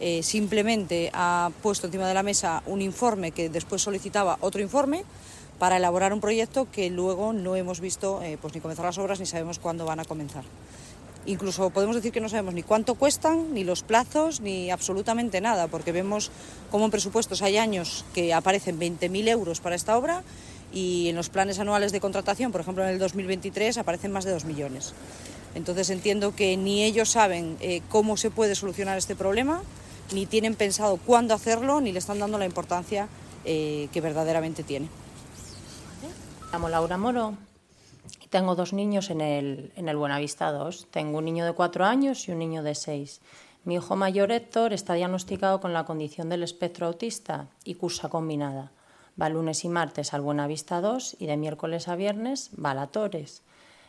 eh, 0.00 0.22
simplemente 0.24 1.10
ha 1.14 1.50
puesto 1.62 1.86
encima 1.86 2.08
de 2.08 2.14
la 2.14 2.24
mesa 2.24 2.62
un 2.66 2.82
informe 2.82 3.30
que 3.30 3.48
después 3.48 3.80
solicitaba 3.80 4.36
otro 4.40 4.60
informe 4.60 5.04
para 5.60 5.76
elaborar 5.76 6.12
un 6.12 6.20
proyecto 6.20 6.66
que 6.72 6.90
luego 6.90 7.32
no 7.32 7.54
hemos 7.54 7.78
visto 7.78 8.20
eh, 8.22 8.36
pues 8.42 8.52
ni 8.52 8.60
comenzar 8.60 8.84
las 8.84 8.98
obras 8.98 9.20
ni 9.20 9.26
sabemos 9.26 9.60
cuándo 9.60 9.86
van 9.86 10.00
a 10.00 10.04
comenzar. 10.04 10.42
Incluso 11.24 11.70
podemos 11.70 11.94
decir 11.94 12.10
que 12.10 12.20
no 12.20 12.28
sabemos 12.28 12.52
ni 12.52 12.64
cuánto 12.64 12.96
cuestan, 12.96 13.54
ni 13.54 13.62
los 13.62 13.84
plazos, 13.84 14.40
ni 14.40 14.72
absolutamente 14.72 15.40
nada, 15.40 15.68
porque 15.68 15.92
vemos 15.92 16.32
cómo 16.72 16.86
en 16.86 16.90
presupuestos 16.90 17.42
hay 17.42 17.58
años 17.58 18.04
que 18.12 18.34
aparecen 18.34 18.80
20.000 18.80 19.28
euros 19.28 19.60
para 19.60 19.76
esta 19.76 19.96
obra 19.96 20.24
y 20.72 21.08
en 21.08 21.16
los 21.16 21.28
planes 21.28 21.58
anuales 21.58 21.92
de 21.92 22.00
contratación, 22.00 22.52
por 22.52 22.60
ejemplo 22.60 22.82
en 22.84 22.90
el 22.90 22.98
2023, 22.98 23.78
aparecen 23.78 24.12
más 24.12 24.24
de 24.24 24.32
2 24.32 24.44
millones. 24.44 24.94
Entonces 25.54 25.90
entiendo 25.90 26.34
que 26.34 26.56
ni 26.56 26.82
ellos 26.82 27.10
saben 27.10 27.56
eh, 27.60 27.82
cómo 27.88 28.16
se 28.16 28.30
puede 28.30 28.54
solucionar 28.54 28.96
este 28.96 29.14
problema, 29.14 29.62
ni 30.14 30.26
tienen 30.26 30.54
pensado 30.54 30.96
cuándo 30.96 31.34
hacerlo, 31.34 31.80
ni 31.80 31.92
le 31.92 31.98
están 31.98 32.18
dando 32.18 32.38
la 32.38 32.46
importancia 32.46 33.08
eh, 33.44 33.88
que 33.92 34.00
verdaderamente 34.00 34.62
tiene. 34.62 34.88
Me 36.06 36.52
llamo 36.52 36.68
Laura 36.68 36.96
Moro 36.96 37.34
y 38.22 38.28
tengo 38.28 38.54
dos 38.54 38.72
niños 38.72 39.10
en 39.10 39.20
el, 39.20 39.72
en 39.76 39.88
el 39.88 39.96
Buenavista 39.96 40.52
2. 40.52 40.88
Tengo 40.90 41.18
un 41.18 41.24
niño 41.24 41.44
de 41.44 41.52
cuatro 41.52 41.84
años 41.84 42.28
y 42.28 42.32
un 42.32 42.38
niño 42.38 42.62
de 42.62 42.74
seis. 42.74 43.20
Mi 43.64 43.74
hijo 43.74 43.94
mayor 43.94 44.32
Héctor 44.32 44.72
está 44.72 44.94
diagnosticado 44.94 45.60
con 45.60 45.72
la 45.72 45.84
condición 45.84 46.28
del 46.28 46.42
espectro 46.42 46.86
autista 46.86 47.46
y 47.64 47.74
cursa 47.74 48.08
combinada. 48.08 48.72
Va 49.20 49.28
lunes 49.28 49.64
y 49.64 49.68
martes 49.68 50.14
al 50.14 50.22
Buenavista 50.22 50.80
2 50.80 51.16
y 51.18 51.26
de 51.26 51.36
miércoles 51.36 51.88
a 51.88 51.96
viernes 51.96 52.50
va 52.62 52.70
a 52.70 52.74
la 52.74 52.86
Torres. 52.86 53.42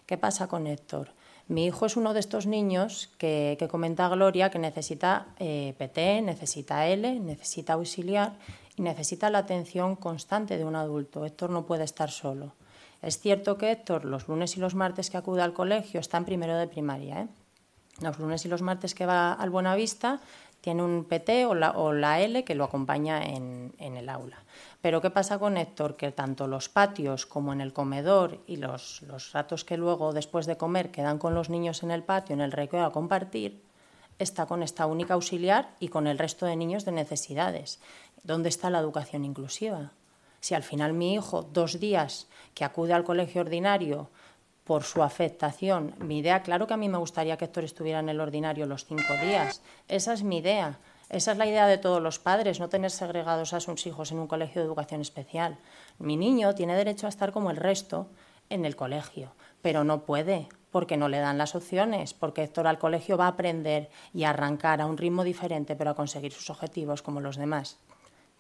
¿Qué 0.06 0.18
pasa 0.18 0.48
con 0.48 0.68
Héctor? 0.68 1.12
Mi 1.48 1.66
hijo 1.66 1.86
es 1.86 1.98
uno 1.98 2.14
de 2.14 2.20
estos 2.20 2.46
niños 2.46 3.10
que, 3.18 3.58
que 3.60 3.68
comenta 3.68 4.08
Gloria 4.10 4.50
que 4.50 4.60
necesita 4.60 5.28
eh, 5.40 5.74
PT, 5.78 6.22
necesita 6.22 6.88
L, 6.88 7.20
necesita 7.20 7.74
auxiliar 7.74 8.34
y 8.78 8.82
necesita 8.82 9.30
la 9.30 9.40
atención 9.40 9.96
constante 9.96 10.58
de 10.58 10.66
un 10.66 10.76
adulto. 10.76 11.26
Héctor 11.26 11.50
no 11.50 11.66
puede 11.66 11.84
estar 11.84 12.12
solo. 12.12 12.54
Es 13.02 13.20
cierto 13.20 13.58
que 13.58 13.72
Héctor 13.72 14.06
los 14.06 14.30
lunes 14.30 14.56
y 14.56 14.62
los 14.62 14.76
martes 14.76 15.10
que 15.10 15.18
acude 15.18 15.42
al 15.42 15.54
colegio 15.54 16.00
está 16.00 16.18
en 16.18 16.26
primero 16.26 16.58
de 16.58 16.68
primaria. 16.68 17.22
¿eh? 17.22 17.28
Los 18.02 18.18
lunes 18.18 18.46
y 18.46 18.48
los 18.48 18.62
martes 18.62 18.96
que 18.96 19.06
va 19.06 19.34
al 19.34 19.50
Buenavista 19.50 20.22
tiene 20.64 20.82
un 20.82 21.04
PT 21.04 21.46
o 21.46 21.56
la, 21.56 21.72
o 21.72 21.92
la 21.92 22.22
L 22.22 22.46
que 22.46 22.56
lo 22.56 22.64
acompaña 22.64 23.22
en, 23.22 23.74
en, 23.80 23.98
el 23.98 24.08
aula. 24.08 24.38
Pero 24.80 25.02
¿qué 25.02 25.10
pasa 25.10 25.38
con 25.38 25.58
Héctor? 25.58 25.98
Que 25.98 26.14
tanto 26.14 26.48
los 26.48 26.70
patios 26.70 27.26
como 27.26 27.52
en 27.52 27.60
el 27.60 27.74
comedor 27.74 28.40
y 28.48 28.56
los, 28.56 29.02
los 29.02 29.34
ratos 29.34 29.66
que 29.66 29.76
luego 29.76 30.14
después 30.14 30.46
de 30.46 30.56
comer 30.56 30.90
quedan 30.90 31.18
con 31.18 31.36
los 31.36 31.50
niños 31.50 31.84
en 31.84 31.92
el 31.92 32.02
patio, 32.02 32.34
en 32.34 32.40
el 32.40 32.54
recreo 32.54 32.86
a 32.86 32.94
compartir, 32.94 33.62
está 34.20 34.46
con 34.46 34.64
esta 34.64 34.86
única 34.86 35.16
auxiliar 35.16 35.76
y 35.82 35.90
con 35.90 36.08
el 36.08 36.18
resto 36.18 36.46
de 36.46 36.56
niños 36.56 36.86
de 36.86 36.94
necesidades. 36.94 37.82
¿Dónde 38.24 38.48
está 38.48 38.70
la 38.70 38.80
educación 38.80 39.26
inclusiva? 39.26 39.92
Si 40.40 40.56
al 40.56 40.64
final 40.64 40.94
mi 40.94 41.14
hijo, 41.14 41.44
dos 41.44 41.82
días 41.82 42.28
que 42.54 42.64
acude 42.64 42.94
al 42.94 43.04
colegio 43.04 43.42
ordinario, 43.42 44.08
por 44.64 44.84
su 44.84 45.04
afectación. 45.04 45.94
Mi 46.00 46.20
idea, 46.20 46.44
claro 46.44 46.68
que 46.68 46.74
a 46.74 46.78
mí 46.78 46.90
me 46.90 46.98
gustaría 46.98 47.38
que 47.38 47.46
Héctor 47.46 47.64
estuviera 47.64 48.00
en 48.00 48.10
el 48.10 48.22
ordinario 48.22 48.66
los 48.66 48.86
cinco 48.86 49.14
días. 49.22 49.62
Esa 49.88 50.14
es 50.14 50.24
mi 50.24 50.38
idea. 50.38 50.80
Esa 51.10 51.34
es 51.34 51.38
la 51.38 51.46
idea 51.46 51.68
de 51.68 51.78
todos 51.78 52.02
los 52.02 52.18
padres, 52.18 52.60
no 52.60 52.70
tener 52.70 52.90
segregados 52.90 53.54
a 53.54 53.60
sus 53.60 53.86
hijos 53.86 54.12
en 54.12 54.20
un 54.20 54.28
colegio 54.28 54.62
de 54.62 54.68
educación 54.68 55.02
especial. 55.02 55.60
Mi 56.00 56.18
niño 56.18 56.56
tiene 56.56 56.76
derecho 56.76 57.06
a 57.06 57.10
estar 57.10 57.32
como 57.32 57.52
el 57.52 57.58
resto 57.58 58.08
en 58.50 58.66
el 58.66 58.76
colegio, 58.76 59.34
pero 59.62 59.84
no 59.84 60.06
puede, 60.06 60.48
porque 60.72 60.98
no 60.98 61.10
le 61.10 61.20
dan 61.20 61.38
las 61.38 61.56
opciones, 61.56 62.14
porque 62.16 62.44
Héctor 62.44 62.66
al 62.66 62.80
colegio 62.80 63.18
va 63.18 63.26
a 63.26 63.30
aprender 63.30 63.90
y 64.12 64.24
a 64.24 64.32
arrancar 64.32 64.82
a 64.82 64.88
un 64.88 64.98
ritmo 64.98 65.24
diferente, 65.24 65.76
pero 65.76 65.92
a 65.92 65.96
conseguir 65.96 66.32
sus 66.32 66.50
objetivos 66.50 67.04
como 67.04 67.22
los 67.22 67.38
demás. 67.38 67.78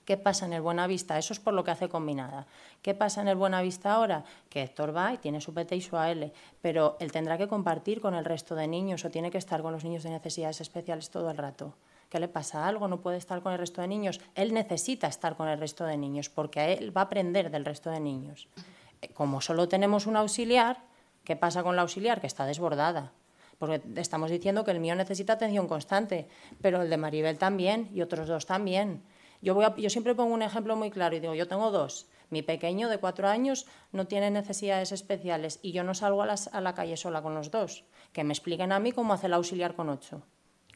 ¿Qué 0.05 0.17
pasa 0.17 0.45
en 0.45 0.53
el 0.53 0.61
Buenavista? 0.61 1.17
Eso 1.17 1.33
es 1.33 1.39
por 1.39 1.53
lo 1.53 1.63
que 1.63 1.71
hace 1.71 1.87
combinada. 1.87 2.45
¿Qué 2.81 2.93
pasa 2.93 3.21
en 3.21 3.29
el 3.29 3.37
Buenavista 3.37 3.93
ahora? 3.93 4.25
Que 4.49 4.63
Héctor 4.63 4.95
va 4.95 5.13
y 5.13 5.17
tiene 5.17 5.39
su 5.39 5.53
PT 5.53 5.77
y 5.77 5.81
su 5.81 5.95
AL, 5.95 6.33
pero 6.61 6.97
él 6.99 7.11
tendrá 7.11 7.37
que 7.37 7.47
compartir 7.47 8.01
con 8.01 8.13
el 8.13 8.25
resto 8.25 8.55
de 8.55 8.67
niños 8.67 9.05
o 9.05 9.09
tiene 9.09 9.31
que 9.31 9.37
estar 9.37 9.61
con 9.61 9.71
los 9.71 9.83
niños 9.85 10.03
de 10.03 10.09
necesidades 10.09 10.59
especiales 10.59 11.09
todo 11.09 11.31
el 11.31 11.37
rato. 11.37 11.73
¿Qué 12.09 12.19
le 12.19 12.27
pasa? 12.27 12.67
¿Algo? 12.67 12.87
¿No 12.87 12.99
puede 12.99 13.17
estar 13.17 13.41
con 13.41 13.53
el 13.53 13.59
resto 13.59 13.81
de 13.81 13.87
niños? 13.87 14.19
Él 14.35 14.53
necesita 14.53 15.07
estar 15.07 15.35
con 15.35 15.47
el 15.47 15.57
resto 15.57 15.85
de 15.85 15.97
niños 15.97 16.29
porque 16.29 16.73
él 16.73 16.95
va 16.95 17.01
a 17.01 17.05
aprender 17.05 17.49
del 17.49 17.65
resto 17.65 17.89
de 17.89 17.99
niños. 17.99 18.49
Como 19.13 19.41
solo 19.41 19.67
tenemos 19.67 20.05
un 20.05 20.17
auxiliar, 20.17 20.77
¿qué 21.23 21.35
pasa 21.35 21.63
con 21.63 21.75
la 21.75 21.81
auxiliar? 21.81 22.21
Que 22.21 22.27
está 22.27 22.45
desbordada. 22.45 23.13
Porque 23.57 23.81
estamos 23.95 24.29
diciendo 24.29 24.65
que 24.65 24.71
el 24.71 24.79
mío 24.79 24.93
necesita 24.93 25.33
atención 25.33 25.67
constante, 25.67 26.27
pero 26.61 26.81
el 26.81 26.89
de 26.89 26.97
Maribel 26.97 27.37
también 27.37 27.89
y 27.93 28.01
otros 28.01 28.27
dos 28.27 28.45
también. 28.45 29.01
Yo, 29.43 29.53
voy 29.53 29.65
a, 29.65 29.75
yo 29.75 29.89
siempre 29.89 30.15
pongo 30.15 30.33
un 30.33 30.41
ejemplo 30.41 30.77
muy 30.77 30.89
claro 30.89 31.17
y 31.17 31.19
digo, 31.19 31.35
yo 31.35 31.49
tengo 31.49 31.69
dos. 31.69 32.07
Mi 32.29 32.41
pequeño 32.43 32.87
de 32.87 32.97
cuatro 32.97 33.27
años 33.27 33.65
no 33.91 34.07
tiene 34.07 34.31
necesidades 34.31 34.93
especiales 34.93 35.59
y 35.61 35.73
yo 35.73 35.83
no 35.83 35.93
salgo 35.93 36.21
a, 36.21 36.25
las, 36.25 36.47
a 36.53 36.61
la 36.61 36.73
calle 36.73 36.95
sola 36.95 37.21
con 37.21 37.35
los 37.35 37.51
dos. 37.51 37.83
Que 38.13 38.23
me 38.23 38.31
expliquen 38.31 38.71
a 38.71 38.79
mí 38.79 38.93
cómo 38.93 39.11
hace 39.13 39.27
el 39.27 39.33
auxiliar 39.33 39.75
con 39.75 39.89
ocho. 39.89 40.21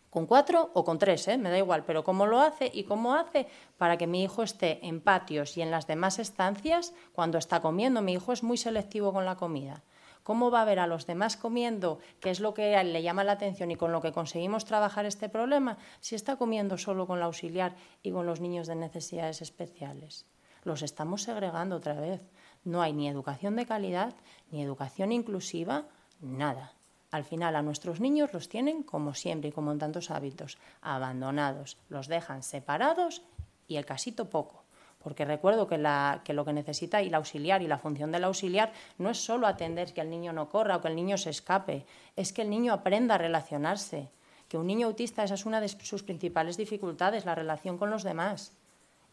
Con 0.10 0.26
cuatro 0.26 0.72
o 0.74 0.84
con 0.84 1.00
tres, 1.00 1.30
¿eh? 1.30 1.38
me 1.38 1.50
da 1.50 1.58
igual, 1.58 1.86
pero 1.86 2.04
cómo 2.04 2.26
lo 2.26 2.42
hace 2.42 2.70
y 2.74 2.84
cómo 2.84 3.16
hace 3.16 3.48
para 3.78 3.96
que 3.98 4.06
mi 4.06 4.22
hijo 4.22 4.44
esté 4.44 4.86
en 4.86 5.00
patios 5.00 5.56
y 5.56 5.62
en 5.62 5.72
las 5.72 5.88
demás 5.88 6.20
estancias 6.20 6.94
cuando 7.14 7.38
está 7.38 7.62
comiendo. 7.62 8.02
Mi 8.02 8.14
hijo 8.14 8.34
es 8.34 8.44
muy 8.44 8.58
selectivo 8.58 9.14
con 9.14 9.24
la 9.24 9.38
comida. 9.38 9.82
¿Cómo 10.28 10.52
va 10.52 10.62
a 10.62 10.66
ver 10.66 10.80
a 10.80 10.88
los 10.88 11.08
demás 11.08 11.38
comiendo, 11.38 12.00
que 12.20 12.32
es 12.32 12.42
lo 12.42 12.54
que 12.54 12.84
le 12.84 13.02
llama 13.02 13.24
la 13.24 13.32
atención 13.32 13.72
y 13.72 13.78
con 13.78 13.94
lo 13.94 14.02
que 14.02 14.12
conseguimos 14.12 14.66
trabajar 14.66 15.06
este 15.06 15.30
problema, 15.30 15.78
si 16.02 16.16
está 16.16 16.36
comiendo 16.36 16.78
solo 16.78 17.08
con 17.08 17.22
la 17.22 17.28
auxiliar 17.28 17.78
y 18.04 18.12
con 18.12 18.26
los 18.26 18.42
niños 18.42 18.68
de 18.68 18.76
necesidades 18.76 19.42
especiales? 19.42 20.26
Los 20.66 20.82
estamos 20.82 21.24
segregando 21.24 21.78
otra 21.78 21.94
vez. 21.94 22.20
No 22.66 22.82
hay 22.82 22.92
ni 22.92 23.08
educación 23.08 23.56
de 23.56 23.66
calidad, 23.66 24.16
ni 24.52 24.62
educación 24.62 25.14
inclusiva, 25.14 25.86
nada. 26.20 26.74
Al 27.10 27.24
final 27.24 27.56
a 27.56 27.62
nuestros 27.62 28.02
niños 28.02 28.34
los 28.34 28.50
tienen 28.50 28.84
como 28.84 29.14
siempre 29.14 29.52
y 29.52 29.54
como 29.54 29.72
en 29.72 29.80
tantos 29.80 30.12
hábitos, 30.12 30.58
abandonados, 30.82 31.78
los 31.88 32.10
dejan 32.10 32.44
separados 32.44 33.22
y 33.66 33.78
el 33.78 33.86
casito 33.86 34.30
poco 34.30 34.67
porque 35.08 35.24
recuerdo 35.24 35.68
que, 35.68 35.78
lo 35.78 36.44
que 36.44 36.52
necesita 36.52 37.00
el 37.00 37.16
auxiliar 37.16 37.62
y 37.62 37.68
la 37.68 37.78
función 37.78 38.12
del 38.12 38.26
auxiliar 38.26 38.74
no 38.98 39.10
es 39.10 39.18
solo 39.18 39.48
atender 39.48 39.94
que 39.94 40.02
el 40.02 40.10
niño 40.10 40.34
no 40.34 40.50
corra 40.50 40.76
o 40.76 40.82
que 40.82 40.90
el 40.90 40.98
niño 40.98 41.18
se 41.18 41.30
escape, 41.30 41.86
es 42.18 42.34
que 42.34 42.42
el 42.42 42.50
niño 42.50 42.74
aprenda 42.74 43.16
a 43.16 43.18
relacionarse, 43.18 44.10
que 44.50 44.58
un 44.58 44.68
niño 44.68 44.88
autista 44.88 45.24
esa 45.24 45.36
es 45.36 45.46
una 45.46 45.62
de 45.62 45.70
sus 45.70 46.04
principales 46.04 46.58
dificultades, 46.58 47.24
la 47.24 47.36
relación 47.36 47.78
con 47.78 47.90
los 47.90 48.04
demás. 48.04 48.52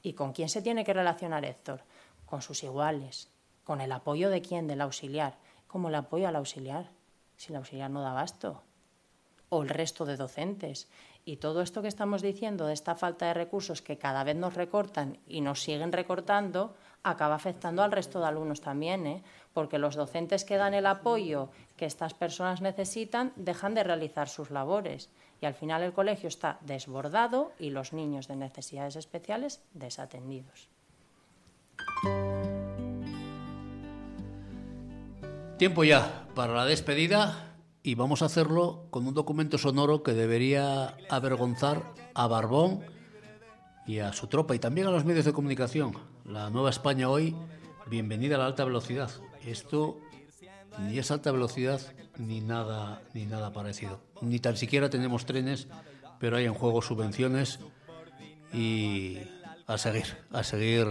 ¿Y 0.03 0.15
con 0.15 0.33
quién 0.33 0.49
se 0.49 0.63
tiene 0.63 0.83
que 0.83 0.95
relacionar 0.95 1.45
Héctor? 1.45 1.83
Con 2.27 2.43
sus 2.43 2.65
iguales, 2.65 3.31
con 3.63 3.81
el 3.81 3.93
apoyo 3.93 4.31
de 4.31 4.43
quién, 4.43 4.67
del 4.67 4.81
auxiliar. 4.81 5.37
¿Cómo 5.69 5.91
el 5.91 5.95
apoyo 5.95 6.27
al 6.27 6.35
auxiliar? 6.35 6.91
Si 7.37 7.53
el 7.53 7.57
auxiliar 7.59 7.93
no 7.93 8.03
da 8.03 8.11
abasto. 8.11 8.65
O 9.49 9.63
el 9.63 9.69
resto 9.69 10.05
de 10.07 10.17
docentes. 10.17 10.89
Y 11.27 11.37
todo 11.37 11.63
esto 11.63 11.81
que 11.81 11.89
estamos 11.89 12.21
diciendo 12.21 12.67
de 12.67 12.75
esta 12.75 12.95
falta 12.95 13.27
de 13.27 13.35
recursos 13.35 13.81
que 13.81 13.97
cada 13.97 14.25
vez 14.25 14.37
nos 14.37 14.55
recortan 14.55 15.19
y 15.27 15.41
nos 15.41 15.63
siguen 15.63 15.93
recortando, 15.93 16.75
acaba 17.03 17.35
afectando 17.35 17.83
al 17.83 17.93
resto 17.93 18.21
de 18.21 18.27
alumnos 18.27 18.61
también, 18.61 19.07
¿eh? 19.07 19.23
porque 19.55 19.79
los 19.79 19.95
docentes 19.95 20.45
que 20.45 20.57
dan 20.57 20.75
el 20.75 20.87
apoyo 20.87 21.49
que 21.77 21.87
estas 21.87 22.13
personas 22.13 22.61
necesitan 22.61 23.33
dejan 23.37 23.75
de 23.75 23.85
realizar 23.85 24.29
sus 24.29 24.51
labores 24.51 25.09
y 25.41 25.47
al 25.47 25.55
final 25.55 25.83
el 25.83 25.93
colegio 25.93 26.29
está 26.29 26.59
desbordado 26.61 27.53
y 27.59 27.71
los 27.71 27.93
niños 27.93 28.29
de 28.29 28.37
necesidades 28.37 28.97
especiales 28.97 29.63
desatendidos. 29.73 30.69
Tiempo 35.59 35.85
ya 35.85 36.27
para 36.35 36.55
la 36.55 36.67
despedida 36.67 37.54
y 37.87 37.95
vamos 37.97 38.23
a 38.23 38.25
hacerlo 38.25 38.87
con 38.91 39.07
un 39.07 39.13
documento 39.13 39.59
sonoro 39.59 40.03
que 40.03 40.15
debería 40.15 40.97
avergonzar 41.11 41.93
a 42.15 42.27
Barbón 42.27 42.81
y 43.87 43.99
a 43.99 44.15
su 44.15 44.27
tropa 44.27 44.55
y 44.55 44.59
también 44.59 44.87
a 44.87 44.91
los 44.91 45.05
medios 45.05 45.27
de 45.27 45.35
comunicación. 45.35 45.93
La 46.25 46.49
Nueva 46.49 46.71
España 46.71 47.11
hoy, 47.11 47.37
bienvenida 47.87 48.37
a 48.37 48.39
la 48.39 48.47
alta 48.47 48.65
velocidad. 48.65 49.11
Esto 49.45 49.99
ni 50.79 50.99
es 50.99 51.11
alta 51.11 51.31
velocidad 51.31 51.83
ni 52.17 52.41
nada 52.41 53.03
ni 53.13 53.27
nada 53.27 53.53
parecido. 53.53 54.01
Ni 54.23 54.39
tan 54.39 54.57
siquiera 54.57 54.89
tenemos 54.89 55.27
trenes, 55.27 55.69
pero 56.19 56.39
hay 56.39 56.47
en 56.47 56.55
juego 56.55 56.81
subvenciones 56.81 57.61
y 58.51 59.19
a 59.67 59.77
seguir, 59.77 60.07
a 60.33 60.43
seguir 60.43 60.87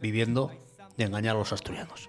viviendo 0.00 0.50
de 0.96 1.04
engañar 1.04 1.36
a 1.36 1.38
los 1.38 1.52
asturianos 1.52 2.08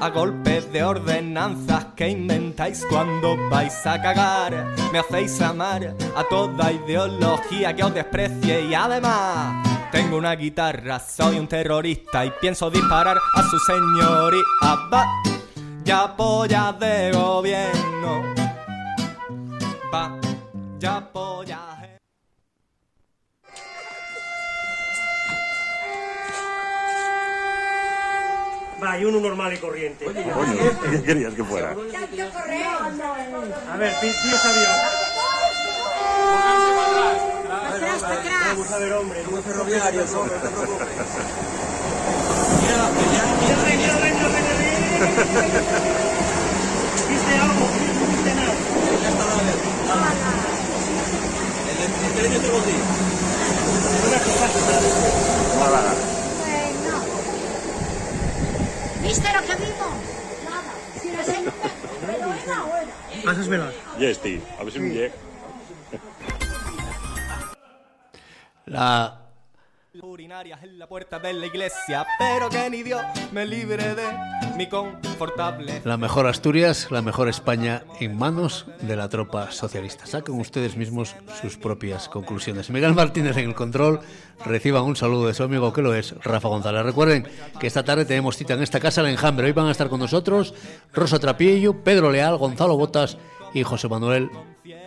a 0.00 0.10
golpes 0.10 0.72
de 0.72 0.82
ordenanzas 0.82 1.86
que 1.96 2.08
inventáis 2.08 2.84
cuando 2.88 3.36
vais 3.50 3.86
a 3.86 4.00
cagar. 4.00 4.66
Me 4.92 4.98
hacéis 4.98 5.40
amar 5.40 5.94
a 6.16 6.24
toda 6.24 6.72
ideología 6.72 7.74
que 7.74 7.84
os 7.84 7.94
desprecie 7.94 8.66
y 8.66 8.74
además 8.74 9.64
tengo 9.94 10.16
una 10.16 10.34
guitarra, 10.34 10.98
soy 10.98 11.38
un 11.38 11.46
terrorista 11.46 12.24
y 12.24 12.32
pienso 12.40 12.68
disparar 12.68 13.16
a 13.36 13.42
su 13.44 13.58
señoría. 13.60 14.42
Va, 14.92 15.06
ya 15.84 16.16
polla 16.16 16.72
de 16.72 17.12
gobierno. 17.12 18.22
Va, 19.92 20.18
ya 20.80 21.00
polla. 21.12 21.63
Hay 28.86 29.04
uno 29.04 29.20
normal 29.20 29.52
y 29.52 29.58
corriente. 29.58 30.04
Coño, 30.04 30.24
¿qué 30.90 31.02
querías 31.02 31.34
que 31.34 31.44
fuera? 31.44 31.70
A 31.70 31.74
ver, 33.76 33.94
piensa 34.00 34.52
bien. 34.52 34.68
Vamos 38.46 38.70
a 38.70 38.78
ver, 38.78 38.92
hombre. 38.92 39.24
Ferroviario, 39.44 40.04
no 40.04 40.22
te 40.22 40.38
preocupes. 40.38 40.88
Mira, 42.60 42.90
mira, 42.94 43.22
mira, 43.40 43.56
mira, 43.76 43.94
mira, 44.04 44.28
¿Viste 47.08 47.32
algo? 47.38 47.64
¿Viste 48.10 48.34
nada? 48.34 48.54
Ya 49.02 49.08
está, 49.08 49.24
dale. 49.24 49.52
El 52.16 52.32
lo 52.32 52.60
digo. 52.60 52.84
¿Viste 59.02 59.28
lo 59.32 59.40
que 59.42 59.54
vimos? 59.56 59.94
Nada. 60.44 60.72
Si 61.00 61.08
la 61.10 61.24
señora... 61.24 61.52
Pero 62.06 62.34
era 62.34 62.58
buena. 63.24 63.32
Pasas 63.32 63.48
velas. 63.48 63.74
Ya 63.98 64.08
estoy, 64.08 64.42
a 64.58 64.64
ver 64.64 64.72
si 64.72 64.78
llega. 64.80 65.14
La 68.66 69.23
la 75.84 75.96
mejor 75.96 76.26
Asturias, 76.26 76.88
la 76.90 77.02
mejor 77.02 77.28
España 77.28 77.84
en 78.00 78.18
manos 78.18 78.66
de 78.80 78.96
la 78.96 79.08
tropa 79.08 79.52
socialista. 79.52 80.06
Saquen 80.06 80.40
ustedes 80.40 80.76
mismos 80.76 81.14
sus 81.40 81.56
propias 81.56 82.08
conclusiones. 82.08 82.68
Miguel 82.70 82.94
Martínez 82.94 83.36
en 83.36 83.50
el 83.50 83.54
control. 83.54 84.00
Reciban 84.44 84.82
un 84.82 84.96
saludo 84.96 85.28
de 85.28 85.34
su 85.34 85.44
amigo 85.44 85.72
que 85.72 85.82
lo 85.82 85.94
es, 85.94 86.16
Rafa 86.24 86.48
González. 86.48 86.82
Recuerden 86.82 87.28
que 87.60 87.68
esta 87.68 87.84
tarde 87.84 88.04
tenemos 88.04 88.36
cita 88.36 88.54
en 88.54 88.62
esta 88.64 88.80
casa, 88.80 89.02
el 89.02 89.06
Enjambre. 89.08 89.46
Hoy 89.46 89.52
van 89.52 89.68
a 89.68 89.70
estar 89.70 89.88
con 89.88 90.00
nosotros 90.00 90.52
Rosa 90.92 91.20
Trapillo, 91.20 91.84
Pedro 91.84 92.10
Leal, 92.10 92.38
Gonzalo 92.38 92.76
Botas 92.76 93.18
y 93.54 93.62
José 93.62 93.88
Manuel 93.88 94.30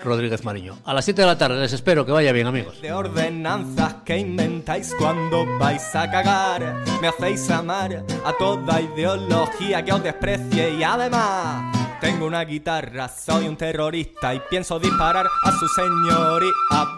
Rodríguez 0.04 0.44
Mariño. 0.44 0.78
A 0.86 0.94
las 0.94 1.06
7 1.06 1.22
de 1.22 1.28
la 1.28 1.38
tarde 1.38 1.60
les 1.60 1.74
espero. 1.74 2.06
Que 2.06 2.12
vaya 2.12 2.32
bien, 2.32 2.48
amigos. 2.48 2.82
De 2.82 2.92
ordenanzas 2.92 3.96
que 4.06 4.18
inventáis 4.18 4.94
cuando 5.00 5.46
vais 5.58 5.96
a 5.96 6.12
cagar. 6.12 6.76
Me 7.02 7.08
hacéis 7.08 7.50
amar 7.50 8.04
a 8.26 8.34
toda 8.34 8.82
ideología 8.82 9.84
que 9.84 9.94
os 9.94 10.04
desprecie 10.04 10.76
y 10.76 10.84
además. 10.84 11.76
Tengo 12.02 12.28
una 12.28 12.44
guitarra, 12.44 13.10
soy 13.10 13.48
un 13.48 13.56
terrorista 13.56 14.36
y 14.36 14.40
pienso 14.50 14.80
disparar 14.80 15.26
a 15.26 15.52
su 15.52 15.68
señoría. 15.70 16.52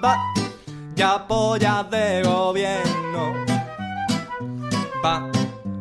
Va, 0.03 0.17
ya 0.93 1.25
pollas 1.25 1.89
de 1.89 2.21
gobierno. 2.23 3.33
Va, 5.03 5.29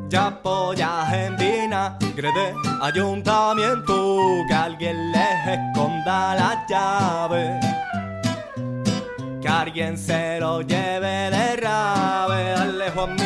ya 0.09 1.07
en 1.13 1.37
vinagre 1.37 2.33
de 2.33 2.55
ayuntamiento. 2.81 4.45
Que 4.49 4.55
alguien 4.55 5.13
les 5.13 5.59
esconda 5.59 6.35
la 6.35 6.67
llave. 6.69 7.61
Que 9.41 9.49
alguien 9.49 9.97
se 9.97 10.41
lo 10.41 10.63
lleve 10.63 11.31
de 11.31 11.57
rave. 11.57 12.53
Dale 12.53 12.91
Juan 12.91 13.17